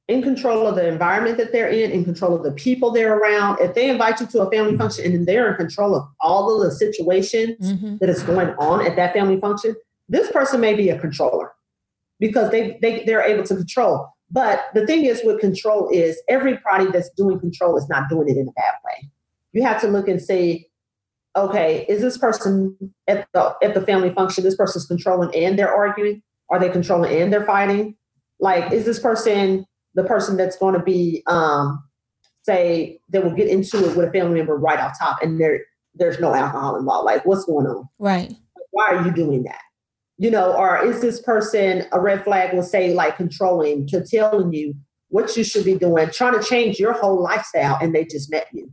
in 0.06 0.22
control 0.22 0.66
of 0.66 0.76
the 0.76 0.86
environment 0.86 1.36
that 1.38 1.52
they're 1.52 1.68
in, 1.68 1.90
in 1.90 2.04
control 2.04 2.36
of 2.36 2.44
the 2.44 2.52
people 2.52 2.92
they're 2.92 3.16
around. 3.16 3.60
If 3.60 3.74
they 3.74 3.90
invite 3.90 4.20
you 4.20 4.26
to 4.26 4.42
a 4.42 4.50
family 4.50 4.76
function 4.76 5.12
and 5.12 5.26
they're 5.26 5.50
in 5.50 5.56
control 5.56 5.96
of 5.96 6.06
all 6.20 6.54
of 6.54 6.62
the 6.62 6.70
situations 6.70 7.72
mm-hmm. 7.72 7.96
that 7.96 8.08
is 8.08 8.22
going 8.22 8.50
on 8.58 8.86
at 8.86 8.94
that 8.94 9.12
family 9.12 9.40
function, 9.40 9.74
this 10.08 10.30
person 10.30 10.60
may 10.60 10.74
be 10.74 10.90
a 10.90 10.98
controller 10.98 11.52
because 12.20 12.50
they, 12.50 12.78
they 12.80 13.04
they're 13.04 13.22
able 13.22 13.42
to 13.44 13.56
control. 13.56 14.08
But 14.30 14.66
the 14.74 14.86
thing 14.86 15.04
is 15.04 15.22
with 15.24 15.40
control 15.40 15.88
is 15.92 16.20
everybody 16.28 16.86
that's 16.90 17.10
doing 17.10 17.38
control 17.38 17.76
is 17.76 17.88
not 17.88 18.08
doing 18.08 18.28
it 18.28 18.36
in 18.36 18.48
a 18.48 18.52
bad 18.52 18.74
way. 18.84 19.10
You 19.56 19.62
have 19.62 19.80
to 19.80 19.88
look 19.88 20.06
and 20.08 20.20
say, 20.20 20.66
okay, 21.34 21.86
is 21.88 22.00
this 22.00 22.18
person 22.18 22.76
at 23.08 23.26
the 23.32 23.54
at 23.62 23.74
the 23.74 23.80
family 23.80 24.12
function, 24.12 24.44
this 24.44 24.56
person's 24.56 24.86
controlling 24.86 25.34
and 25.34 25.58
they're 25.58 25.74
arguing? 25.74 26.22
Are 26.50 26.60
they 26.60 26.68
controlling 26.68 27.20
and 27.20 27.32
they're 27.32 27.46
fighting? 27.46 27.96
Like, 28.38 28.72
is 28.72 28.84
this 28.84 29.00
person 29.00 29.64
the 29.94 30.04
person 30.04 30.36
that's 30.36 30.56
going 30.56 30.74
to 30.74 30.82
be 30.82 31.22
um 31.26 31.82
say 32.42 33.00
they 33.08 33.18
will 33.18 33.34
get 33.34 33.48
into 33.48 33.78
it 33.78 33.96
with 33.96 34.08
a 34.08 34.12
family 34.12 34.36
member 34.36 34.56
right 34.56 34.78
off 34.78 34.98
top 34.98 35.18
and 35.22 35.40
there 35.40 35.60
there's 35.94 36.20
no 36.20 36.34
alcohol 36.34 36.76
involved? 36.76 37.06
Like, 37.06 37.24
what's 37.24 37.44
going 37.44 37.66
on? 37.66 37.88
Right. 37.98 38.34
Why 38.72 38.88
are 38.88 39.04
you 39.04 39.12
doing 39.12 39.44
that? 39.44 39.60
you 40.18 40.30
know, 40.30 40.52
or 40.52 40.82
is 40.84 41.00
this 41.00 41.20
person 41.20 41.84
a 41.92 42.00
red 42.00 42.24
flag 42.24 42.54
will 42.54 42.62
say 42.62 42.94
like 42.94 43.16
controlling 43.16 43.86
to 43.88 44.02
telling 44.02 44.52
you 44.52 44.74
what 45.08 45.36
you 45.36 45.44
should 45.44 45.64
be 45.64 45.74
doing, 45.74 46.10
trying 46.10 46.38
to 46.38 46.44
change 46.44 46.78
your 46.78 46.92
whole 46.92 47.22
lifestyle 47.22 47.78
and 47.80 47.94
they 47.94 48.04
just 48.04 48.30
met 48.30 48.48
you. 48.52 48.70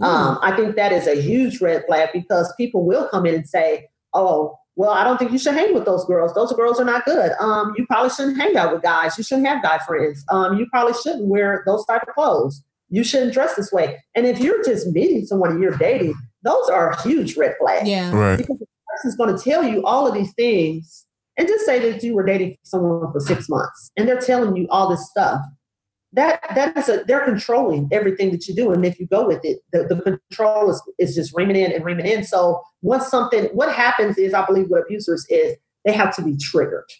Um, 0.00 0.38
I 0.42 0.54
think 0.56 0.76
that 0.76 0.92
is 0.92 1.06
a 1.06 1.20
huge 1.20 1.60
red 1.60 1.84
flag 1.86 2.10
because 2.12 2.52
people 2.56 2.84
will 2.84 3.08
come 3.08 3.26
in 3.26 3.34
and 3.34 3.48
say, 3.48 3.88
Oh, 4.14 4.58
well, 4.74 4.90
I 4.90 5.04
don't 5.04 5.18
think 5.18 5.32
you 5.32 5.38
should 5.38 5.54
hang 5.54 5.74
with 5.74 5.84
those 5.84 6.04
girls. 6.06 6.32
Those 6.34 6.52
girls 6.54 6.80
are 6.80 6.84
not 6.84 7.04
good. 7.04 7.32
Um, 7.40 7.74
you 7.76 7.86
probably 7.86 8.10
shouldn't 8.10 8.38
hang 8.38 8.56
out 8.56 8.72
with 8.72 8.82
guys. 8.82 9.18
You 9.18 9.24
shouldn't 9.24 9.46
have 9.46 9.62
guy 9.62 9.78
friends. 9.86 10.24
Um, 10.30 10.58
you 10.58 10.66
probably 10.70 10.94
shouldn't 11.02 11.26
wear 11.26 11.62
those 11.66 11.84
type 11.84 12.02
of 12.08 12.14
clothes. 12.14 12.62
You 12.88 13.04
shouldn't 13.04 13.34
dress 13.34 13.54
this 13.54 13.70
way. 13.70 14.02
And 14.14 14.26
if 14.26 14.38
you're 14.38 14.62
just 14.64 14.86
meeting 14.88 15.26
someone 15.26 15.50
and 15.50 15.62
you're 15.62 15.76
dating, 15.76 16.14
those 16.42 16.68
are 16.68 16.96
huge 17.02 17.36
red 17.36 17.54
flags. 17.60 17.88
Yeah. 17.88 18.14
Right. 18.14 18.36
Because 18.36 18.58
the 18.58 18.66
person's 18.90 19.16
going 19.16 19.36
to 19.36 19.42
tell 19.42 19.62
you 19.62 19.84
all 19.84 20.06
of 20.06 20.14
these 20.14 20.32
things 20.34 21.06
and 21.36 21.48
just 21.48 21.64
say 21.64 21.90
that 21.90 22.02
you 22.02 22.14
were 22.14 22.24
dating 22.24 22.56
someone 22.62 23.12
for 23.12 23.20
six 23.20 23.48
months 23.48 23.90
and 23.96 24.08
they're 24.08 24.20
telling 24.20 24.56
you 24.56 24.66
all 24.70 24.88
this 24.88 25.08
stuff 25.10 25.40
that 26.12 26.40
that 26.54 26.76
is 26.76 26.88
a 26.88 27.04
they're 27.06 27.24
controlling 27.24 27.88
everything 27.90 28.30
that 28.30 28.46
you 28.46 28.54
do 28.54 28.70
and 28.72 28.84
if 28.84 28.98
you 29.00 29.06
go 29.06 29.26
with 29.26 29.40
it 29.44 29.60
the, 29.72 29.84
the 29.84 30.00
control 30.02 30.70
is, 30.70 30.82
is 30.98 31.14
just 31.14 31.34
reaming 31.34 31.56
in 31.56 31.72
and 31.72 31.84
reaming 31.84 32.06
in 32.06 32.24
so 32.24 32.62
once 32.82 33.06
something 33.08 33.44
what 33.46 33.74
happens 33.74 34.18
is 34.18 34.34
i 34.34 34.44
believe 34.44 34.66
what 34.68 34.82
abusers 34.82 35.26
is 35.30 35.56
they 35.84 35.92
have 35.92 36.14
to 36.14 36.22
be 36.22 36.36
triggered 36.36 36.90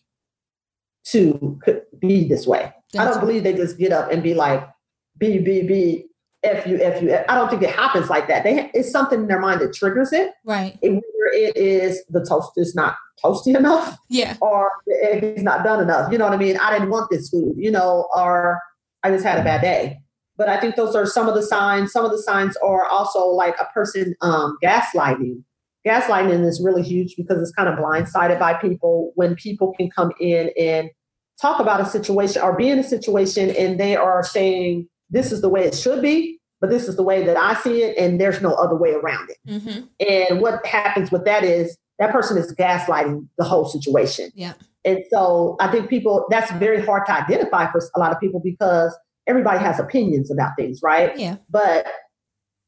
to 1.05 1.59
be 2.01 2.27
this 2.27 2.46
way 2.46 2.72
i 2.98 3.05
don't 3.05 3.20
believe 3.20 3.42
they 3.42 3.55
just 3.55 3.79
get 3.79 3.92
up 3.92 4.11
and 4.11 4.22
be 4.22 4.35
like 4.35 4.66
b 5.18 5.38
b 5.38 5.62
b 5.62 6.07
F 6.44 6.66
you, 6.66 6.77
F 6.83 7.01
you. 7.01 7.16
I 7.29 7.37
don't 7.37 7.48
think 7.48 7.62
it 7.62 7.70
happens 7.70 8.11
like 8.11 8.27
that. 8.27 8.42
They 8.42 8.68
it's 8.75 8.90
something 8.90 9.20
in 9.20 9.27
their 9.29 9.38
mind 9.38 9.61
that 9.61 9.72
triggers 9.72 10.12
it. 10.12 10.33
Right. 10.44 10.77
It, 10.83 11.01
it 11.35 11.57
is 11.57 12.03
the 12.09 12.25
toast 12.25 12.51
is 12.57 12.75
not 12.75 12.96
toasty 13.25 13.57
enough. 13.57 13.96
Yeah. 14.11 14.37
Or 14.40 14.68
it's 14.87 15.42
not 15.42 15.62
done 15.62 15.81
enough. 15.81 16.11
You 16.11 16.18
know 16.18 16.25
what 16.25 16.35
I 16.35 16.38
mean? 16.38 16.57
I 16.57 16.72
didn't 16.72 16.90
want 16.90 17.11
this 17.11 17.29
food, 17.29 17.55
you 17.57 17.70
know, 17.70 18.09
or 18.12 18.59
I 19.02 19.10
just 19.10 19.24
had 19.24 19.38
a 19.38 19.44
bad 19.44 19.60
day. 19.60 19.98
But 20.36 20.48
I 20.48 20.58
think 20.58 20.76
those 20.76 20.96
are 20.96 21.06
some 21.06 21.28
of 21.28 21.34
the 21.34 21.42
signs. 21.42 21.92
Some 21.92 22.04
of 22.04 22.10
the 22.10 22.22
signs 22.22 22.56
are 22.58 22.86
also 22.86 23.26
like 23.26 23.54
a 23.60 23.66
person 23.72 24.14
um, 24.22 24.56
gaslighting. 24.62 25.42
Gaslighting 25.86 26.46
is 26.46 26.62
really 26.64 26.82
huge 26.82 27.14
because 27.16 27.40
it's 27.40 27.52
kind 27.52 27.68
of 27.68 27.78
blindsided 27.78 28.38
by 28.38 28.54
people 28.54 29.12
when 29.14 29.34
people 29.34 29.74
can 29.76 29.90
come 29.90 30.12
in 30.20 30.50
and 30.58 30.88
talk 31.40 31.60
about 31.60 31.80
a 31.80 31.84
situation 31.84 32.40
or 32.40 32.56
be 32.56 32.68
in 32.68 32.78
a 32.78 32.84
situation 32.84 33.50
and 33.50 33.78
they 33.78 33.96
are 33.96 34.22
saying, 34.22 34.88
this 35.10 35.32
is 35.32 35.42
the 35.42 35.48
way 35.48 35.64
it 35.64 35.74
should 35.74 36.00
be, 36.00 36.38
but 36.60 36.70
this 36.70 36.88
is 36.88 36.96
the 36.96 37.02
way 37.02 37.24
that 37.24 37.36
I 37.36 37.54
see 37.54 37.82
it, 37.82 37.98
and 37.98 38.20
there's 38.20 38.40
no 38.40 38.54
other 38.54 38.76
way 38.76 38.92
around 38.92 39.28
it. 39.28 39.38
Mm-hmm. 39.46 39.80
And 40.08 40.40
what 40.40 40.64
happens 40.64 41.10
with 41.10 41.24
that 41.24 41.44
is 41.44 41.76
that 41.98 42.12
person 42.12 42.38
is 42.38 42.54
gaslighting 42.54 43.28
the 43.36 43.44
whole 43.44 43.66
situation. 43.66 44.30
Yeah. 44.34 44.54
And 44.85 45.05
so 45.11 45.57
I 45.61 45.71
think 45.71 45.88
people 45.88 46.27
that's 46.31 46.51
very 46.53 46.85
hard 46.85 47.07
to 47.07 47.12
identify 47.12 47.71
for 47.71 47.81
a 47.95 48.01
lot 48.01 48.12
of 48.12 48.21
people 48.21 48.40
because 48.42 48.97
everybody 49.27 49.59
has 49.61 49.79
opinions 49.79 50.31
about 50.31 50.53
things, 50.59 50.81
right? 50.83 51.16
Yeah. 51.16 51.37
But 51.49 51.87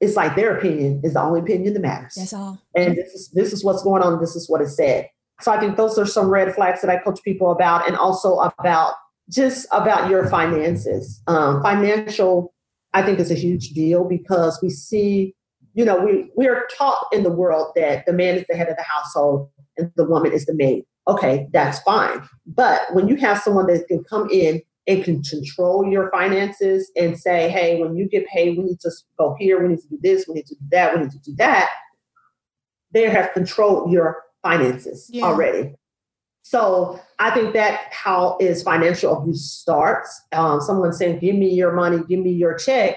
it's 0.01 0.17
like 0.17 0.37
their 0.37 0.57
opinion 0.57 1.01
is 1.03 1.15
the 1.15 1.23
only 1.23 1.41
opinion 1.41 1.75
that 1.75 1.81
matters. 1.81 2.15
That's 2.15 2.33
all. 2.33 2.61
And 2.75 2.97
this 2.97 3.13
is 3.15 3.31
this 3.31 3.53
is 3.53 3.65
what's 3.65 3.83
going 3.83 4.03
on. 4.03 4.21
This 4.21 4.37
is 4.37 4.49
what 4.49 4.61
is 4.61 4.77
said. 4.77 5.09
So 5.41 5.51
I 5.51 5.59
think 5.59 5.77
those 5.77 5.99
are 5.99 6.07
some 6.07 6.29
red 6.29 6.55
flags 6.55 6.81
that 6.83 6.91
I 6.91 6.99
coach 6.99 7.21
people 7.25 7.51
about, 7.51 7.89
and 7.89 7.97
also 7.97 8.39
about 8.39 8.95
just 9.31 9.67
about 9.73 10.11
your 10.11 10.29
finances. 10.29 11.21
Um, 11.27 11.63
financial, 11.63 12.55
I 12.93 13.03
think, 13.03 13.19
is 13.19 13.31
a 13.31 13.35
huge 13.35 13.71
deal 13.71 14.05
because 14.05 14.61
we 14.63 14.71
see, 14.71 15.35
you 15.73 15.85
know, 15.85 15.99
we 15.99 16.31
we 16.37 16.47
are 16.47 16.67
taught 16.77 17.07
in 17.13 17.23
the 17.23 17.33
world 17.33 17.73
that 17.77 18.07
the 18.07 18.13
man 18.13 18.37
is 18.37 18.45
the 18.49 18.57
head 18.57 18.69
of 18.69 18.77
the 18.77 18.85
household 18.85 19.51
and 19.77 19.91
the 19.97 20.05
woman 20.05 20.33
is 20.33 20.47
the 20.47 20.55
maid. 20.55 20.85
Okay, 21.07 21.49
that's 21.53 21.81
fine. 21.81 22.27
But 22.47 22.83
when 22.93 23.09
you 23.09 23.17
have 23.17 23.41
someone 23.41 23.67
that 23.67 23.87
can 23.89 24.05
come 24.05 24.29
in 24.31 24.63
and 24.87 25.05
can 25.05 25.23
control 25.23 25.87
your 25.87 26.11
finances 26.11 26.91
and 26.97 27.19
say, 27.19 27.49
hey, 27.49 27.81
when 27.81 27.97
you 27.97 28.09
get 28.09 28.27
paid, 28.27 28.57
we 28.57 28.65
need 28.65 28.81
to 28.81 28.91
go 29.19 29.35
here, 29.39 29.63
we 29.63 29.69
need 29.69 29.81
to 29.81 29.89
do 29.89 29.99
this, 30.03 30.27
we 30.29 30.35
need 30.35 30.47
to 30.47 30.55
do 30.55 30.65
that, 30.71 30.95
we 30.95 31.03
need 31.03 31.11
to 31.11 31.19
do 31.19 31.35
that. 31.37 31.71
They 32.93 33.09
have 33.09 33.33
controlled 33.33 33.91
your 33.91 34.23
finances 34.43 35.09
yeah. 35.13 35.25
already. 35.25 35.75
So 36.43 37.01
I 37.19 37.31
think 37.31 37.55
that 37.55 37.89
how 37.91 38.37
is 38.39 38.63
financial 38.63 39.17
abuse 39.17 39.51
starts. 39.51 40.23
Um, 40.33 40.61
someone 40.61 40.93
saying, 40.93 41.21
"Give 41.21 41.35
me 41.35 41.49
your 41.49 41.73
money, 41.73 42.03
give 42.07 42.21
me 42.21 42.33
your 42.33 42.55
check," 42.55 42.97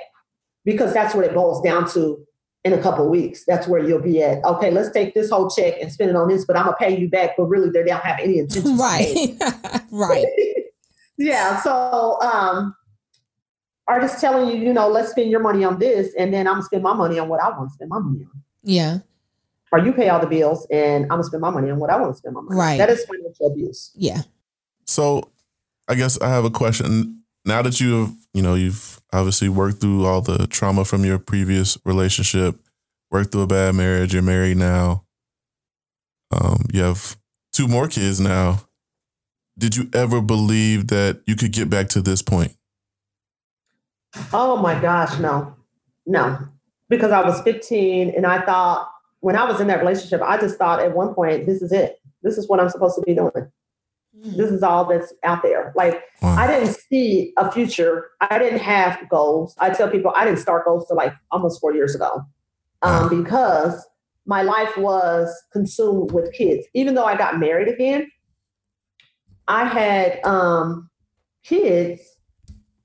because 0.66 0.94
that's 0.94 1.16
what 1.16 1.24
it 1.24 1.34
boils 1.34 1.62
down 1.62 1.90
to. 1.92 2.27
In 2.64 2.74
a 2.74 2.82
couple 2.82 3.08
weeks, 3.10 3.46
that's 3.46 3.66
where 3.66 3.82
you'll 3.82 4.02
be 4.02 4.22
at. 4.22 4.44
Okay, 4.44 4.72
let's 4.72 4.92
take 4.92 5.14
this 5.14 5.30
whole 5.30 5.50
check 5.50 5.76
and 5.80 5.90
spend 5.92 6.10
it 6.10 6.16
on 6.18 6.28
this, 6.28 6.44
but 6.44 6.58
I'm 6.58 6.66
gonna 6.66 6.76
pay 6.78 7.00
you 7.00 7.10
back. 7.10 7.32
But 7.38 7.46
really, 7.46 7.70
they 7.70 7.84
don't 7.84 8.02
have 8.02 8.20
any 8.20 8.40
intention. 8.40 8.78
Right, 8.78 9.38
right. 9.92 10.26
yeah. 11.18 11.62
So, 11.62 12.20
um, 12.22 12.76
are 13.88 14.02
just 14.02 14.20
telling 14.20 14.50
you, 14.50 14.58
you 14.58 14.74
know, 14.74 14.90
let's 14.90 15.12
spend 15.12 15.32
your 15.32 15.40
money 15.40 15.64
on 15.64 15.80
this, 15.80 16.14
and 16.18 16.34
then 16.34 16.46
I'm 16.46 16.56
gonna 16.56 16.66
spend 16.66 16.84
my 16.84 16.94
money 16.94 17.20
on 17.20 17.30
what 17.30 17.42
I 17.42 17.50
want 17.50 17.70
to 17.70 17.74
spend 17.74 17.90
my 17.90 18.00
money 18.00 18.26
on. 18.26 18.42
Yeah 18.64 18.98
or 19.72 19.80
you 19.80 19.94
pay 19.94 20.10
all 20.10 20.20
the 20.20 20.28
bills 20.28 20.66
and 20.72 21.04
I'm 21.06 21.10
gonna 21.10 21.24
spend 21.24 21.42
my 21.42 21.50
money 21.50 21.70
on 21.70 21.80
what 21.80 21.90
I 21.90 21.98
want 21.98 22.14
to 22.14 22.18
spend 22.18 22.36
my 22.36 22.42
money. 22.42 22.58
Right. 22.58 22.78
That 22.78 22.90
is 22.90 23.04
financial 23.06 23.48
abuse. 23.48 23.92
Yeah. 23.96 24.22
So 24.86 25.32
I 25.88 25.96
guess 25.96 26.20
I 26.22 26.30
have 26.30 26.46
a 26.46 26.50
question. 26.50 27.22
Now 27.48 27.62
that 27.62 27.80
you 27.80 28.02
have, 28.02 28.16
you 28.34 28.42
know, 28.42 28.56
you've 28.56 29.00
obviously 29.14 29.48
worked 29.48 29.80
through 29.80 30.06
all 30.06 30.20
the 30.20 30.48
trauma 30.48 30.84
from 30.84 31.06
your 31.06 31.18
previous 31.18 31.78
relationship, 31.86 32.60
worked 33.10 33.32
through 33.32 33.44
a 33.44 33.48
bad 33.48 33.74
marriage, 33.74 34.14
you're 34.14 34.22
married 34.22 34.58
now. 34.58 35.06
Um, 36.30 36.66
you 36.74 36.82
have 36.82 37.16
two 37.54 37.70
more 37.70 37.88
kids 37.88 38.20
now. 38.20 38.68
Did 39.58 39.78
you 39.78 39.90
ever 39.94 40.22
believe 40.22 40.90
that 40.90 41.22
you 41.26 41.38
could 41.38 41.54
get 41.54 41.70
back 41.70 41.88
to 41.90 42.02
this 42.02 42.22
point? 42.22 42.52
Oh 44.34 44.58
my 44.58 44.78
gosh, 44.78 45.18
no, 45.18 45.56
no, 46.06 46.38
because 46.90 47.14
I 47.14 47.22
was 47.22 47.42
15 47.44 48.10
and 48.10 48.26
I 48.26 48.46
thought 48.46 48.92
when 49.22 49.38
I 49.38 49.50
was 49.50 49.62
in 49.62 49.68
that 49.68 49.80
relationship, 49.80 50.22
I 50.22 50.38
just 50.38 50.58
thought 50.58 50.82
at 50.82 50.94
one 50.94 51.14
point, 51.14 51.46
this 51.46 51.62
is 51.62 51.72
it. 51.72 52.02
This 52.24 52.38
is 52.38 52.50
what 52.50 52.60
I'm 52.60 52.70
supposed 52.70 52.96
to 52.96 53.02
be 53.04 53.16
doing. 53.16 53.52
This 54.24 54.52
is 54.52 54.64
all 54.64 54.86
that's 54.86 55.14
out 55.24 55.44
there. 55.44 55.74
Like 55.76 56.02
wow. 56.22 56.36
I 56.36 56.48
didn't 56.48 56.76
see 56.76 57.34
a 57.38 57.52
future. 57.52 58.10
I 58.22 58.40
didn't 58.40 58.60
have 58.60 59.00
goals. 59.10 59.56
I 59.60 59.70
tell 59.70 59.90
people 59.90 60.12
I 60.16 60.26
didn't 60.26 60.40
start 60.40 60.66
goals 60.66 60.88
till 60.88 60.98
like 60.98 61.14
almost 61.32 61.62
four 61.62 61.74
years 61.74 61.96
ago, 61.96 62.24
um, 62.82 63.04
wow. 63.04 63.10
because 63.10 63.88
my 64.26 64.42
life 64.42 64.76
was 64.78 65.34
consumed 65.54 66.12
with 66.12 66.34
kids. 66.34 66.66
Even 66.74 66.96
though 66.96 67.06
I 67.06 67.16
got 67.16 67.40
married 67.40 67.68
again, 67.68 68.10
I 69.48 69.66
had 69.66 70.20
um, 70.26 70.90
kids, 71.44 72.02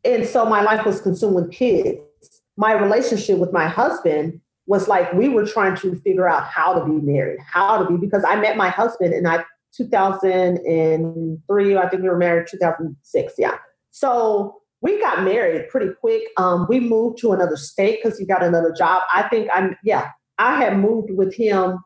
and 0.04 0.26
so 0.26 0.44
my 0.44 0.62
life 0.62 0.84
was 0.84 1.00
consumed 1.00 1.34
with 1.34 1.50
kids. 1.50 1.98
My 2.56 2.72
relationship 2.72 3.38
with 3.38 3.52
my 3.52 3.66
husband 3.66 4.40
was 4.66 4.86
like 4.86 5.12
we 5.12 5.28
were 5.28 5.46
trying 5.46 5.76
to 5.76 5.96
figure 5.96 6.28
out 6.28 6.44
how 6.44 6.74
to 6.74 6.84
be 6.84 6.92
married, 6.92 7.40
how 7.40 7.82
to 7.82 7.90
be 7.90 7.96
because 7.96 8.24
I 8.26 8.36
met 8.36 8.56
my 8.56 8.68
husband 8.68 9.12
and 9.14 9.26
I 9.26 9.44
2003. 9.76 11.76
I 11.76 11.88
think 11.88 12.02
we 12.02 12.08
were 12.08 12.18
married 12.18 12.48
2006. 12.50 13.34
Yeah. 13.38 13.58
So 13.90 14.56
we 14.80 14.98
got 15.00 15.22
married 15.22 15.68
pretty 15.68 15.92
quick. 16.00 16.22
Um, 16.36 16.66
we 16.68 16.80
moved 16.80 17.18
to 17.18 17.32
another 17.32 17.56
state 17.56 18.00
because 18.02 18.18
he 18.18 18.26
got 18.26 18.42
another 18.42 18.74
job. 18.76 19.02
I 19.14 19.28
think 19.28 19.48
I'm 19.54 19.76
yeah. 19.84 20.08
I 20.38 20.56
had 20.56 20.78
moved 20.78 21.10
with 21.10 21.34
him 21.34 21.78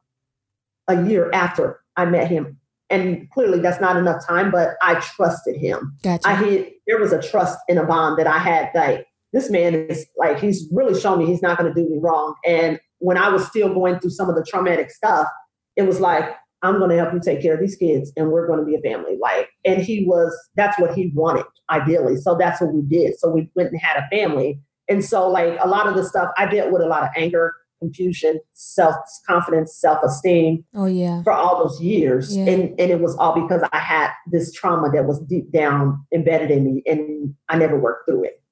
a 0.89 1.05
year 1.05 1.31
after 1.33 1.81
I 1.97 2.07
met 2.07 2.29
him. 2.29 2.59
And 2.89 3.29
clearly 3.33 3.59
that's 3.59 3.81
not 3.81 3.97
enough 3.97 4.25
time, 4.27 4.53
but 4.53 4.77
I 4.81 4.95
trusted 5.01 5.57
him. 5.57 5.97
Gotcha. 6.03 6.29
I 6.29 6.35
had 6.35 6.71
there 6.87 6.99
was 6.99 7.13
a 7.13 7.21
trust 7.21 7.59
in 7.69 7.79
a 7.79 7.85
bond 7.85 8.19
that 8.19 8.29
I 8.29 8.39
had 8.39 8.71
like 8.75 9.07
this 9.33 9.51
man 9.51 9.75
is 9.75 10.07
like 10.17 10.39
he's 10.39 10.69
really 10.73 10.99
shown 10.99 11.19
me 11.19 11.27
he's 11.27 11.43
not 11.43 11.59
going 11.59 11.73
to 11.73 11.83
do 11.83 11.89
me 11.89 11.99
wrong. 12.01 12.35
And 12.47 12.79
when 12.99 13.19
I 13.19 13.29
was 13.29 13.47
still 13.47 13.75
going 13.75 13.99
through 13.99 14.11
some 14.11 14.31
of 14.31 14.37
the 14.37 14.45
traumatic 14.45 14.91
stuff, 14.91 15.27
it 15.75 15.83
was 15.83 16.01
like 16.01 16.31
I'm 16.67 16.79
going 16.79 16.91
to 16.91 16.97
help 16.97 17.13
you 17.13 17.21
take 17.21 17.41
care 17.41 17.55
of 17.55 17.61
these 17.61 17.77
kids, 17.77 18.13
and 18.17 18.31
we're 18.31 18.47
going 18.47 18.59
to 18.59 18.65
be 18.65 18.75
a 18.75 18.81
family. 18.81 19.17
Like, 19.21 19.49
and 19.65 19.81
he 19.81 20.05
was 20.05 20.37
that's 20.57 20.79
what 20.79 20.95
he 20.95 21.13
wanted 21.15 21.47
ideally. 21.71 22.17
So 22.17 22.37
that's 22.39 22.61
what 22.61 22.73
we 22.73 22.83
did. 22.83 23.19
So 23.19 23.31
we 23.31 23.51
went 23.55 23.71
and 23.71 23.81
had 23.81 23.97
a 23.97 24.09
family. 24.09 24.61
And 24.89 25.05
so 25.05 25.29
like 25.29 25.59
a 25.63 25.69
lot 25.69 25.87
of 25.89 25.95
the 25.95 26.05
stuff 26.05 26.31
I 26.37 26.47
dealt 26.47 26.71
with 26.71 26.83
a 26.83 26.87
lot 26.87 27.03
of 27.03 27.09
anger, 27.17 27.55
confusion, 27.81 28.41
self 28.53 28.95
confidence, 29.27 29.77
self 29.77 30.03
esteem. 30.05 30.65
Oh 30.75 30.87
yeah. 30.87 31.23
For 31.23 31.33
all 31.33 31.67
those 31.67 31.81
years, 31.81 32.37
yeah. 32.37 32.45
and 32.45 32.81
and 32.81 32.91
it 32.91 33.01
was 33.01 33.17
all 33.17 33.41
because 33.41 33.63
I 33.73 33.79
had 33.79 34.11
this 34.31 34.53
trauma 34.53 34.91
that 34.93 35.07
was 35.07 35.21
deep 35.21 35.51
down 35.53 36.05
embedded 36.15 36.51
in 36.51 36.65
me, 36.65 36.83
and 36.87 37.35
I 37.49 37.59
never 37.59 37.79
worked 37.79 38.09
through 38.09 38.25
it. 38.25 38.43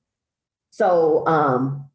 So, 0.71 1.25
um, 1.29 1.89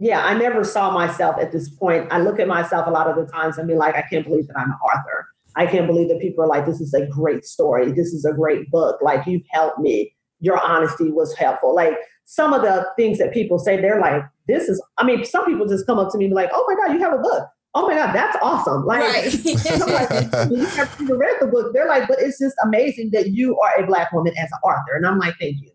yeah, 0.00 0.24
I 0.24 0.34
never 0.34 0.64
saw 0.64 0.90
myself 0.90 1.36
at 1.40 1.52
this 1.52 1.68
point. 1.68 2.08
I 2.10 2.18
look 2.18 2.40
at 2.40 2.48
myself 2.48 2.86
a 2.88 2.90
lot 2.90 3.08
of 3.08 3.14
the 3.14 3.30
times 3.30 3.58
and 3.58 3.68
be 3.68 3.74
like, 3.74 3.94
I 3.94 4.02
can't 4.02 4.24
believe 4.24 4.48
that 4.48 4.58
I'm 4.58 4.70
an 4.70 4.78
author. 4.78 5.28
I 5.58 5.66
can't 5.66 5.88
believe 5.88 6.08
that 6.08 6.20
people 6.20 6.44
are 6.44 6.46
like, 6.46 6.66
this 6.66 6.80
is 6.80 6.94
a 6.94 7.04
great 7.06 7.44
story. 7.44 7.90
This 7.90 8.14
is 8.14 8.24
a 8.24 8.32
great 8.32 8.70
book. 8.70 9.00
Like, 9.02 9.26
you've 9.26 9.42
helped 9.50 9.80
me. 9.80 10.14
Your 10.38 10.64
honesty 10.64 11.10
was 11.10 11.34
helpful. 11.34 11.74
Like, 11.74 11.94
some 12.26 12.52
of 12.52 12.62
the 12.62 12.86
things 12.96 13.18
that 13.18 13.34
people 13.34 13.58
say, 13.58 13.80
they're 13.80 14.00
like, 14.00 14.22
this 14.46 14.68
is, 14.68 14.80
I 14.98 15.04
mean, 15.04 15.24
some 15.24 15.44
people 15.46 15.66
just 15.66 15.84
come 15.84 15.98
up 15.98 16.12
to 16.12 16.18
me 16.18 16.26
and 16.26 16.30
be 16.30 16.36
like, 16.36 16.50
oh 16.54 16.64
my 16.68 16.74
God, 16.76 16.94
you 16.94 17.00
have 17.00 17.12
a 17.12 17.22
book. 17.22 17.48
Oh 17.74 17.88
my 17.88 17.94
God, 17.94 18.14
that's 18.14 18.36
awesome. 18.40 18.86
Like, 18.86 19.00
right. 19.00 19.24
like 19.44 20.50
you 20.50 20.64
have 20.64 21.00
read 21.00 21.36
the 21.40 21.48
book. 21.50 21.72
They're 21.74 21.88
like, 21.88 22.06
but 22.06 22.20
it's 22.20 22.38
just 22.38 22.54
amazing 22.62 23.10
that 23.12 23.30
you 23.30 23.58
are 23.58 23.82
a 23.82 23.86
Black 23.86 24.12
woman 24.12 24.32
as 24.38 24.48
an 24.52 24.58
author. 24.70 24.94
And 24.94 25.06
I'm 25.06 25.18
like, 25.18 25.34
thank 25.40 25.56
you. 25.60 25.70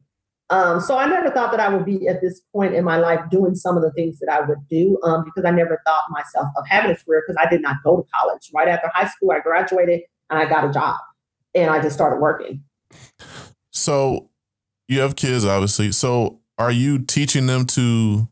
Um, 0.50 0.80
so 0.82 0.98
I 0.98 1.08
never 1.08 1.32
thought 1.32 1.52
that 1.52 1.60
I 1.60 1.70
would 1.70 1.86
be 1.86 2.08
at 2.08 2.22
this 2.22 2.42
point 2.54 2.76
in 2.76 2.84
my 2.84 2.98
life 2.98 3.22
doing 3.32 3.56
some 3.56 3.76
of 3.78 3.82
the 3.82 3.92
things 3.92 4.20
that 4.20 4.32
I 4.32 4.42
would 4.42 4.60
do 4.70 5.00
um, 5.04 5.24
because 5.24 5.46
I 5.46 5.52
never 5.52 5.82
thought 5.86 6.04
myself 6.10 6.48
of 6.58 6.68
having 6.68 6.92
a 6.92 6.96
career 6.96 7.24
because 7.26 7.42
I 7.44 7.50
did 7.50 7.62
not 7.62 7.78
go 7.84 7.98
to 7.98 8.08
college. 8.14 8.52
Right 8.54 8.68
after 8.68 8.90
high 8.94 9.08
school, 9.08 9.32
I 9.32 9.40
graduated 9.40 10.02
and 10.30 10.40
I 10.40 10.46
got 10.46 10.66
a 10.66 10.72
job 10.72 10.98
and 11.56 11.72
I 11.72 11.82
just 11.82 11.96
started 11.96 12.20
working. 12.20 12.64
So 13.72 14.30
you 14.88 15.00
have 15.00 15.16
kids, 15.16 15.46
obviously. 15.46 15.92
So 15.92 16.42
are 16.58 16.72
you 16.72 17.00
teaching 17.00 17.48
them 17.48 17.66
to 17.68 18.28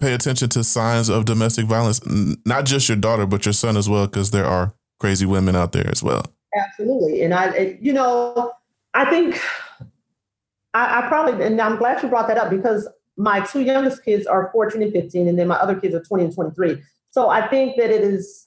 pay 0.00 0.14
attention 0.14 0.48
to 0.50 0.64
signs 0.64 1.08
of 1.08 1.24
domestic 1.24 1.66
violence? 1.66 2.00
Not 2.44 2.66
just 2.66 2.88
your 2.88 2.96
daughter, 2.96 3.26
but 3.26 3.46
your 3.46 3.52
son 3.52 3.76
as 3.76 3.88
well, 3.88 4.06
because 4.06 4.30
there 4.30 4.46
are 4.46 4.74
crazy 4.98 5.26
women 5.26 5.56
out 5.56 5.72
there 5.72 5.88
as 5.90 6.02
well. 6.02 6.24
Absolutely. 6.54 7.22
And 7.22 7.32
I, 7.32 7.78
you 7.80 7.92
know, 7.92 8.52
I 8.94 9.08
think 9.08 9.40
I, 10.74 11.00
I 11.00 11.08
probably, 11.08 11.44
and 11.44 11.60
I'm 11.60 11.76
glad 11.76 12.02
you 12.02 12.08
brought 12.08 12.28
that 12.28 12.38
up 12.38 12.50
because 12.50 12.88
my 13.16 13.40
two 13.40 13.60
youngest 13.60 14.04
kids 14.04 14.26
are 14.26 14.50
14 14.52 14.82
and 14.82 14.92
15, 14.92 15.28
and 15.28 15.38
then 15.38 15.48
my 15.48 15.56
other 15.56 15.78
kids 15.78 15.94
are 15.94 16.02
20 16.02 16.24
and 16.24 16.34
23. 16.34 16.80
So 17.10 17.28
I 17.28 17.46
think 17.48 17.76
that 17.76 17.90
it 17.90 18.02
is, 18.02 18.46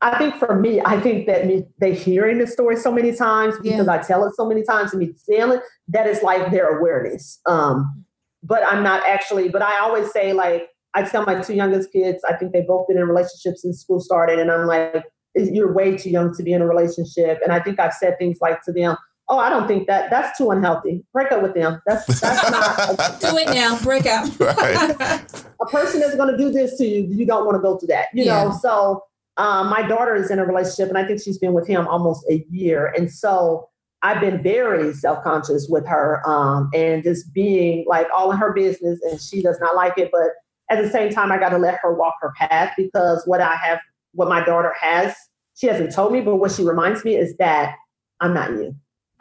I 0.00 0.16
think 0.16 0.36
for 0.36 0.58
me, 0.58 0.80
I 0.80 1.00
think 1.00 1.26
that 1.26 1.46
me 1.46 1.66
they 1.80 1.92
hearing 1.92 2.38
the 2.38 2.46
story 2.46 2.76
so 2.76 2.92
many 2.92 3.12
times 3.12 3.56
because 3.60 3.86
yeah. 3.86 3.92
I 3.92 3.98
tell 3.98 4.24
it 4.24 4.34
so 4.36 4.46
many 4.46 4.62
times 4.62 4.92
and 4.92 5.00
me 5.00 5.12
feeling 5.26 5.60
that 5.88 6.06
is 6.06 6.22
like 6.22 6.52
their 6.52 6.78
awareness. 6.78 7.40
Um, 7.46 8.04
but 8.44 8.62
I'm 8.64 8.84
not 8.84 9.04
actually, 9.04 9.48
but 9.48 9.62
I 9.62 9.80
always 9.80 10.12
say 10.12 10.32
like 10.32 10.68
I 10.94 11.02
tell 11.02 11.24
my 11.24 11.40
two 11.40 11.54
youngest 11.54 11.92
kids, 11.92 12.22
I 12.28 12.34
think 12.36 12.52
they've 12.52 12.66
both 12.66 12.86
been 12.86 12.96
in 12.96 13.08
relationships 13.08 13.62
since 13.62 13.80
school 13.80 14.00
started, 14.00 14.38
and 14.38 14.50
I'm 14.50 14.66
like, 14.66 15.04
you're 15.34 15.72
way 15.72 15.96
too 15.96 16.10
young 16.10 16.34
to 16.36 16.42
be 16.42 16.52
in 16.52 16.62
a 16.62 16.66
relationship. 16.66 17.38
And 17.42 17.52
I 17.52 17.60
think 17.60 17.78
I've 17.78 17.92
said 17.92 18.18
things 18.18 18.38
like 18.40 18.62
to 18.62 18.72
them, 18.72 18.96
oh, 19.28 19.38
I 19.38 19.50
don't 19.50 19.68
think 19.68 19.86
that 19.86 20.10
that's 20.10 20.36
too 20.38 20.50
unhealthy. 20.50 21.04
Break 21.12 21.30
up 21.32 21.42
with 21.42 21.54
them. 21.54 21.80
That's 21.86 22.06
that's 22.20 22.50
not. 22.50 23.20
do 23.20 23.36
it 23.36 23.48
now. 23.54 23.78
Break 23.82 24.06
up. 24.06 24.28
a 24.40 25.66
person 25.66 26.02
is 26.02 26.14
going 26.14 26.30
to 26.30 26.36
do 26.36 26.50
this 26.50 26.76
to 26.78 26.86
you. 26.86 27.06
You 27.08 27.26
don't 27.26 27.44
want 27.44 27.56
to 27.56 27.62
go 27.62 27.78
through 27.78 27.88
that. 27.88 28.06
You 28.14 28.24
yeah. 28.24 28.44
know. 28.44 28.58
So 28.60 29.04
um, 29.36 29.68
my 29.68 29.86
daughter 29.86 30.14
is 30.14 30.30
in 30.30 30.38
a 30.38 30.44
relationship, 30.44 30.88
and 30.88 30.98
I 30.98 31.06
think 31.06 31.20
she's 31.20 31.38
been 31.38 31.52
with 31.52 31.66
him 31.66 31.86
almost 31.86 32.24
a 32.30 32.44
year, 32.50 32.92
and 32.96 33.10
so. 33.10 33.68
I've 34.00 34.20
been 34.20 34.40
very 34.44 34.94
self 34.94 35.24
conscious 35.24 35.66
with 35.68 35.84
her 35.88 36.22
um, 36.24 36.70
and 36.72 37.02
just 37.02 37.34
being 37.34 37.84
like 37.88 38.06
all 38.16 38.30
in 38.30 38.38
her 38.38 38.52
business, 38.52 39.00
and 39.02 39.20
she 39.20 39.42
does 39.42 39.58
not 39.60 39.74
like 39.74 39.98
it. 39.98 40.10
But 40.12 40.28
at 40.70 40.80
the 40.80 40.88
same 40.88 41.10
time, 41.10 41.32
I 41.32 41.38
got 41.38 41.48
to 41.48 41.58
let 41.58 41.80
her 41.82 41.92
walk 41.92 42.14
her 42.20 42.32
path 42.36 42.74
because 42.76 43.24
what 43.26 43.40
I 43.40 43.56
have, 43.56 43.80
what 44.12 44.28
my 44.28 44.44
daughter 44.44 44.72
has, 44.80 45.16
she 45.56 45.66
hasn't 45.66 45.92
told 45.92 46.12
me, 46.12 46.20
but 46.20 46.36
what 46.36 46.52
she 46.52 46.62
reminds 46.62 47.04
me 47.04 47.16
is 47.16 47.36
that 47.38 47.74
I'm 48.20 48.34
not 48.34 48.50
you. 48.50 48.76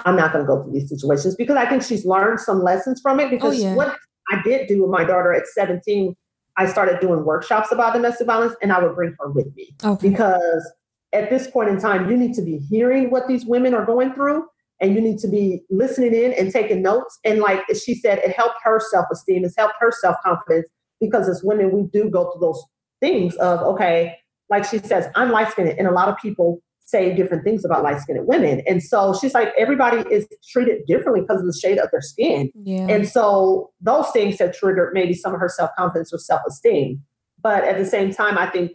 I'm 0.05 0.15
not 0.15 0.31
going 0.31 0.45
to 0.45 0.47
go 0.47 0.63
through 0.63 0.73
these 0.73 0.89
situations 0.89 1.35
because 1.35 1.57
I 1.57 1.67
think 1.67 1.83
she's 1.83 2.05
learned 2.05 2.39
some 2.39 2.61
lessons 2.61 3.01
from 3.01 3.19
it. 3.19 3.25
Oh, 3.25 3.29
because 3.29 3.59
oh, 3.59 3.63
yeah. 3.63 3.75
what 3.75 3.97
I 4.31 4.41
did 4.43 4.67
do 4.67 4.83
with 4.83 4.91
my 4.91 5.03
daughter 5.03 5.33
at 5.33 5.47
17, 5.47 6.15
I 6.57 6.65
started 6.67 6.99
doing 6.99 7.25
workshops 7.25 7.71
about 7.71 7.93
domestic 7.93 8.27
violence 8.27 8.55
and 8.61 8.71
I 8.71 8.83
would 8.83 8.95
bring 8.95 9.15
her 9.19 9.31
with 9.31 9.53
me. 9.55 9.75
Okay. 9.83 10.09
Because 10.09 10.71
at 11.13 11.29
this 11.29 11.49
point 11.49 11.69
in 11.69 11.79
time, 11.79 12.09
you 12.09 12.17
need 12.17 12.33
to 12.35 12.41
be 12.41 12.57
hearing 12.57 13.09
what 13.09 13.27
these 13.27 13.45
women 13.45 13.73
are 13.73 13.85
going 13.85 14.13
through 14.13 14.45
and 14.81 14.93
you 14.93 15.01
need 15.01 15.17
to 15.19 15.27
be 15.27 15.61
listening 15.69 16.13
in 16.13 16.33
and 16.33 16.51
taking 16.51 16.81
notes. 16.81 17.17
And 17.23 17.39
like 17.39 17.63
she 17.75 17.95
said, 17.95 18.19
it 18.19 18.35
helped 18.35 18.57
her 18.63 18.79
self 18.91 19.05
esteem, 19.11 19.45
it's 19.45 19.57
helped 19.57 19.75
her 19.79 19.91
self 19.91 20.15
confidence 20.23 20.67
because 20.99 21.27
as 21.27 21.43
women, 21.43 21.71
we 21.71 21.83
do 21.83 22.09
go 22.09 22.31
through 22.31 22.41
those 22.41 22.63
things 22.99 23.35
of, 23.37 23.61
okay, 23.61 24.17
like 24.49 24.65
she 24.65 24.79
says, 24.79 25.07
I'm 25.15 25.31
light 25.31 25.51
skinned 25.51 25.69
and 25.69 25.87
a 25.87 25.91
lot 25.91 26.09
of 26.09 26.17
people 26.17 26.61
say 26.87 27.13
different 27.13 27.43
things 27.43 27.65
about 27.65 27.83
light 27.83 27.99
skinned 27.99 28.25
women. 28.25 28.61
And 28.65 28.81
so 28.81 29.13
she's 29.13 29.33
like, 29.33 29.49
everybody 29.57 30.09
is 30.09 30.25
treated 30.49 30.85
differently 30.87 31.21
because 31.21 31.41
of 31.41 31.45
the 31.45 31.53
shade 31.53 31.79
of 31.79 31.91
their 31.91 32.01
skin. 32.01 32.49
Yeah. 32.63 32.87
And 32.89 33.07
so 33.07 33.71
those 33.81 34.09
things 34.11 34.39
have 34.39 34.57
triggered 34.57 34.93
maybe 34.93 35.13
some 35.13 35.33
of 35.33 35.39
her 35.41 35.49
self 35.49 35.69
confidence 35.77 36.13
or 36.13 36.17
self 36.17 36.41
esteem. 36.47 37.03
But 37.41 37.65
at 37.65 37.77
the 37.77 37.85
same 37.85 38.13
time, 38.13 38.37
I 38.37 38.49
think 38.49 38.71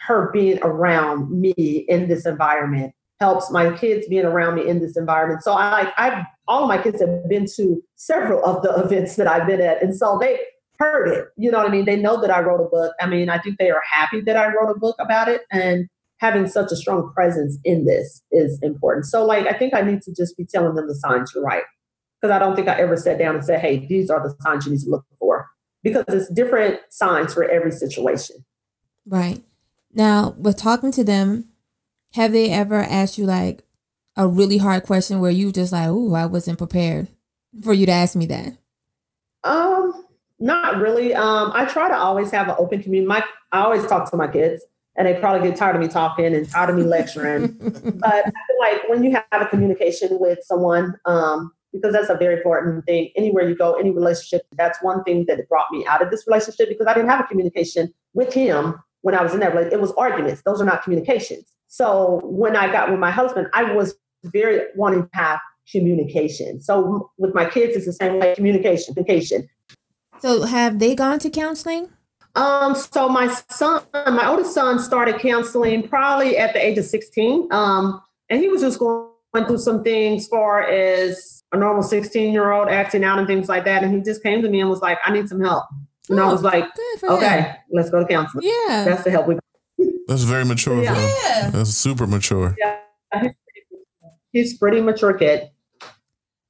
her 0.00 0.30
being 0.32 0.58
around 0.62 1.30
me 1.30 1.86
in 1.88 2.08
this 2.08 2.26
environment 2.26 2.92
helps 3.20 3.50
my 3.50 3.74
kids 3.74 4.06
being 4.06 4.26
around 4.26 4.56
me 4.56 4.68
in 4.68 4.80
this 4.80 4.94
environment. 4.94 5.42
So 5.42 5.52
I 5.52 5.70
like 5.70 5.94
I've 5.96 6.24
all 6.46 6.64
of 6.64 6.68
my 6.68 6.80
kids 6.80 7.00
have 7.00 7.26
been 7.26 7.46
to 7.56 7.82
several 7.96 8.44
of 8.44 8.62
the 8.62 8.74
events 8.84 9.16
that 9.16 9.26
I've 9.26 9.46
been 9.46 9.62
at. 9.62 9.82
And 9.82 9.96
so 9.96 10.18
they 10.20 10.38
heard 10.78 11.08
it. 11.08 11.28
You 11.38 11.50
know 11.50 11.56
what 11.56 11.68
I 11.68 11.70
mean? 11.70 11.86
They 11.86 11.96
know 11.96 12.20
that 12.20 12.30
I 12.30 12.40
wrote 12.40 12.60
a 12.60 12.68
book. 12.68 12.94
I 13.00 13.06
mean, 13.06 13.30
I 13.30 13.38
think 13.38 13.58
they 13.58 13.70
are 13.70 13.82
happy 13.90 14.20
that 14.20 14.36
I 14.36 14.48
wrote 14.48 14.70
a 14.70 14.78
book 14.78 14.96
about 15.00 15.28
it. 15.28 15.40
And 15.50 15.88
having 16.18 16.46
such 16.46 16.72
a 16.72 16.76
strong 16.76 17.12
presence 17.14 17.58
in 17.64 17.84
this 17.84 18.22
is 18.32 18.58
important. 18.62 19.06
So, 19.06 19.24
like, 19.24 19.46
I 19.46 19.56
think 19.56 19.74
I 19.74 19.82
need 19.82 20.02
to 20.02 20.14
just 20.14 20.36
be 20.36 20.44
telling 20.44 20.74
them 20.74 20.88
the 20.88 20.94
signs 20.94 21.32
to 21.32 21.40
write 21.40 21.64
because 22.20 22.34
I 22.34 22.38
don't 22.38 22.56
think 22.56 22.68
I 22.68 22.80
ever 22.80 22.96
sat 22.96 23.18
down 23.18 23.34
and 23.36 23.44
said, 23.44 23.60
hey, 23.60 23.86
these 23.86 24.10
are 24.10 24.22
the 24.22 24.34
signs 24.42 24.66
you 24.66 24.72
need 24.72 24.80
to 24.80 24.90
look 24.90 25.04
for 25.18 25.46
because 25.82 26.04
it's 26.08 26.28
different 26.30 26.80
signs 26.90 27.34
for 27.34 27.44
every 27.44 27.70
situation. 27.70 28.36
Right. 29.06 29.42
Now, 29.92 30.34
with 30.38 30.56
talking 30.56 30.90
to 30.92 31.04
them, 31.04 31.48
have 32.14 32.32
they 32.32 32.50
ever 32.50 32.76
asked 32.76 33.18
you 33.18 33.26
like 33.26 33.62
a 34.16 34.26
really 34.26 34.58
hard 34.58 34.84
question 34.84 35.20
where 35.20 35.30
you 35.30 35.52
just 35.52 35.72
like, 35.72 35.88
oh, 35.88 36.14
I 36.14 36.26
wasn't 36.26 36.58
prepared 36.58 37.08
for 37.62 37.74
you 37.74 37.86
to 37.86 37.92
ask 37.92 38.16
me 38.16 38.26
that? 38.26 38.56
Um, 39.44 40.04
not 40.38 40.78
really. 40.78 41.14
Um, 41.14 41.52
I 41.54 41.66
try 41.66 41.88
to 41.88 41.96
always 41.96 42.30
have 42.30 42.48
an 42.48 42.56
open 42.58 42.82
community. 42.82 43.06
My 43.06 43.22
I 43.52 43.60
always 43.60 43.86
talk 43.86 44.10
to 44.10 44.16
my 44.16 44.26
kids 44.26 44.64
and 44.96 45.06
they 45.06 45.14
probably 45.14 45.48
get 45.48 45.56
tired 45.56 45.76
of 45.76 45.82
me 45.82 45.88
talking 45.88 46.34
and 46.34 46.48
tired 46.48 46.70
of 46.70 46.76
me 46.76 46.82
lecturing. 46.82 47.48
but 47.60 48.14
I 48.14 48.22
feel 48.22 48.58
like 48.60 48.88
when 48.88 49.04
you 49.04 49.12
have 49.12 49.42
a 49.42 49.46
communication 49.46 50.18
with 50.18 50.38
someone, 50.42 50.94
um, 51.04 51.52
because 51.72 51.92
that's 51.92 52.08
a 52.08 52.16
very 52.16 52.36
important 52.36 52.84
thing. 52.86 53.10
Anywhere 53.16 53.48
you 53.48 53.54
go, 53.54 53.74
any 53.74 53.90
relationship, 53.90 54.46
that's 54.56 54.78
one 54.82 55.02
thing 55.04 55.26
that 55.28 55.46
brought 55.48 55.70
me 55.70 55.86
out 55.86 56.02
of 56.02 56.10
this 56.10 56.24
relationship 56.26 56.68
because 56.68 56.86
I 56.86 56.94
didn't 56.94 57.10
have 57.10 57.20
a 57.20 57.24
communication 57.24 57.92
with 58.14 58.32
him 58.32 58.74
when 59.02 59.14
I 59.14 59.22
was 59.22 59.34
in 59.34 59.40
that 59.40 59.50
relationship. 59.50 59.78
It 59.78 59.80
was 59.80 59.92
arguments. 59.92 60.42
Those 60.44 60.60
are 60.60 60.64
not 60.64 60.82
communications. 60.82 61.44
So 61.68 62.20
when 62.24 62.56
I 62.56 62.70
got 62.72 62.90
with 62.90 62.98
my 62.98 63.10
husband, 63.10 63.48
I 63.52 63.74
was 63.74 63.94
very 64.24 64.62
wanting 64.74 65.02
to 65.02 65.08
have 65.12 65.40
communication. 65.70 66.60
So 66.60 67.10
with 67.18 67.34
my 67.34 67.48
kids, 67.48 67.76
it's 67.76 67.86
the 67.86 67.92
same 67.92 68.18
way 68.18 68.34
communication, 68.34 68.94
communication. 68.94 69.48
So 70.20 70.42
have 70.42 70.78
they 70.78 70.94
gone 70.94 71.18
to 71.20 71.30
counseling? 71.30 71.90
Um, 72.36 72.74
so 72.74 73.08
my 73.08 73.28
son, 73.48 73.82
my 73.94 74.28
oldest 74.28 74.52
son 74.52 74.78
started 74.78 75.18
counseling 75.18 75.88
probably 75.88 76.36
at 76.36 76.52
the 76.52 76.64
age 76.64 76.76
of 76.76 76.84
16. 76.84 77.48
Um, 77.50 78.00
and 78.28 78.40
he 78.40 78.48
was 78.48 78.60
just 78.60 78.78
going 78.78 79.08
through 79.46 79.58
some 79.58 79.82
things 79.82 80.28
far 80.28 80.62
as 80.62 81.42
a 81.52 81.56
normal 81.56 81.82
16 81.82 82.32
year 82.32 82.52
old 82.52 82.68
acting 82.68 83.04
out 83.04 83.18
and 83.18 83.26
things 83.26 83.48
like 83.48 83.64
that. 83.64 83.82
And 83.82 83.94
he 83.94 84.02
just 84.02 84.22
came 84.22 84.42
to 84.42 84.48
me 84.48 84.60
and 84.60 84.68
was 84.68 84.82
like, 84.82 84.98
I 85.04 85.12
need 85.12 85.28
some 85.28 85.40
help. 85.40 85.64
And 86.08 86.20
oh, 86.20 86.28
I 86.28 86.32
was 86.32 86.42
like, 86.42 86.64
okay, 87.02 87.40
him. 87.40 87.56
let's 87.72 87.90
go 87.90 88.00
to 88.00 88.06
counseling. 88.06 88.46
Yeah. 88.46 88.84
That's 88.84 89.02
the 89.02 89.10
help 89.10 89.26
we 89.26 89.38
That's 90.06 90.22
very 90.22 90.44
mature. 90.44 90.82
Yeah. 90.82 90.94
yeah. 91.24 91.50
That's 91.50 91.70
super 91.70 92.06
mature. 92.06 92.54
Yeah. 92.58 92.78
He's 93.12 93.22
pretty, 93.22 93.66
he's 94.32 94.58
pretty 94.58 94.80
mature 94.82 95.14
kid. 95.14 95.50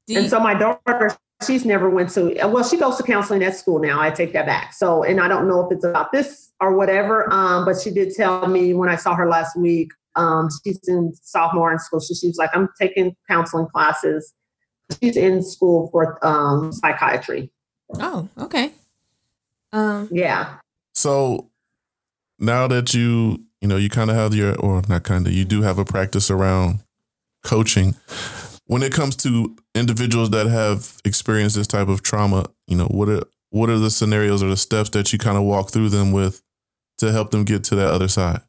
and 0.08 0.28
so 0.28 0.40
my 0.40 0.54
daughter, 0.54 1.16
she's 1.44 1.64
never 1.64 1.90
went 1.90 2.10
to 2.10 2.34
well 2.46 2.64
she 2.64 2.76
goes 2.76 2.96
to 2.96 3.02
counseling 3.02 3.42
at 3.42 3.56
school 3.56 3.78
now. 3.78 4.00
I 4.00 4.10
take 4.10 4.32
that 4.32 4.46
back. 4.46 4.72
So 4.72 5.02
and 5.02 5.20
i 5.20 5.28
don't 5.28 5.48
know 5.48 5.66
if 5.66 5.72
it's 5.72 5.84
about 5.84 6.12
this 6.12 6.52
or 6.60 6.74
whatever 6.74 7.32
um, 7.32 7.64
but 7.64 7.80
she 7.80 7.90
did 7.90 8.14
tell 8.14 8.46
me 8.46 8.72
when 8.74 8.88
i 8.88 8.96
saw 8.96 9.14
her 9.14 9.28
last 9.28 9.56
week 9.56 9.90
um, 10.16 10.48
she's 10.64 10.80
in 10.88 11.12
sophomore 11.22 11.70
in 11.72 11.78
school. 11.78 12.00
So 12.00 12.14
she 12.14 12.28
was 12.28 12.36
like 12.38 12.50
i'm 12.54 12.68
taking 12.80 13.14
counseling 13.28 13.66
classes. 13.66 14.32
She's 15.00 15.16
in 15.16 15.42
school 15.42 15.88
for 15.90 16.24
um, 16.24 16.72
psychiatry. 16.72 17.50
Oh 17.94 18.28
okay. 18.38 18.72
Um, 19.72 20.08
yeah. 20.10 20.56
So 20.94 21.50
now 22.38 22.66
that 22.68 22.94
you 22.94 23.44
you 23.60 23.68
know 23.68 23.76
you 23.76 23.88
kind 23.88 24.10
of 24.10 24.16
have 24.16 24.34
your 24.34 24.56
or 24.56 24.82
not 24.88 25.04
kind 25.04 25.26
of 25.26 25.32
you 25.32 25.44
do 25.44 25.62
have 25.62 25.78
a 25.78 25.84
practice 25.84 26.30
around 26.30 26.80
coaching. 27.42 27.96
When 28.66 28.82
it 28.82 28.92
comes 28.92 29.14
to 29.16 29.56
individuals 29.76 30.30
that 30.30 30.46
have 30.46 31.00
experienced 31.04 31.56
this 31.56 31.66
type 31.66 31.88
of 31.88 32.02
trauma, 32.02 32.46
you 32.66 32.76
know, 32.76 32.86
what 32.86 33.08
are 33.08 33.22
what 33.50 33.70
are 33.70 33.78
the 33.78 33.90
scenarios 33.90 34.42
or 34.42 34.48
the 34.48 34.56
steps 34.56 34.90
that 34.90 35.12
you 35.12 35.18
kind 35.18 35.36
of 35.36 35.44
walk 35.44 35.70
through 35.70 35.88
them 35.88 36.12
with 36.12 36.42
to 36.98 37.12
help 37.12 37.30
them 37.30 37.44
get 37.44 37.64
to 37.64 37.76
that 37.76 37.88
other 37.88 38.08
side? 38.08 38.40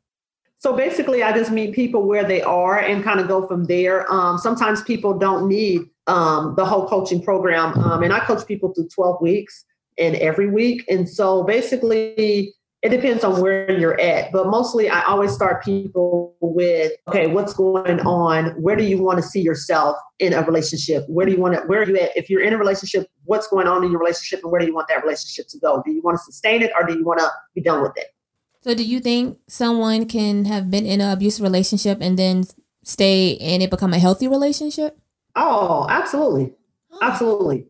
So 0.60 0.76
basically, 0.76 1.22
I 1.22 1.34
just 1.34 1.52
meet 1.52 1.76
people 1.76 2.08
where 2.08 2.24
they 2.24 2.42
are 2.42 2.80
and 2.80 3.04
kind 3.04 3.20
of 3.20 3.28
go 3.28 3.46
from 3.48 3.66
there. 3.66 4.12
Um, 4.12 4.40
sometimes 4.40 4.82
people 4.82 5.18
don't 5.18 5.48
need 5.48 5.82
um, 6.08 6.56
the 6.56 6.66
whole 6.66 6.88
coaching 6.88 7.22
program, 7.22 7.78
um, 7.78 8.02
and 8.02 8.12
I 8.12 8.20
coach 8.22 8.48
people 8.48 8.74
through 8.74 8.90
12 8.90 9.22
weeks 9.22 9.66
and 10.00 10.16
every 10.16 10.50
week. 10.50 10.84
And 10.90 11.08
so 11.08 11.44
basically, 11.44 12.56
it 12.88 13.02
depends 13.02 13.24
on 13.24 13.42
where 13.42 13.72
you're 13.72 14.00
at 14.00 14.32
but 14.32 14.48
mostly 14.48 14.90
i 14.90 15.02
always 15.04 15.34
start 15.34 15.64
people 15.64 16.36
with 16.58 16.92
okay 17.08 17.28
what's 17.28 17.54
going 17.54 18.00
on? 18.02 18.50
Where 18.62 18.76
do 18.76 18.84
you 18.84 19.02
want 19.02 19.18
to 19.18 19.24
see 19.24 19.42
yourself 19.42 19.98
in 20.20 20.34
a 20.34 20.42
relationship? 20.42 21.04
Where 21.08 21.26
do 21.26 21.32
you 21.32 21.40
want 21.40 21.56
to 21.56 21.62
where 21.62 21.82
are 21.82 21.86
you 21.86 21.98
at? 21.98 22.16
If 22.16 22.30
you're 22.30 22.42
in 22.42 22.54
a 22.54 22.58
relationship 22.58 23.08
what's 23.26 23.48
going 23.48 23.68
on 23.68 23.84
in 23.84 23.92
your 23.92 24.00
relationship 24.00 24.42
and 24.44 24.52
where 24.52 24.60
do 24.60 24.68
you 24.68 24.74
want 24.74 24.88
that 24.88 25.04
relationship 25.04 25.48
to 25.50 25.60
go? 25.60 25.82
Do 25.86 25.92
you 25.92 26.02
want 26.02 26.18
to 26.18 26.24
sustain 26.24 26.62
it 26.62 26.72
or 26.76 26.86
do 26.86 26.98
you 26.98 27.06
want 27.06 27.20
to 27.20 27.30
be 27.54 27.62
done 27.62 27.82
with 27.82 27.94
it? 27.96 28.08
So 28.62 28.74
do 28.74 28.84
you 28.84 29.00
think 29.00 29.38
someone 29.48 30.08
can 30.08 30.46
have 30.46 30.72
been 30.72 30.86
in 30.86 31.02
an 31.02 31.12
abusive 31.12 31.44
relationship 31.44 32.00
and 32.02 32.18
then 32.18 32.46
stay 32.84 33.38
and 33.38 33.62
it 33.62 33.70
become 33.70 33.94
a 33.94 34.00
healthy 34.00 34.28
relationship? 34.28 34.98
Oh 35.36 35.86
absolutely. 35.90 36.54
Oh. 36.92 37.00
absolutely 37.02 37.68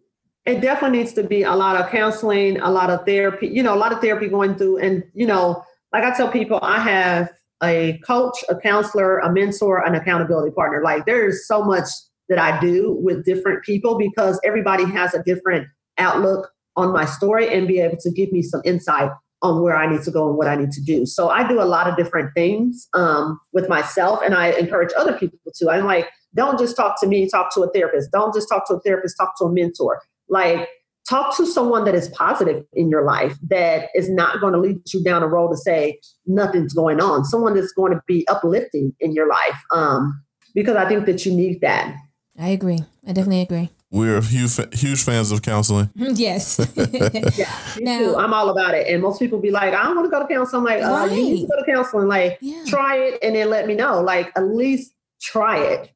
it 0.47 0.61
definitely 0.61 0.99
needs 0.99 1.11
to 1.13 1.23
be 1.23 1.43
a 1.43 1.53
lot 1.53 1.75
of 1.75 1.91
counseling, 1.91 2.57
a 2.61 2.71
lot 2.71 2.89
of 2.89 3.05
therapy, 3.05 3.47
you 3.47 3.61
know, 3.61 3.75
a 3.75 3.77
lot 3.77 3.91
of 3.91 3.99
therapy 3.99 4.29
going 4.29 4.55
through. 4.55 4.77
And, 4.77 5.03
you 5.13 5.27
know, 5.27 5.61
like 5.91 6.05
I 6.05 6.15
tell 6.15 6.31
people, 6.31 6.59
I 6.61 6.79
have 6.79 7.29
a 7.61 7.99
coach, 8.05 8.37
a 8.47 8.55
counselor, 8.55 9.19
a 9.19 9.31
mentor, 9.31 9.85
an 9.85 9.93
accountability 9.93 10.51
partner. 10.55 10.81
Like 10.81 11.05
there's 11.05 11.45
so 11.45 11.63
much 11.63 11.89
that 12.29 12.39
I 12.39 12.59
do 12.61 12.97
with 13.01 13.25
different 13.25 13.63
people 13.63 13.97
because 13.97 14.39
everybody 14.45 14.85
has 14.85 15.13
a 15.13 15.21
different 15.23 15.67
outlook 15.97 16.49
on 16.77 16.93
my 16.93 17.03
story 17.03 17.53
and 17.53 17.67
be 17.67 17.81
able 17.81 17.97
to 17.97 18.11
give 18.11 18.31
me 18.31 18.41
some 18.41 18.61
insight 18.63 19.11
on 19.41 19.61
where 19.61 19.75
I 19.75 19.91
need 19.91 20.03
to 20.03 20.11
go 20.11 20.29
and 20.29 20.37
what 20.37 20.47
I 20.47 20.55
need 20.55 20.71
to 20.71 20.81
do. 20.81 21.05
So 21.05 21.29
I 21.29 21.45
do 21.47 21.61
a 21.61 21.65
lot 21.65 21.87
of 21.87 21.97
different 21.97 22.33
things 22.35 22.87
um, 22.93 23.39
with 23.51 23.67
myself, 23.67 24.19
and 24.23 24.33
I 24.33 24.51
encourage 24.51 24.91
other 24.97 25.13
people 25.13 25.39
to. 25.55 25.69
I'm 25.69 25.85
like, 25.85 26.07
don't 26.35 26.57
just 26.57 26.75
talk 26.75 26.99
to 27.01 27.07
me, 27.07 27.29
talk 27.29 27.53
to 27.53 27.61
a 27.61 27.69
therapist. 27.71 28.11
Don't 28.11 28.33
just 28.33 28.49
talk 28.49 28.67
to 28.67 28.75
a 28.75 28.79
therapist, 28.79 29.15
talk 29.17 29.37
to 29.39 29.45
a 29.45 29.51
mentor. 29.51 30.01
Like, 30.29 30.67
talk 31.07 31.35
to 31.37 31.45
someone 31.45 31.85
that 31.85 31.95
is 31.95 32.09
positive 32.09 32.65
in 32.73 32.89
your 32.89 33.03
life 33.03 33.37
that 33.49 33.89
is 33.95 34.09
not 34.09 34.41
going 34.41 34.53
to 34.53 34.59
lead 34.59 34.81
you 34.93 35.03
down 35.03 35.23
a 35.23 35.27
road 35.27 35.49
to 35.49 35.57
say 35.57 35.99
nothing's 36.25 36.73
going 36.73 36.99
on. 36.99 37.23
Someone 37.25 37.55
that's 37.55 37.71
going 37.71 37.93
to 37.93 38.01
be 38.07 38.27
uplifting 38.27 38.93
in 38.99 39.13
your 39.13 39.27
life. 39.27 39.57
Um, 39.71 40.21
because 40.53 40.75
I 40.75 40.87
think 40.87 41.05
that 41.05 41.25
you 41.25 41.33
need 41.33 41.61
that. 41.61 41.95
I 42.37 42.49
agree. 42.49 42.79
I 43.05 43.13
definitely 43.13 43.41
agree. 43.41 43.69
We're 43.89 44.21
huge, 44.21 44.57
huge 44.73 45.01
fans 45.01 45.31
of 45.31 45.41
counseling. 45.43 45.89
yes. 45.95 46.59
yeah, 47.37 47.57
now. 47.79 48.15
I'm 48.17 48.33
all 48.33 48.49
about 48.49 48.73
it. 48.73 48.87
And 48.87 49.01
most 49.01 49.19
people 49.19 49.39
be 49.39 49.49
like, 49.49 49.73
I 49.73 49.83
don't 49.83 49.95
want 49.95 50.07
to 50.07 50.11
go 50.11 50.21
to 50.21 50.27
counseling. 50.27 50.59
I'm 50.59 50.65
like, 50.65 50.83
uh, 50.83 51.07
right. 51.07 51.11
you 51.11 51.23
need 51.23 51.41
to 51.41 51.47
go 51.47 51.63
to 51.63 51.71
counseling. 51.71 52.07
Like, 52.07 52.37
yeah. 52.41 52.63
try 52.67 52.97
it 52.97 53.19
and 53.23 53.35
then 53.35 53.49
let 53.49 53.65
me 53.65 53.75
know. 53.75 54.01
Like, 54.01 54.31
at 54.35 54.45
least 54.47 54.91
try 55.21 55.57
it 55.57 55.91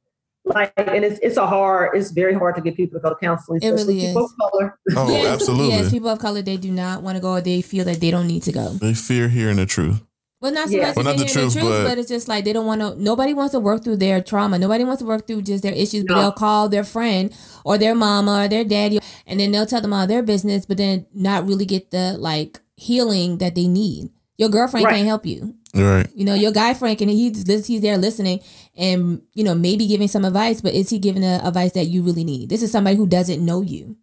like 0.45 0.73
and 0.77 1.05
it's 1.05 1.19
it's 1.21 1.37
a 1.37 1.45
hard 1.45 1.95
it's 1.95 2.11
very 2.11 2.33
hard 2.33 2.55
to 2.55 2.61
get 2.61 2.75
people 2.75 2.99
to 2.99 3.03
go 3.03 3.09
to 3.09 3.15
counseling 3.15 3.61
it 3.61 3.69
really 3.69 4.05
is. 4.05 4.15
of 4.15 4.29
color 4.39 4.77
oh 4.95 5.11
yes, 5.11 5.33
absolutely 5.33 5.69
yes 5.69 5.91
people 5.91 6.09
of 6.09 6.19
color 6.19 6.41
they 6.41 6.57
do 6.57 6.71
not 6.71 7.03
want 7.03 7.15
to 7.15 7.21
go 7.21 7.33
or 7.33 7.41
they 7.41 7.61
feel 7.61 7.85
that 7.85 7.99
they 8.01 8.09
don't 8.09 8.27
need 8.27 8.41
to 8.41 8.51
go 8.51 8.69
they 8.69 8.93
fear 8.93 9.29
hearing 9.29 9.57
the 9.57 9.65
truth 9.65 10.01
well 10.39 10.51
not 10.51 10.67
so 10.67 10.77
yeah. 10.77 10.87
much 10.87 10.95
well, 10.95 11.05
not 11.05 11.17
the 11.17 11.25
truth, 11.25 11.53
the 11.53 11.59
truth 11.59 11.71
but, 11.71 11.89
but, 11.89 11.97
it's 11.99 12.09
just 12.09 12.27
like 12.27 12.43
they 12.43 12.53
don't 12.53 12.65
want 12.65 12.81
to 12.81 12.95
nobody 13.01 13.33
wants 13.35 13.51
to 13.51 13.59
work 13.59 13.83
through 13.83 13.97
their 13.97 14.21
trauma 14.21 14.57
nobody 14.57 14.83
wants 14.83 15.01
to 15.01 15.07
work 15.07 15.27
through 15.27 15.43
just 15.43 15.61
their 15.61 15.73
issues 15.73 16.03
no. 16.05 16.15
but 16.15 16.21
they'll 16.21 16.31
call 16.31 16.67
their 16.67 16.83
friend 16.83 17.35
or 17.63 17.77
their 17.77 17.93
mama 17.93 18.45
or 18.45 18.47
their 18.47 18.63
daddy 18.63 18.99
and 19.27 19.39
then 19.39 19.51
they'll 19.51 19.67
tell 19.67 19.81
them 19.81 19.93
all 19.93 20.07
their 20.07 20.23
business 20.23 20.65
but 20.65 20.77
then 20.77 21.05
not 21.13 21.45
really 21.45 21.65
get 21.65 21.91
the 21.91 22.17
like 22.17 22.59
healing 22.75 23.37
that 23.37 23.53
they 23.53 23.67
need 23.67 24.09
your 24.37 24.49
girlfriend 24.49 24.85
right. 24.85 24.95
can't 24.95 25.07
help 25.07 25.23
you 25.23 25.55
Right. 25.73 26.07
You 26.13 26.25
know, 26.25 26.33
your 26.33 26.51
guy 26.51 26.73
Frank, 26.73 27.01
and 27.01 27.09
he's 27.09 27.65
he's 27.65 27.81
there 27.81 27.97
listening, 27.97 28.41
and 28.75 29.21
you 29.33 29.43
know 29.43 29.55
maybe 29.55 29.87
giving 29.87 30.07
some 30.07 30.25
advice, 30.25 30.61
but 30.61 30.73
is 30.73 30.89
he 30.89 30.99
giving 30.99 31.21
the 31.21 31.45
advice 31.45 31.71
that 31.73 31.85
you 31.85 32.03
really 32.03 32.23
need? 32.23 32.49
This 32.49 32.61
is 32.61 32.71
somebody 32.71 32.97
who 32.97 33.07
doesn't 33.07 33.43
know 33.43 33.61
you. 33.61 33.97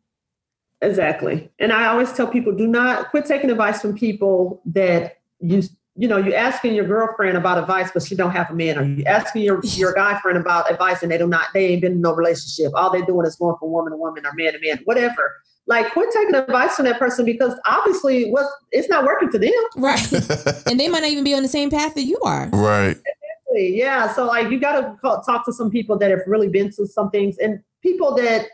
Exactly, 0.81 1.51
and 1.59 1.73
I 1.73 1.89
always 1.89 2.13
tell 2.13 2.27
people: 2.27 2.55
do 2.55 2.67
not 2.67 3.11
quit 3.11 3.27
taking 3.27 3.51
advice 3.51 3.83
from 3.83 3.95
people 3.95 4.63
that 4.67 5.19
you 5.41 5.63
you 5.95 6.09
know 6.09 6.17
you're 6.17 6.37
asking 6.37 6.75
your 6.75 6.87
girlfriend 6.87 7.37
about 7.37 7.59
advice, 7.59 7.91
but 7.93 8.03
she 8.03 8.15
don't 8.15 8.31
have 8.31 8.51
a 8.51 8.55
man, 8.55 8.79
or 8.79 8.85
you 8.85 9.05
asking 9.05 9.43
your 9.43 9.61
your 9.65 9.93
guy 9.93 10.19
friend 10.21 10.39
about 10.39 10.71
advice, 10.71 11.03
and 11.03 11.13
they 11.13 11.19
do 11.19 11.27
not 11.27 11.49
they 11.53 11.67
ain't 11.67 11.83
been 11.83 11.93
in 11.93 12.01
no 12.01 12.15
relationship. 12.15 12.73
All 12.75 12.91
they're 12.91 13.05
doing 13.05 13.27
is 13.27 13.37
going 13.37 13.57
from 13.61 13.73
woman 13.73 13.93
to 13.93 13.99
woman 13.99 14.25
or 14.25 14.33
man 14.33 14.55
to 14.55 14.59
man, 14.61 14.81
whatever 14.85 15.35
like 15.69 15.93
quit 15.93 16.11
taking 16.11 16.35
advice 16.35 16.75
from 16.75 16.87
that 16.87 16.99
person 16.99 17.25
because 17.25 17.55
obviously 17.67 18.31
what 18.31 18.47
it's 18.73 18.89
not 18.89 19.05
working 19.05 19.31
for 19.31 19.39
them. 19.39 19.53
Right. 19.77 20.01
And 20.67 20.81
they 20.81 20.89
might 20.89 21.01
not 21.01 21.11
even 21.11 21.25
be 21.25 21.35
on 21.35 21.43
the 21.43 21.49
same 21.49 21.71
path 21.71 21.95
that 21.95 22.05
you 22.05 22.19
are. 22.21 22.49
Right. 22.53 22.97
Exactly. 22.97 23.79
yeah. 23.79 24.13
So 24.13 24.27
like 24.27 24.51
you 24.51 24.59
got 24.59 24.81
to 24.81 25.23
talk 25.25 25.45
to 25.45 25.53
some 25.53 25.71
people 25.71 25.99
that 25.99 26.11
have 26.11 26.21
really 26.27 26.49
been 26.49 26.73
through 26.73 26.87
some 26.89 27.11
things 27.11 27.39
and 27.39 27.61
people 27.83 28.15
that 28.17 28.47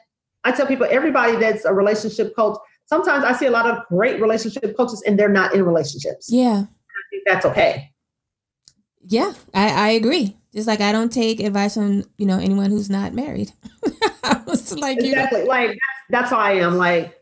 i 0.44 0.52
tell 0.52 0.66
people 0.66 0.86
everybody 0.90 1.34
that's 1.36 1.64
a 1.64 1.72
relationship 1.72 2.36
coach 2.36 2.58
sometimes 2.84 3.24
i 3.24 3.32
see 3.32 3.46
a 3.46 3.50
lot 3.50 3.66
of 3.66 3.78
great 3.88 4.20
relationship 4.20 4.76
coaches 4.76 5.02
and 5.06 5.18
they're 5.18 5.30
not 5.30 5.54
in 5.54 5.64
relationships. 5.64 6.28
Yeah. 6.30 6.64
I 6.66 7.02
think 7.10 7.22
that's 7.26 7.46
okay. 7.46 7.90
Yeah. 9.06 9.32
I, 9.54 9.68
I 9.68 9.88
agree 9.90 10.36
just 10.54 10.68
like 10.68 10.80
i 10.80 10.92
don't 10.92 11.12
take 11.12 11.40
advice 11.40 11.74
from 11.74 12.04
you 12.16 12.26
know 12.26 12.38
anyone 12.38 12.70
who's 12.70 12.88
not 12.88 13.12
married 13.12 13.52
like 14.76 14.98
exactly 14.98 15.40
you 15.40 15.44
know. 15.46 15.50
like 15.50 15.78
that's 16.10 16.30
how 16.30 16.38
I 16.38 16.52
am. 16.52 16.76
Like, 16.76 17.16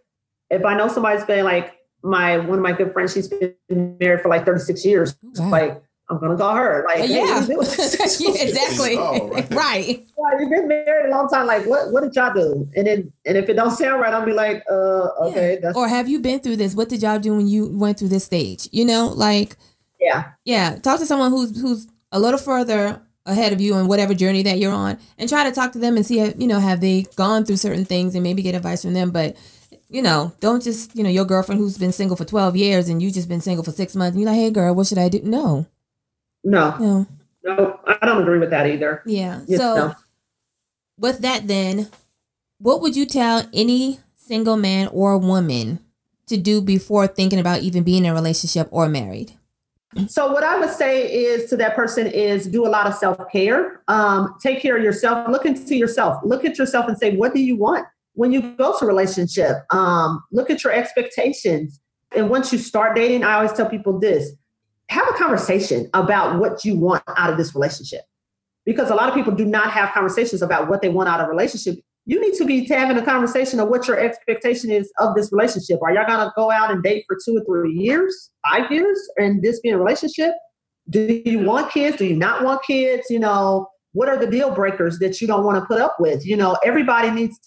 if 0.51 0.65
I 0.65 0.77
know 0.77 0.89
somebody's 0.89 1.25
been 1.25 1.45
like 1.45 1.79
my 2.03 2.39
one 2.39 2.59
of 2.59 2.63
my 2.63 2.73
good 2.73 2.93
friends, 2.93 3.15
she's 3.15 3.29
been 3.29 3.55
married 4.01 4.21
for 4.21 4.29
like 4.29 4.45
36 4.45 4.85
years. 4.85 5.17
Wow. 5.23 5.51
Like, 5.51 5.83
I'm 6.11 6.19
gonna 6.19 6.37
call 6.37 6.55
her. 6.55 6.85
Like, 6.87 7.09
yeah, 7.09 7.41
hey, 7.41 7.47
yeah 7.49 8.43
exactly. 8.43 8.97
Oh, 8.99 9.29
right. 9.29 9.51
right. 9.51 9.87
Yeah, 9.89 10.41
you've 10.41 10.51
been 10.51 10.69
married 10.69 11.07
a 11.07 11.11
long 11.11 11.29
time. 11.29 11.47
Like, 11.47 11.65
what 11.67 11.93
what 11.93 12.03
did 12.03 12.15
y'all 12.15 12.35
do? 12.35 12.69
And 12.77 12.87
then 12.87 13.13
and 13.25 13.37
if 13.39 13.49
it 13.49 13.55
don't 13.55 13.71
sound 13.71 14.01
right, 14.01 14.13
I'll 14.13 14.27
be 14.27 14.33
like, 14.33 14.63
uh, 14.71 15.09
okay. 15.23 15.59
Yeah. 15.63 15.73
Or 15.75 15.89
have 15.89 16.09
you 16.09 16.19
been 16.19 16.41
through 16.41 16.57
this? 16.57 16.75
What 16.75 16.89
did 16.89 17.03
y'all 17.03 17.19
do 17.19 17.35
when 17.37 17.47
you 17.47 17.69
went 17.69 17.99
through 17.99 18.09
this 18.09 18.25
stage? 18.25 18.69
You 18.73 18.85
know, 18.85 19.09
like, 19.09 19.57
yeah, 20.01 20.33
yeah. 20.45 20.77
Talk 20.77 20.99
to 21.01 21.07
someone 21.07 21.31
who's 21.31 21.59
who's 21.59 21.87
a 22.11 22.21
little 22.21 22.39
further 22.39 23.01
ahead 23.27 23.53
of 23.53 23.61
you 23.61 23.75
on 23.75 23.87
whatever 23.87 24.15
journey 24.15 24.43
that 24.43 24.59
you're 24.59 24.73
on 24.73 24.99
and 25.19 25.29
try 25.29 25.45
to 25.45 25.53
talk 25.53 25.73
to 25.73 25.79
them 25.79 25.97
and 25.97 26.05
see 26.05 26.21
you 26.37 26.47
know 26.47 26.59
have 26.59 26.81
they 26.81 27.03
gone 27.17 27.45
through 27.45 27.57
certain 27.57 27.85
things 27.85 28.15
and 28.15 28.23
maybe 28.23 28.43
get 28.43 28.55
advice 28.55 28.83
from 28.83 28.95
them. 28.95 29.11
But 29.11 29.37
you 29.89 30.03
know 30.03 30.33
don't 30.41 30.63
just 30.63 30.95
you 30.97 31.05
know 31.05 31.11
your 31.11 31.25
girlfriend 31.25 31.61
who's 31.61 31.79
been 31.79 31.93
single 31.93 32.17
for 32.17 32.25
12 32.25 32.57
years 32.57 32.89
and 32.89 33.03
you 33.03 33.11
just 33.11 33.29
been 33.29 33.41
single 33.41 33.65
for 33.65 33.71
six 33.71 33.95
months 33.95 34.15
and 34.15 34.23
you're 34.23 34.31
like 34.31 34.41
hey 34.41 34.51
girl 34.51 34.75
what 34.75 34.87
should 34.87 34.99
i 34.99 35.09
do? 35.09 35.21
No. 35.23 35.67
No. 36.45 36.77
No. 36.79 37.07
No 37.45 37.81
i 37.87 38.07
don't 38.07 38.23
agree 38.23 38.39
with 38.39 38.51
that 38.51 38.67
either. 38.67 39.03
Yeah. 39.07 39.41
So 39.47 39.75
no. 39.75 39.95
with 40.99 41.21
that 41.21 41.47
then 41.47 41.89
what 42.59 42.81
would 42.81 42.97
you 42.97 43.07
tell 43.07 43.45
any 43.53 44.01
single 44.17 44.57
man 44.57 44.89
or 44.89 45.19
woman 45.19 45.81
to 46.27 46.37
do 46.37 46.61
before 46.61 47.07
thinking 47.07 47.41
about 47.41 47.61
even 47.61 47.83
being 47.83 48.05
in 48.05 48.13
a 48.13 48.15
relationship 48.15 48.69
or 48.71 48.89
married? 48.89 49.33
So 50.09 50.33
what 50.33 50.43
I 50.43 50.59
would 50.59 50.71
say 50.71 51.13
is 51.13 51.51
to 51.51 51.57
that 51.59 51.77
person 51.77 52.07
is 52.07 52.47
do 52.47 52.67
a 52.67 52.69
lot 52.69 52.87
of 52.87 52.95
self 52.95 53.19
care. 53.31 53.83
Um, 53.89 54.35
take 54.43 54.61
care 54.61 54.77
of 54.77 54.83
yourself. 54.83 55.29
Look 55.29 55.45
into 55.45 55.77
yourself. 55.77 56.19
Look 56.25 56.45
at 56.45 56.59
yourself 56.59 56.89
and 56.89 56.97
say, 56.97 57.17
what 57.17 57.35
do 57.35 57.41
you 57.41 57.57
want 57.57 57.87
when 58.15 58.33
you 58.33 58.55
go 58.57 58.77
to 58.79 58.87
relationship? 58.87 59.57
Um, 59.71 60.23
look 60.33 60.51
at 60.51 60.65
your 60.65 60.73
expectations. 60.73 61.81
And 62.17 62.31
once 62.31 62.53
you 62.53 62.59
start 62.59 62.97
dating, 62.97 63.25
I 63.25 63.35
always 63.35 63.53
tell 63.53 63.69
people 63.69 63.99
this: 63.99 64.33
have 64.89 65.07
a 65.09 65.13
conversation 65.15 65.91
about 65.95 66.39
what 66.39 66.65
you 66.65 66.77
want 66.77 67.03
out 67.17 67.31
of 67.31 67.37
this 67.37 67.55
relationship, 67.55 68.03
because 68.65 68.91
a 68.91 68.95
lot 68.95 69.09
of 69.09 69.15
people 69.15 69.35
do 69.35 69.45
not 69.45 69.71
have 69.71 69.93
conversations 69.93 70.43
about 70.43 70.69
what 70.69 70.81
they 70.81 70.89
want 70.89 71.09
out 71.09 71.21
of 71.21 71.27
a 71.27 71.31
relationship 71.31 71.79
you 72.05 72.21
need 72.21 72.35
to 72.35 72.45
be 72.45 72.65
having 72.67 72.97
a 72.97 73.05
conversation 73.05 73.61
of 73.61 73.69
what 73.69 73.87
your 73.87 73.99
expectation 73.99 74.71
is 74.71 74.93
of 74.99 75.15
this 75.15 75.33
relationship. 75.33 75.81
Are 75.83 75.93
y'all 75.93 76.07
gonna 76.07 76.33
go 76.37 76.51
out 76.51 76.71
and 76.71 76.83
date 76.83 77.05
for 77.07 77.17
two 77.25 77.37
or 77.37 77.45
three 77.45 77.73
years, 77.73 78.31
five 78.49 78.71
years, 78.71 78.99
and 79.17 79.43
this 79.43 79.61
be 79.61 79.71
a 79.71 79.79
relationship? 79.79 80.33
Do 80.91 81.23
you 81.25 81.41
want 81.41 81.71
kids? 81.73 81.97
Do 81.97 82.07
you 82.07 82.17
not 82.17 82.43
want 82.43 82.63
kids? 82.65 83.07
You 83.09 83.21
know, 83.21 83.69
what 83.93 84.09
are 84.09 84.17
the 84.17 84.27
deal 84.27 84.51
breakers 84.51 84.99
that 84.99 85.21
you 85.21 85.27
don't 85.27 85.45
want 85.45 85.63
to 85.63 85.67
put 85.67 85.81
up 85.81 85.97
with? 86.01 86.27
You 86.27 86.37
know, 86.37 86.57
everybody 86.65 87.11
needs 87.11 87.39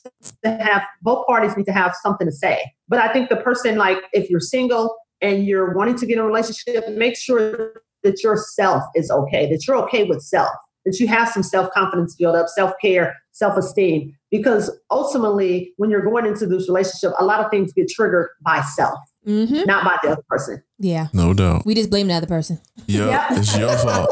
to 0.44 0.50
have 0.50 0.84
both 1.02 1.26
parties 1.28 1.58
need 1.58 1.66
to 1.66 1.74
have 1.74 1.94
something 2.02 2.28
to 2.28 2.34
say. 2.34 2.62
But 2.88 3.00
I 3.00 3.12
think 3.12 3.30
the 3.30 3.38
person, 3.38 3.78
like, 3.78 3.98
if 4.14 4.30
you're 4.30 4.40
single 4.40 4.96
and 5.22 5.46
you're 5.46 5.74
wanting 5.74 5.96
to 5.98 6.06
get 6.06 6.14
in 6.14 6.20
a 6.20 6.26
relationship, 6.26 6.88
make 6.90 7.18
sure 7.18 7.82
that 8.04 8.24
yourself 8.24 8.84
is 8.96 9.10
okay, 9.10 9.50
that 9.50 9.68
you're 9.68 9.78
okay 9.78 10.04
with 10.04 10.22
self, 10.22 10.54
that 10.86 11.00
you 11.00 11.08
have 11.08 11.30
some 11.30 11.44
self 11.44 11.72
confidence 11.72 12.16
built 12.16 12.36
up, 12.36 12.48
self 12.48 12.74
care, 12.82 13.16
self 13.32 13.58
esteem 13.58 14.16
because 14.32 14.72
ultimately 14.92 15.74
when 15.78 15.90
you're 15.90 16.04
going 16.04 16.26
into 16.26 16.46
this 16.46 16.70
relationship 16.70 17.12
a 17.20 17.26
lot 17.26 17.44
of 17.44 17.52
things 17.52 17.74
get 17.74 17.90
triggered 17.90 18.30
by 18.42 18.62
self 18.62 18.98
mm-hmm. 19.28 19.66
not 19.66 19.84
by 19.84 19.98
the 20.02 20.14
other 20.14 20.24
person 20.30 20.64
yeah 20.80 21.08
no 21.12 21.34
doubt 21.34 21.66
we 21.66 21.76
just 21.76 21.90
blame 21.90 22.08
the 22.08 22.14
other 22.14 22.28
person 22.28 22.60
yep, 22.88 23.10
yeah 23.10 23.28
it's 23.32 23.58
your 23.58 23.78
fault 23.78 24.10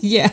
yeah 0.00 0.30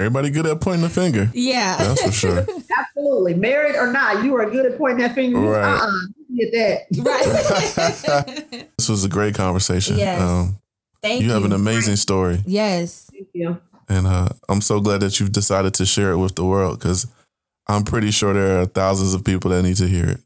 Everybody 0.00 0.30
good 0.30 0.46
at 0.46 0.62
pointing 0.62 0.80
the 0.80 0.88
finger. 0.88 1.30
Yeah. 1.34 1.76
That's 1.76 2.02
for 2.02 2.10
sure. 2.10 2.38
Absolutely. 2.78 3.34
Married 3.34 3.76
or 3.76 3.92
not, 3.92 4.24
you 4.24 4.34
are 4.34 4.48
good 4.48 4.64
at 4.64 4.78
pointing 4.78 5.00
that 5.00 5.14
finger. 5.14 5.38
Right. 5.38 5.78
Uh-uh. 5.78 6.06
Get 6.38 6.52
that. 6.52 6.86
Right. 8.56 8.70
this 8.78 8.88
was 8.88 9.04
a 9.04 9.10
great 9.10 9.34
conversation. 9.34 9.98
Yes. 9.98 10.22
Um, 10.22 10.56
Thank 11.02 11.22
you. 11.22 11.28
You 11.28 11.32
have 11.34 11.44
an 11.44 11.52
amazing 11.52 11.96
story. 11.96 12.40
Yes. 12.46 13.10
Thank 13.12 13.28
you. 13.32 13.60
And 13.88 14.06
uh, 14.06 14.28
I'm 14.48 14.60
so 14.60 14.80
glad 14.80 15.00
that 15.00 15.18
you've 15.18 15.32
decided 15.32 15.74
to 15.74 15.86
share 15.86 16.12
it 16.12 16.18
with 16.18 16.36
the 16.36 16.44
world 16.44 16.78
because 16.78 17.06
I'm 17.66 17.84
pretty 17.84 18.10
sure 18.10 18.32
there 18.32 18.60
are 18.60 18.66
thousands 18.66 19.14
of 19.14 19.24
people 19.24 19.50
that 19.50 19.62
need 19.62 19.76
to 19.76 19.88
hear 19.88 20.08
it. 20.08 20.20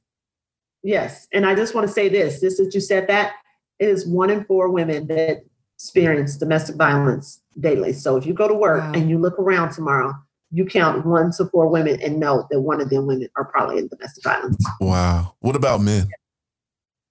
Yes. 0.83 1.27
And 1.33 1.47
I 1.47 1.55
just 1.55 1.75
want 1.75 1.87
to 1.87 1.93
say 1.93 2.09
this 2.09 2.41
just 2.41 2.59
that 2.59 2.75
you 2.75 2.81
said 2.81 3.07
that 3.09 3.33
is 3.79 4.07
one 4.07 4.31
in 4.31 4.45
four 4.45 4.71
women 4.71 5.07
that 5.09 5.45
experience 5.77 6.37
domestic 6.37 6.77
violence 6.77 7.41
daily. 7.59 7.93
So 7.93 8.17
if 8.17 8.27
you 8.27 8.35
go 8.35 8.49
to 8.49 8.55
work 8.55 8.83
wow. 8.83 8.93
and 8.93 9.09
you 9.09 9.19
look 9.19 9.39
around 9.39 9.73
tomorrow, 9.73 10.15
you 10.51 10.65
count 10.65 11.05
one 11.05 11.33
to 11.33 11.47
four 11.47 11.69
women 11.69 12.01
and 12.03 12.21
know 12.21 12.47
that 12.51 12.61
one 12.61 12.81
of 12.81 12.91
them 12.91 13.07
women 13.07 13.29
are 13.37 13.45
probably 13.45 13.79
in 13.79 13.89
domestic 13.89 14.23
violence. 14.23 14.65
Wow. 14.81 15.35
What 15.41 15.57
about 15.57 15.81
men? 15.81 16.09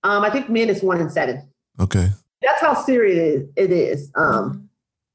Um, 0.03 0.23
I 0.23 0.29
think 0.29 0.49
men 0.49 0.69
is 0.69 0.81
one 0.81 1.01
in 1.01 1.09
seven. 1.09 1.49
Okay. 1.79 2.09
That's 2.43 2.61
how 2.61 2.73
serious 2.73 3.47
it 3.55 3.71
is. 3.71 4.11
Um, 4.15 4.69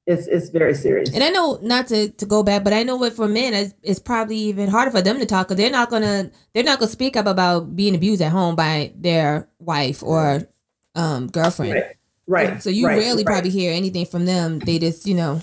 it's 0.09 0.27
it's 0.27 0.49
very 0.49 0.75
serious. 0.75 1.11
And 1.13 1.23
I 1.23 1.29
know 1.29 1.59
not 1.61 1.87
to, 1.89 2.09
to 2.09 2.27
go 2.27 2.43
back, 2.43 2.65
but 2.65 2.73
I 2.73 2.83
know 2.83 2.97
what 2.97 3.13
for 3.13 3.29
men 3.29 3.53
it's, 3.53 3.75
it's 3.83 4.01
probably 4.01 4.37
even 4.37 4.69
harder 4.69 4.91
for 4.91 5.03
them 5.03 5.19
to 5.19 5.27
talk 5.27 5.49
because 5.49 5.59
they're 5.59 5.71
not 5.71 5.91
gonna 5.91 6.31
they're 6.55 6.65
not 6.65 6.79
gonna 6.79 6.91
speak 6.91 7.15
up 7.15 7.27
about 7.27 7.77
being 7.77 7.95
abused 7.95 8.23
at 8.23 8.33
home 8.33 8.57
by 8.57 8.91
their 8.97 9.47
wife 9.59 10.03
or 10.03 10.49
um, 10.95 11.27
girlfriend. 11.27 11.75
Right. 11.75 11.97
Right. 12.27 12.63
So 12.63 12.71
you 12.71 12.87
right. 12.87 12.99
rarely 12.99 13.23
right. 13.23 13.33
probably 13.33 13.51
hear 13.51 13.73
anything 13.73 14.07
from 14.07 14.25
them. 14.25 14.61
They 14.61 14.79
just 14.79 15.07
you 15.07 15.15
know. 15.15 15.43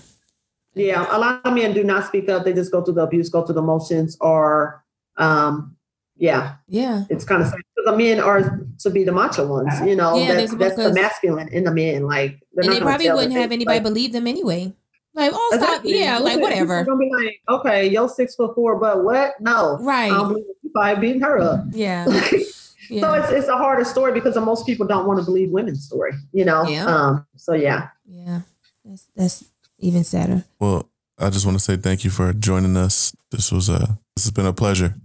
Yeah, 0.73 1.07
a 1.15 1.17
lot 1.17 1.41
of 1.45 1.53
men 1.53 1.73
do 1.73 1.83
not 1.83 2.05
speak 2.05 2.27
up. 2.27 2.43
They 2.43 2.51
just 2.51 2.71
go 2.71 2.83
through 2.83 2.95
the 2.95 3.03
abuse, 3.03 3.29
go 3.29 3.45
through 3.45 3.55
the 3.55 3.61
motions, 3.61 4.17
or 4.19 4.83
um, 5.17 5.74
yeah, 6.17 6.55
yeah. 6.67 7.03
It's 7.09 7.25
kind 7.25 7.41
of 7.41 7.53
the 7.85 7.95
men 7.95 8.19
are 8.19 8.61
to 8.79 8.89
be 8.89 9.03
the 9.03 9.11
macho 9.11 9.47
ones, 9.47 9.73
you 9.81 9.95
know. 9.95 10.17
Yeah, 10.17 10.35
that's, 10.35 10.55
that's 10.55 10.75
the 10.75 10.93
masculine 10.93 11.49
in 11.49 11.63
the 11.63 11.71
men. 11.71 12.03
Like, 12.03 12.39
and 12.55 12.71
they 12.71 12.79
probably 12.79 13.11
wouldn't 13.11 13.33
have 13.33 13.51
anybody 13.51 13.77
like, 13.77 13.83
believe 13.83 14.13
them 14.13 14.27
anyway. 14.27 14.73
Like, 15.13 15.31
oh, 15.33 15.51
exactly. 15.53 15.93
stop. 15.93 16.01
Yeah, 16.01 16.17
like 16.19 16.39
whatever. 16.39 16.83
Gonna 16.83 16.97
be 16.97 17.11
like, 17.15 17.41
okay, 17.49 17.87
you're 17.87 18.09
six 18.09 18.35
foot 18.35 18.53
four, 18.55 18.77
but 18.79 19.03
what? 19.03 19.39
No, 19.39 19.77
right. 19.81 20.11
I 20.11 20.15
don't 20.15 20.29
believe 20.29 20.45
you 20.61 20.71
by 20.73 20.95
beating 20.95 21.21
her 21.21 21.39
up. 21.39 21.63
Yeah. 21.71 22.05
yeah. 22.89 23.01
So 23.01 23.13
it's 23.13 23.31
it's 23.31 23.47
a 23.47 23.57
harder 23.57 23.85
story 23.85 24.11
because 24.11 24.35
most 24.35 24.65
people 24.65 24.85
don't 24.85 25.07
want 25.07 25.19
to 25.19 25.25
believe 25.25 25.51
women's 25.51 25.85
story, 25.85 26.11
you 26.33 26.43
know. 26.43 26.67
Yeah. 26.67 26.85
Um. 26.85 27.25
So 27.37 27.53
yeah. 27.53 27.89
Yeah. 28.05 28.41
That's 28.83 29.07
that's 29.15 29.45
even 29.79 30.03
sadder. 30.03 30.43
Well, 30.59 30.89
I 31.17 31.29
just 31.29 31.45
want 31.45 31.57
to 31.57 31.63
say 31.63 31.77
thank 31.77 32.03
you 32.03 32.09
for 32.09 32.33
joining 32.33 32.75
us. 32.75 33.15
This 33.31 33.51
was 33.51 33.69
a 33.69 33.97
this 34.15 34.25
has 34.25 34.31
been 34.31 34.45
a 34.45 34.53
pleasure. 34.53 34.95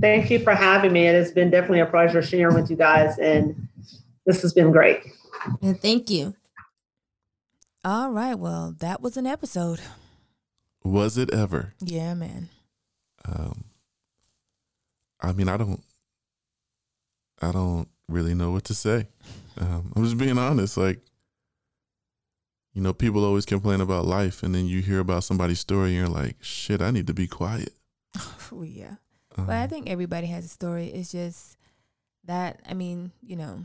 Thank 0.00 0.30
you 0.30 0.38
for 0.38 0.54
having 0.54 0.92
me. 0.92 1.06
It 1.06 1.14
has 1.14 1.32
been 1.32 1.50
definitely 1.50 1.80
a 1.80 1.86
pleasure 1.86 2.22
sharing 2.22 2.54
with 2.54 2.70
you 2.70 2.76
guys, 2.76 3.18
and 3.18 3.68
this 4.24 4.42
has 4.42 4.52
been 4.52 4.72
great. 4.72 5.00
And 5.62 5.80
thank 5.80 6.10
you. 6.10 6.34
All 7.84 8.10
right. 8.10 8.34
Well, 8.34 8.74
that 8.80 9.00
was 9.02 9.16
an 9.16 9.26
episode. 9.26 9.80
Was 10.84 11.18
it 11.18 11.32
ever? 11.32 11.74
Yeah, 11.80 12.14
man. 12.14 12.48
Um, 13.24 13.64
I 15.20 15.32
mean, 15.32 15.48
I 15.48 15.56
don't, 15.56 15.82
I 17.42 17.52
don't 17.52 17.88
really 18.08 18.34
know 18.34 18.52
what 18.52 18.64
to 18.64 18.74
say. 18.74 19.08
Um, 19.58 19.92
I'm 19.94 20.04
just 20.04 20.16
being 20.18 20.38
honest. 20.38 20.76
Like, 20.76 21.00
you 22.72 22.80
know, 22.80 22.92
people 22.94 23.24
always 23.24 23.44
complain 23.44 23.80
about 23.80 24.06
life, 24.06 24.42
and 24.42 24.54
then 24.54 24.66
you 24.66 24.80
hear 24.80 25.00
about 25.00 25.24
somebody's 25.24 25.60
story, 25.60 25.88
and 25.90 25.96
you're 25.96 26.08
like, 26.08 26.36
"Shit, 26.40 26.80
I 26.80 26.90
need 26.90 27.06
to 27.08 27.14
be 27.14 27.26
quiet." 27.26 27.74
Oh 28.50 28.62
yeah. 28.62 28.94
But 29.46 29.52
I 29.52 29.58
uh-huh. 29.58 29.66
think 29.68 29.88
everybody 29.88 30.26
has 30.28 30.44
a 30.44 30.48
story. 30.48 30.88
It's 30.88 31.12
just 31.12 31.56
that 32.24 32.60
I 32.68 32.74
mean, 32.74 33.12
you 33.22 33.36
know, 33.36 33.64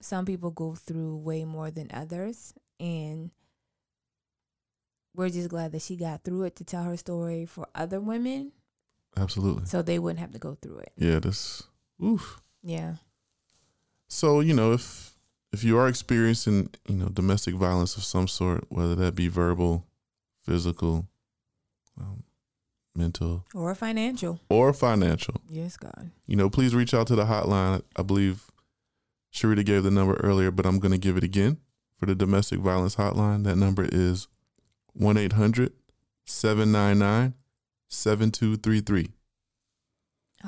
some 0.00 0.24
people 0.24 0.50
go 0.50 0.74
through 0.74 1.16
way 1.16 1.44
more 1.44 1.70
than 1.70 1.90
others, 1.92 2.54
and 2.78 3.30
we're 5.14 5.30
just 5.30 5.48
glad 5.48 5.72
that 5.72 5.82
she 5.82 5.96
got 5.96 6.22
through 6.22 6.44
it 6.44 6.56
to 6.56 6.64
tell 6.64 6.84
her 6.84 6.96
story 6.96 7.44
for 7.44 7.66
other 7.74 8.00
women. 8.00 8.52
Absolutely. 9.16 9.66
So 9.66 9.82
they 9.82 9.98
wouldn't 9.98 10.20
have 10.20 10.32
to 10.32 10.38
go 10.38 10.56
through 10.60 10.78
it. 10.78 10.92
Yeah, 10.96 11.18
this. 11.18 11.64
Oof. 12.02 12.40
Yeah. 12.62 12.94
So 14.08 14.40
you 14.40 14.54
know, 14.54 14.72
if 14.72 15.14
if 15.52 15.64
you 15.64 15.78
are 15.78 15.88
experiencing 15.88 16.70
you 16.86 16.96
know 16.96 17.08
domestic 17.08 17.54
violence 17.54 17.96
of 17.96 18.04
some 18.04 18.28
sort, 18.28 18.64
whether 18.68 18.94
that 18.94 19.14
be 19.14 19.28
verbal, 19.28 19.84
physical, 20.44 21.06
um, 22.00 22.22
mental, 22.98 23.44
or 23.54 23.74
financial, 23.74 24.40
or 24.50 24.72
financial. 24.72 25.36
Yes, 25.48 25.76
God. 25.76 26.10
You 26.26 26.36
know, 26.36 26.50
please 26.50 26.74
reach 26.74 26.92
out 26.92 27.06
to 27.06 27.14
the 27.14 27.24
hotline. 27.24 27.82
I 27.96 28.02
believe 28.02 28.50
Sharita 29.32 29.64
gave 29.64 29.84
the 29.84 29.90
number 29.90 30.14
earlier, 30.14 30.50
but 30.50 30.66
I'm 30.66 30.78
going 30.78 30.92
to 30.92 30.98
give 30.98 31.16
it 31.16 31.24
again 31.24 31.58
for 31.96 32.06
the 32.06 32.14
domestic 32.14 32.60
violence 32.60 32.96
hotline. 32.96 33.44
That 33.44 33.56
number 33.56 33.86
is 33.90 34.28
1 34.94 35.16
800 35.16 35.72
799 36.26 37.34
7233. 37.88 39.12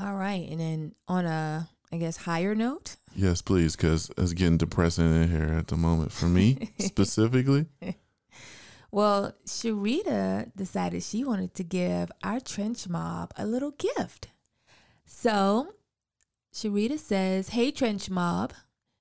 All 0.00 0.14
right. 0.14 0.48
And 0.48 0.60
then 0.60 0.94
on 1.08 1.24
a, 1.24 1.68
I 1.92 1.96
guess, 1.96 2.16
higher 2.18 2.54
note? 2.54 2.96
Yes, 3.14 3.42
please, 3.42 3.74
because 3.76 4.10
it's 4.16 4.32
getting 4.32 4.56
depressing 4.58 5.22
in 5.22 5.30
here 5.30 5.56
at 5.58 5.68
the 5.68 5.76
moment 5.76 6.12
for 6.12 6.26
me 6.26 6.70
specifically. 6.78 7.66
Well, 8.92 9.34
Sharita 9.46 10.50
decided 10.56 11.02
she 11.02 11.22
wanted 11.24 11.54
to 11.54 11.64
give 11.64 12.10
our 12.22 12.40
trench 12.40 12.88
mob 12.88 13.32
a 13.36 13.46
little 13.46 13.70
gift. 13.72 14.28
So 15.04 15.74
Sharita 16.52 16.98
says, 16.98 17.50
Hey, 17.50 17.70
trench 17.70 18.10
mob. 18.10 18.52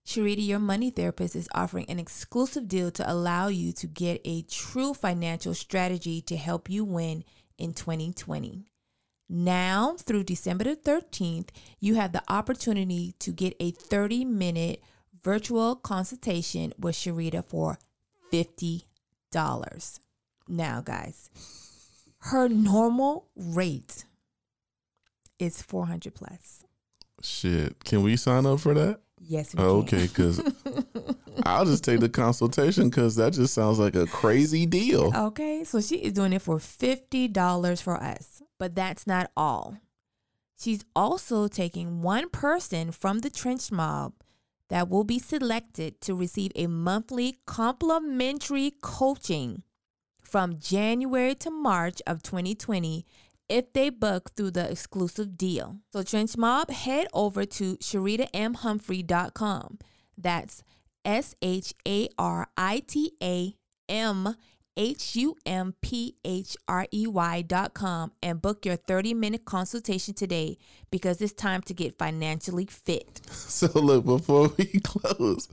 Sharita, 0.06 0.46
your 0.46 0.60
money 0.60 0.90
therapist, 0.90 1.36
is 1.36 1.50
offering 1.54 1.86
an 1.88 2.00
exclusive 2.00 2.68
deal 2.68 2.90
to 2.92 3.12
allow 3.12 3.48
you 3.48 3.72
to 3.74 3.88
get 3.88 4.22
a 4.26 4.42
true 4.44 4.94
financial 4.94 5.54
strategy 5.54 6.22
to 6.22 6.36
help 6.36 6.70
you 6.70 6.84
win 6.84 7.24
in 7.60 7.74
2020. 7.74 8.66
Now, 9.30 9.96
through 10.00 10.24
December 10.24 10.64
the 10.64 10.76
13th, 10.76 11.50
you 11.80 11.96
have 11.96 12.12
the 12.12 12.24
opportunity 12.28 13.14
to 13.20 13.32
get 13.32 13.56
a 13.60 13.70
30 13.70 14.26
minute 14.26 14.82
virtual 15.24 15.76
consultation 15.76 16.74
with 16.80 16.96
Sharita 16.96 17.46
for 17.46 17.78
50 18.32 18.89
dollars. 19.32 20.00
Now, 20.48 20.82
guys, 20.82 21.30
her 22.20 22.48
normal 22.48 23.28
rate 23.36 24.06
is 25.38 25.62
four 25.62 25.86
hundred 25.86 26.16
plus. 26.16 26.64
Shit, 27.22 27.84
can 27.84 28.04
we 28.04 28.16
sign 28.16 28.46
up 28.46 28.60
for 28.60 28.74
that? 28.74 29.00
Yes. 29.22 29.54
Oh, 29.58 29.80
okay, 29.80 30.08
because 30.08 30.42
I'll 31.46 31.66
just 31.66 31.84
take 31.84 32.00
the 32.00 32.10
consultation 32.10 32.90
because 32.90 33.16
that 33.18 33.34
just 33.34 33.54
sounds 33.54 33.80
like 33.80 33.96
a 33.96 34.06
crazy 34.08 34.66
deal. 34.66 35.12
Okay, 35.16 35.64
so 35.64 35.82
she 35.82 35.98
is 35.98 36.14
doing 36.14 36.34
it 36.34 36.42
for 36.42 36.60
fifty 36.60 37.28
dollars 37.28 37.82
for 37.82 37.98
us. 37.98 38.42
But 38.58 38.76
that's 38.76 39.06
not 39.06 39.32
all. 39.38 39.78
She's 40.60 40.84
also 40.94 41.48
taking 41.48 42.02
one 42.02 42.30
person 42.30 42.92
from 42.92 43.20
the 43.20 43.30
trench 43.30 43.72
mob 43.72 44.14
that 44.70 44.90
will 44.90 45.04
be 45.04 45.20
selected 45.20 46.02
to 46.02 46.16
receive 46.16 46.52
a 46.56 46.68
monthly 46.68 47.40
complimentary 47.46 48.74
coaching 48.82 49.64
from 50.22 50.60
January 50.60 51.36
to 51.36 51.50
March 51.50 52.02
of 52.06 52.24
2020 52.24 53.06
if 53.50 53.74
they 53.74 53.90
book 53.90 54.32
through 54.36 54.52
the 54.52 54.70
exclusive 54.70 55.36
deal. 55.36 55.78
So 55.92 56.04
Trench 56.04 56.38
Mob, 56.38 56.70
head 56.70 57.08
over 57.14 57.46
to 57.46 57.76
SharitaMHumphrey.com. 57.78 59.80
That's 60.18 60.64
S 61.04 61.36
H 61.42 61.74
A 61.88 62.08
R 62.18 62.48
I 62.56 62.84
T 62.86 63.14
A 63.22 63.56
M 63.88 64.36
H 64.80 65.18
U 65.18 65.36
M 65.46 65.76
P 65.82 66.16
H 66.24 66.56
R 66.70 66.88
E 66.94 67.06
Y 67.06 67.42
dot 67.42 67.74
com 67.74 68.14
and 68.24 68.42
book 68.42 68.66
your 68.66 68.78
30 68.78 69.14
minute 69.14 69.44
consultation 69.44 70.14
today 70.14 70.58
because 70.90 71.22
it's 71.22 71.34
time 71.34 71.62
to 71.64 71.74
get 71.74 71.98
financially 71.98 72.66
fit. 72.66 73.22
So 73.30 73.68
look, 73.78 74.06
before 74.06 74.52
we 74.58 74.66
close, 74.84 75.50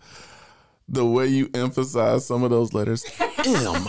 the 0.89 1.05
way 1.05 1.27
you 1.27 1.51
emphasize 1.55 2.25
some 2.25 2.45
of 2.45 2.51
those 2.51 2.73
letters, 2.73 3.05
M, 3.45 3.89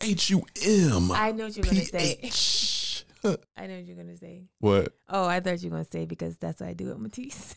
H 0.00 0.30
U 0.30 0.44
M, 0.64 1.10
I 1.10 1.32
know 1.32 1.46
what 1.46 1.56
you're 1.56 1.64
going 1.64 1.76
to 1.76 1.84
say. 1.84 3.40
I 3.56 3.66
know 3.66 3.74
what 3.74 3.84
you're 3.84 3.96
going 3.96 4.08
to 4.08 4.16
say. 4.16 4.44
What? 4.60 4.94
Oh, 5.08 5.26
I 5.26 5.40
thought 5.40 5.60
you 5.60 5.70
were 5.70 5.76
going 5.76 5.84
to 5.86 5.90
say 5.90 6.06
because 6.06 6.38
that's 6.38 6.60
what 6.60 6.68
I 6.68 6.74
do 6.74 6.92
at 6.92 7.00
Matisse. 7.00 7.56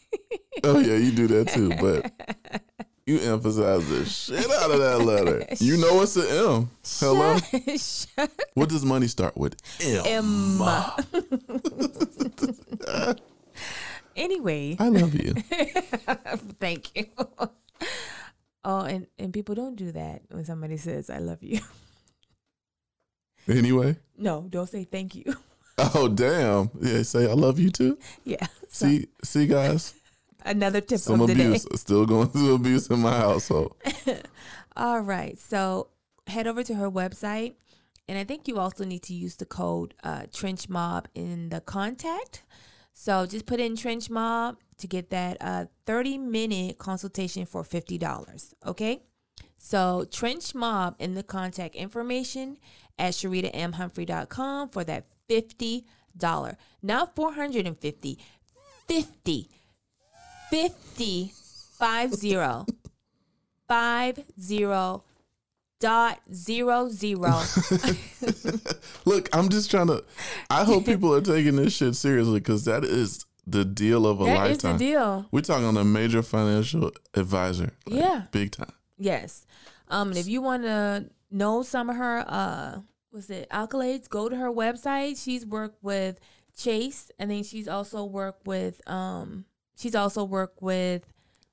Oh 0.64 0.80
yeah, 0.80 0.96
you 0.96 1.12
do 1.12 1.28
that 1.28 1.50
too, 1.50 1.70
but 1.70 2.12
you 3.12 3.20
emphasize 3.20 3.88
the 3.90 4.06
shit 4.06 4.50
out 4.50 4.72
of 4.72 4.80
that 4.80 5.00
letter. 5.00 5.46
You 5.60 5.76
know 5.78 6.02
it's 6.02 6.16
an 6.16 6.28
M. 6.28 6.70
Hello. 7.00 7.38
What 8.54 8.70
does 8.70 8.86
money 8.86 9.08
start 9.08 9.36
with? 9.38 9.58
M. 9.82 10.06
M. 10.06 10.62
anyway, 14.16 14.78
I 14.80 14.88
love 14.88 15.14
you. 15.14 15.34
thank 16.60 16.96
you. 16.96 17.06
Oh, 18.64 18.82
and, 18.82 19.08
and 19.20 19.34
people 19.34 19.56
don't 19.56 19.76
do 19.76 19.92
that 19.92 20.22
when 20.30 20.46
somebody 20.46 20.78
says, 20.78 21.10
I 21.10 21.18
love 21.18 21.44
you. 21.44 21.60
Anyway. 23.48 23.98
No, 24.18 24.46
don't 24.50 24.70
say 24.70 24.86
thank 24.86 25.16
you. 25.16 25.36
Oh 25.78 26.08
damn. 26.08 26.70
Yeah, 26.80 27.02
say 27.02 27.30
I 27.30 27.34
love 27.34 27.60
you 27.60 27.72
too. 27.72 27.98
Yeah. 28.24 28.46
So 28.70 28.86
See, 28.86 29.08
see, 29.24 29.48
guys, 29.48 29.96
another 30.46 30.82
tip 30.82 31.00
some 31.00 31.22
of 31.22 31.28
the 31.28 31.34
abuse. 31.34 31.66
day. 31.66 31.76
Still 31.76 32.06
going 32.06 32.30
through 32.30 32.56
abuse 32.56 32.88
in 32.88 33.00
my 33.00 33.18
household. 33.18 33.76
All 34.76 35.02
right. 35.02 35.38
So 35.38 35.90
head 36.28 36.48
over 36.48 36.64
to 36.64 36.76
her 36.76 36.90
website. 36.90 37.56
And 38.08 38.18
I 38.18 38.24
think 38.24 38.48
you 38.48 38.58
also 38.58 38.84
need 38.84 39.04
to 39.04 39.14
use 39.14 39.36
the 39.38 39.46
code 39.46 39.94
uh, 40.04 40.24
Trench 40.34 40.68
Mob 40.68 41.08
in 41.16 41.50
the 41.50 41.62
contact. 41.62 42.44
So 42.94 43.26
just 43.26 43.46
put 43.46 43.60
in 43.60 43.76
Trench 43.76 44.10
Mob 44.10 44.58
to 44.80 44.88
get 44.88 45.12
that 45.12 45.38
uh, 45.40 45.66
30 45.86 46.18
minute 46.18 46.78
consultation 46.78 47.46
for 47.46 47.64
$50. 47.64 48.54
Okay. 48.66 49.04
So 49.58 50.06
Trench 50.12 50.56
Mob 50.56 50.96
in 51.00 51.14
the 51.14 51.24
contact 51.24 51.76
information 51.76 52.58
at 52.98 53.14
SharitaMHumphrey.com 53.14 54.70
for 54.70 54.84
that 54.84 55.06
$50. 55.30 55.86
Not 56.82 57.16
450 57.16 58.20
50 58.88 59.50
50 60.52 61.32
five 61.80 62.14
zero 62.14 62.66
five 63.68 64.20
zero 64.40 65.04
dot 65.80 66.20
zero 66.34 66.90
zero. 66.90 67.42
Look, 69.06 69.30
I'm 69.34 69.50
just 69.50 69.72
trying 69.72 69.88
to. 69.88 70.04
I 70.50 70.64
hope 70.64 70.86
people 70.86 71.14
are 71.16 71.22
taking 71.22 71.56
this 71.56 71.74
shit 71.76 71.96
seriously 71.96 72.40
because 72.40 72.66
that 72.66 72.84
is 72.84 73.26
the 73.48 73.66
deal 73.66 74.06
of 74.06 74.22
a 74.22 74.26
That 74.26 74.52
is 74.52 74.58
the 74.60 74.68
lifetime. 74.68 74.78
deal. 74.78 75.26
We're 75.32 75.42
talking 75.42 75.66
on 75.66 75.78
a 75.78 75.84
major 75.86 76.22
financial 76.22 76.92
advisor. 77.16 77.72
like, 77.88 78.00
Yeah. 78.00 78.24
big 78.32 78.52
time. 78.52 78.74
Yes. 78.98 79.46
Um, 79.88 80.10
and 80.10 80.18
if 80.18 80.28
you 80.28 80.42
want 80.42 80.64
to 80.64 81.10
know 81.32 81.64
some 81.64 81.90
of 81.90 81.96
her 81.96 82.26
uh 82.28 82.82
was 83.12 83.30
it 83.30 83.50
accolades, 83.50 84.08
go 84.08 84.30
to 84.30 84.36
her 84.36 84.52
website. 84.52 85.22
She's 85.22 85.46
worked 85.46 85.82
with 85.84 86.20
Chase. 86.58 87.10
and 87.18 87.32
then 87.32 87.44
she's 87.44 87.68
also 87.70 88.04
worked 88.06 88.46
with 88.46 88.82
um 88.88 89.46
she's 89.78 89.96
also 89.96 90.24
worked 90.24 90.62
with 90.62 91.06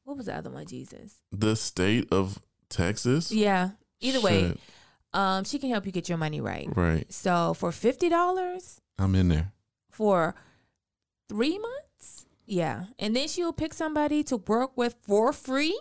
what 0.05 0.17
was 0.17 0.27
the 0.27 0.35
other 0.35 0.51
one, 0.51 0.67
Jesus? 0.67 1.17
The 1.33 1.55
state 1.55 2.09
of 2.11 2.39
Texas. 2.71 3.31
Yeah. 3.31 3.71
Either 4.01 4.21
way, 4.21 4.55
um, 5.13 5.45
she 5.45 5.59
can 5.59 5.71
help 5.71 5.85
you 5.85 5.93
get 5.93 6.09
your 6.09 6.19
money 6.19 6.41
right. 6.41 6.69
Right. 6.75 7.13
So 7.13 7.53
for 7.55 7.73
fifty 7.73 8.09
dollars, 8.09 8.81
I'm 8.99 9.15
in 9.15 9.29
there. 9.29 9.53
for 9.91 10.35
three 11.29 11.59
months. 11.59 12.27
Yeah. 12.47 12.85
And 12.99 13.15
then 13.15 13.29
she'll 13.29 13.53
pick 13.53 13.75
somebody 13.75 14.23
to 14.25 14.37
work 14.39 14.77
with 14.77 14.95
for 15.03 15.33
free. 15.33 15.79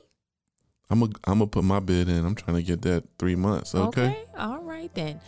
I'm 0.90 1.00
gonna 1.02 1.14
I'm 1.26 1.40
gonna 1.40 1.48
put 1.48 1.64
my 1.64 1.80
bid 1.80 2.10
in. 2.10 2.26
I'm 2.26 2.36
trying 2.36 2.58
to 2.58 2.64
get 2.64 2.82
that 2.84 3.04
three 3.20 3.36
months. 3.36 3.76
Okay. 3.76 4.24
All 4.38 4.60
right 4.62 4.94
then. 4.94 5.22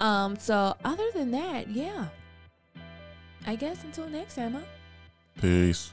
Um, 0.00 0.36
so 0.38 0.74
other 0.84 1.06
than 1.14 1.30
that, 1.32 1.68
yeah. 1.68 2.06
I 3.46 3.54
guess 3.56 3.84
until 3.84 4.08
next 4.08 4.34
time, 4.34 4.54
huh? 4.54 4.60
Peace. 5.40 5.92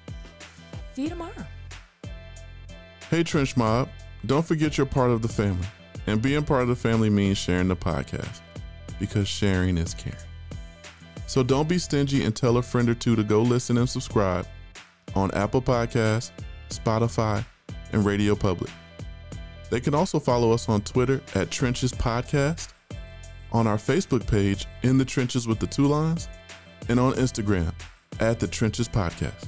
See 0.98 1.04
you 1.04 1.10
tomorrow. 1.10 1.46
Hey 3.12 3.22
Trench 3.22 3.56
Mob, 3.56 3.88
don't 4.26 4.44
forget 4.44 4.80
you're 4.80 4.88
part 4.88 5.12
of 5.12 5.22
the 5.22 5.28
family. 5.28 5.68
And 6.08 6.24
being 6.24 6.44
part 6.44 6.64
of 6.64 6.70
the 6.70 6.76
family 6.76 7.12
means 7.12 7.38
sharing 7.38 7.68
the 7.68 7.76
podcast. 7.76 8.42
Because 9.00 9.28
sharing 9.28 9.78
is 9.78 9.94
caring. 9.94 10.18
So 11.28 11.44
don't 11.44 11.70
be 11.70 11.78
stingy 11.78 12.24
and 12.24 12.36
tell 12.36 12.58
a 12.58 12.64
friend 12.64 12.90
or 12.90 12.96
two 12.96 13.16
to 13.16 13.24
go 13.24 13.44
listen 13.44 13.78
and 13.78 13.88
subscribe 13.88 14.48
on 15.14 15.30
Apple 15.36 15.62
Podcasts, 15.62 16.32
Spotify, 16.70 17.46
and 17.94 18.04
Radio 18.04 18.36
Public. 18.36 18.72
They 19.70 19.80
can 19.80 19.94
also 19.94 20.18
follow 20.18 20.52
us 20.52 20.68
on 20.68 20.82
Twitter 20.82 21.22
at 21.36 21.52
Trenches 21.52 21.94
Podcast, 21.94 22.70
on 23.52 23.68
our 23.68 23.78
Facebook 23.78 24.26
page, 24.26 24.66
In 24.82 24.98
the 24.98 25.06
Trenches 25.06 25.48
with 25.48 25.60
the 25.60 25.68
Two 25.68 25.86
Lines, 25.86 26.28
and 26.90 27.00
on 27.00 27.14
Instagram 27.14 27.72
at 28.20 28.40
The 28.40 28.48
Trenches 28.48 28.90
Podcast. 28.90 29.48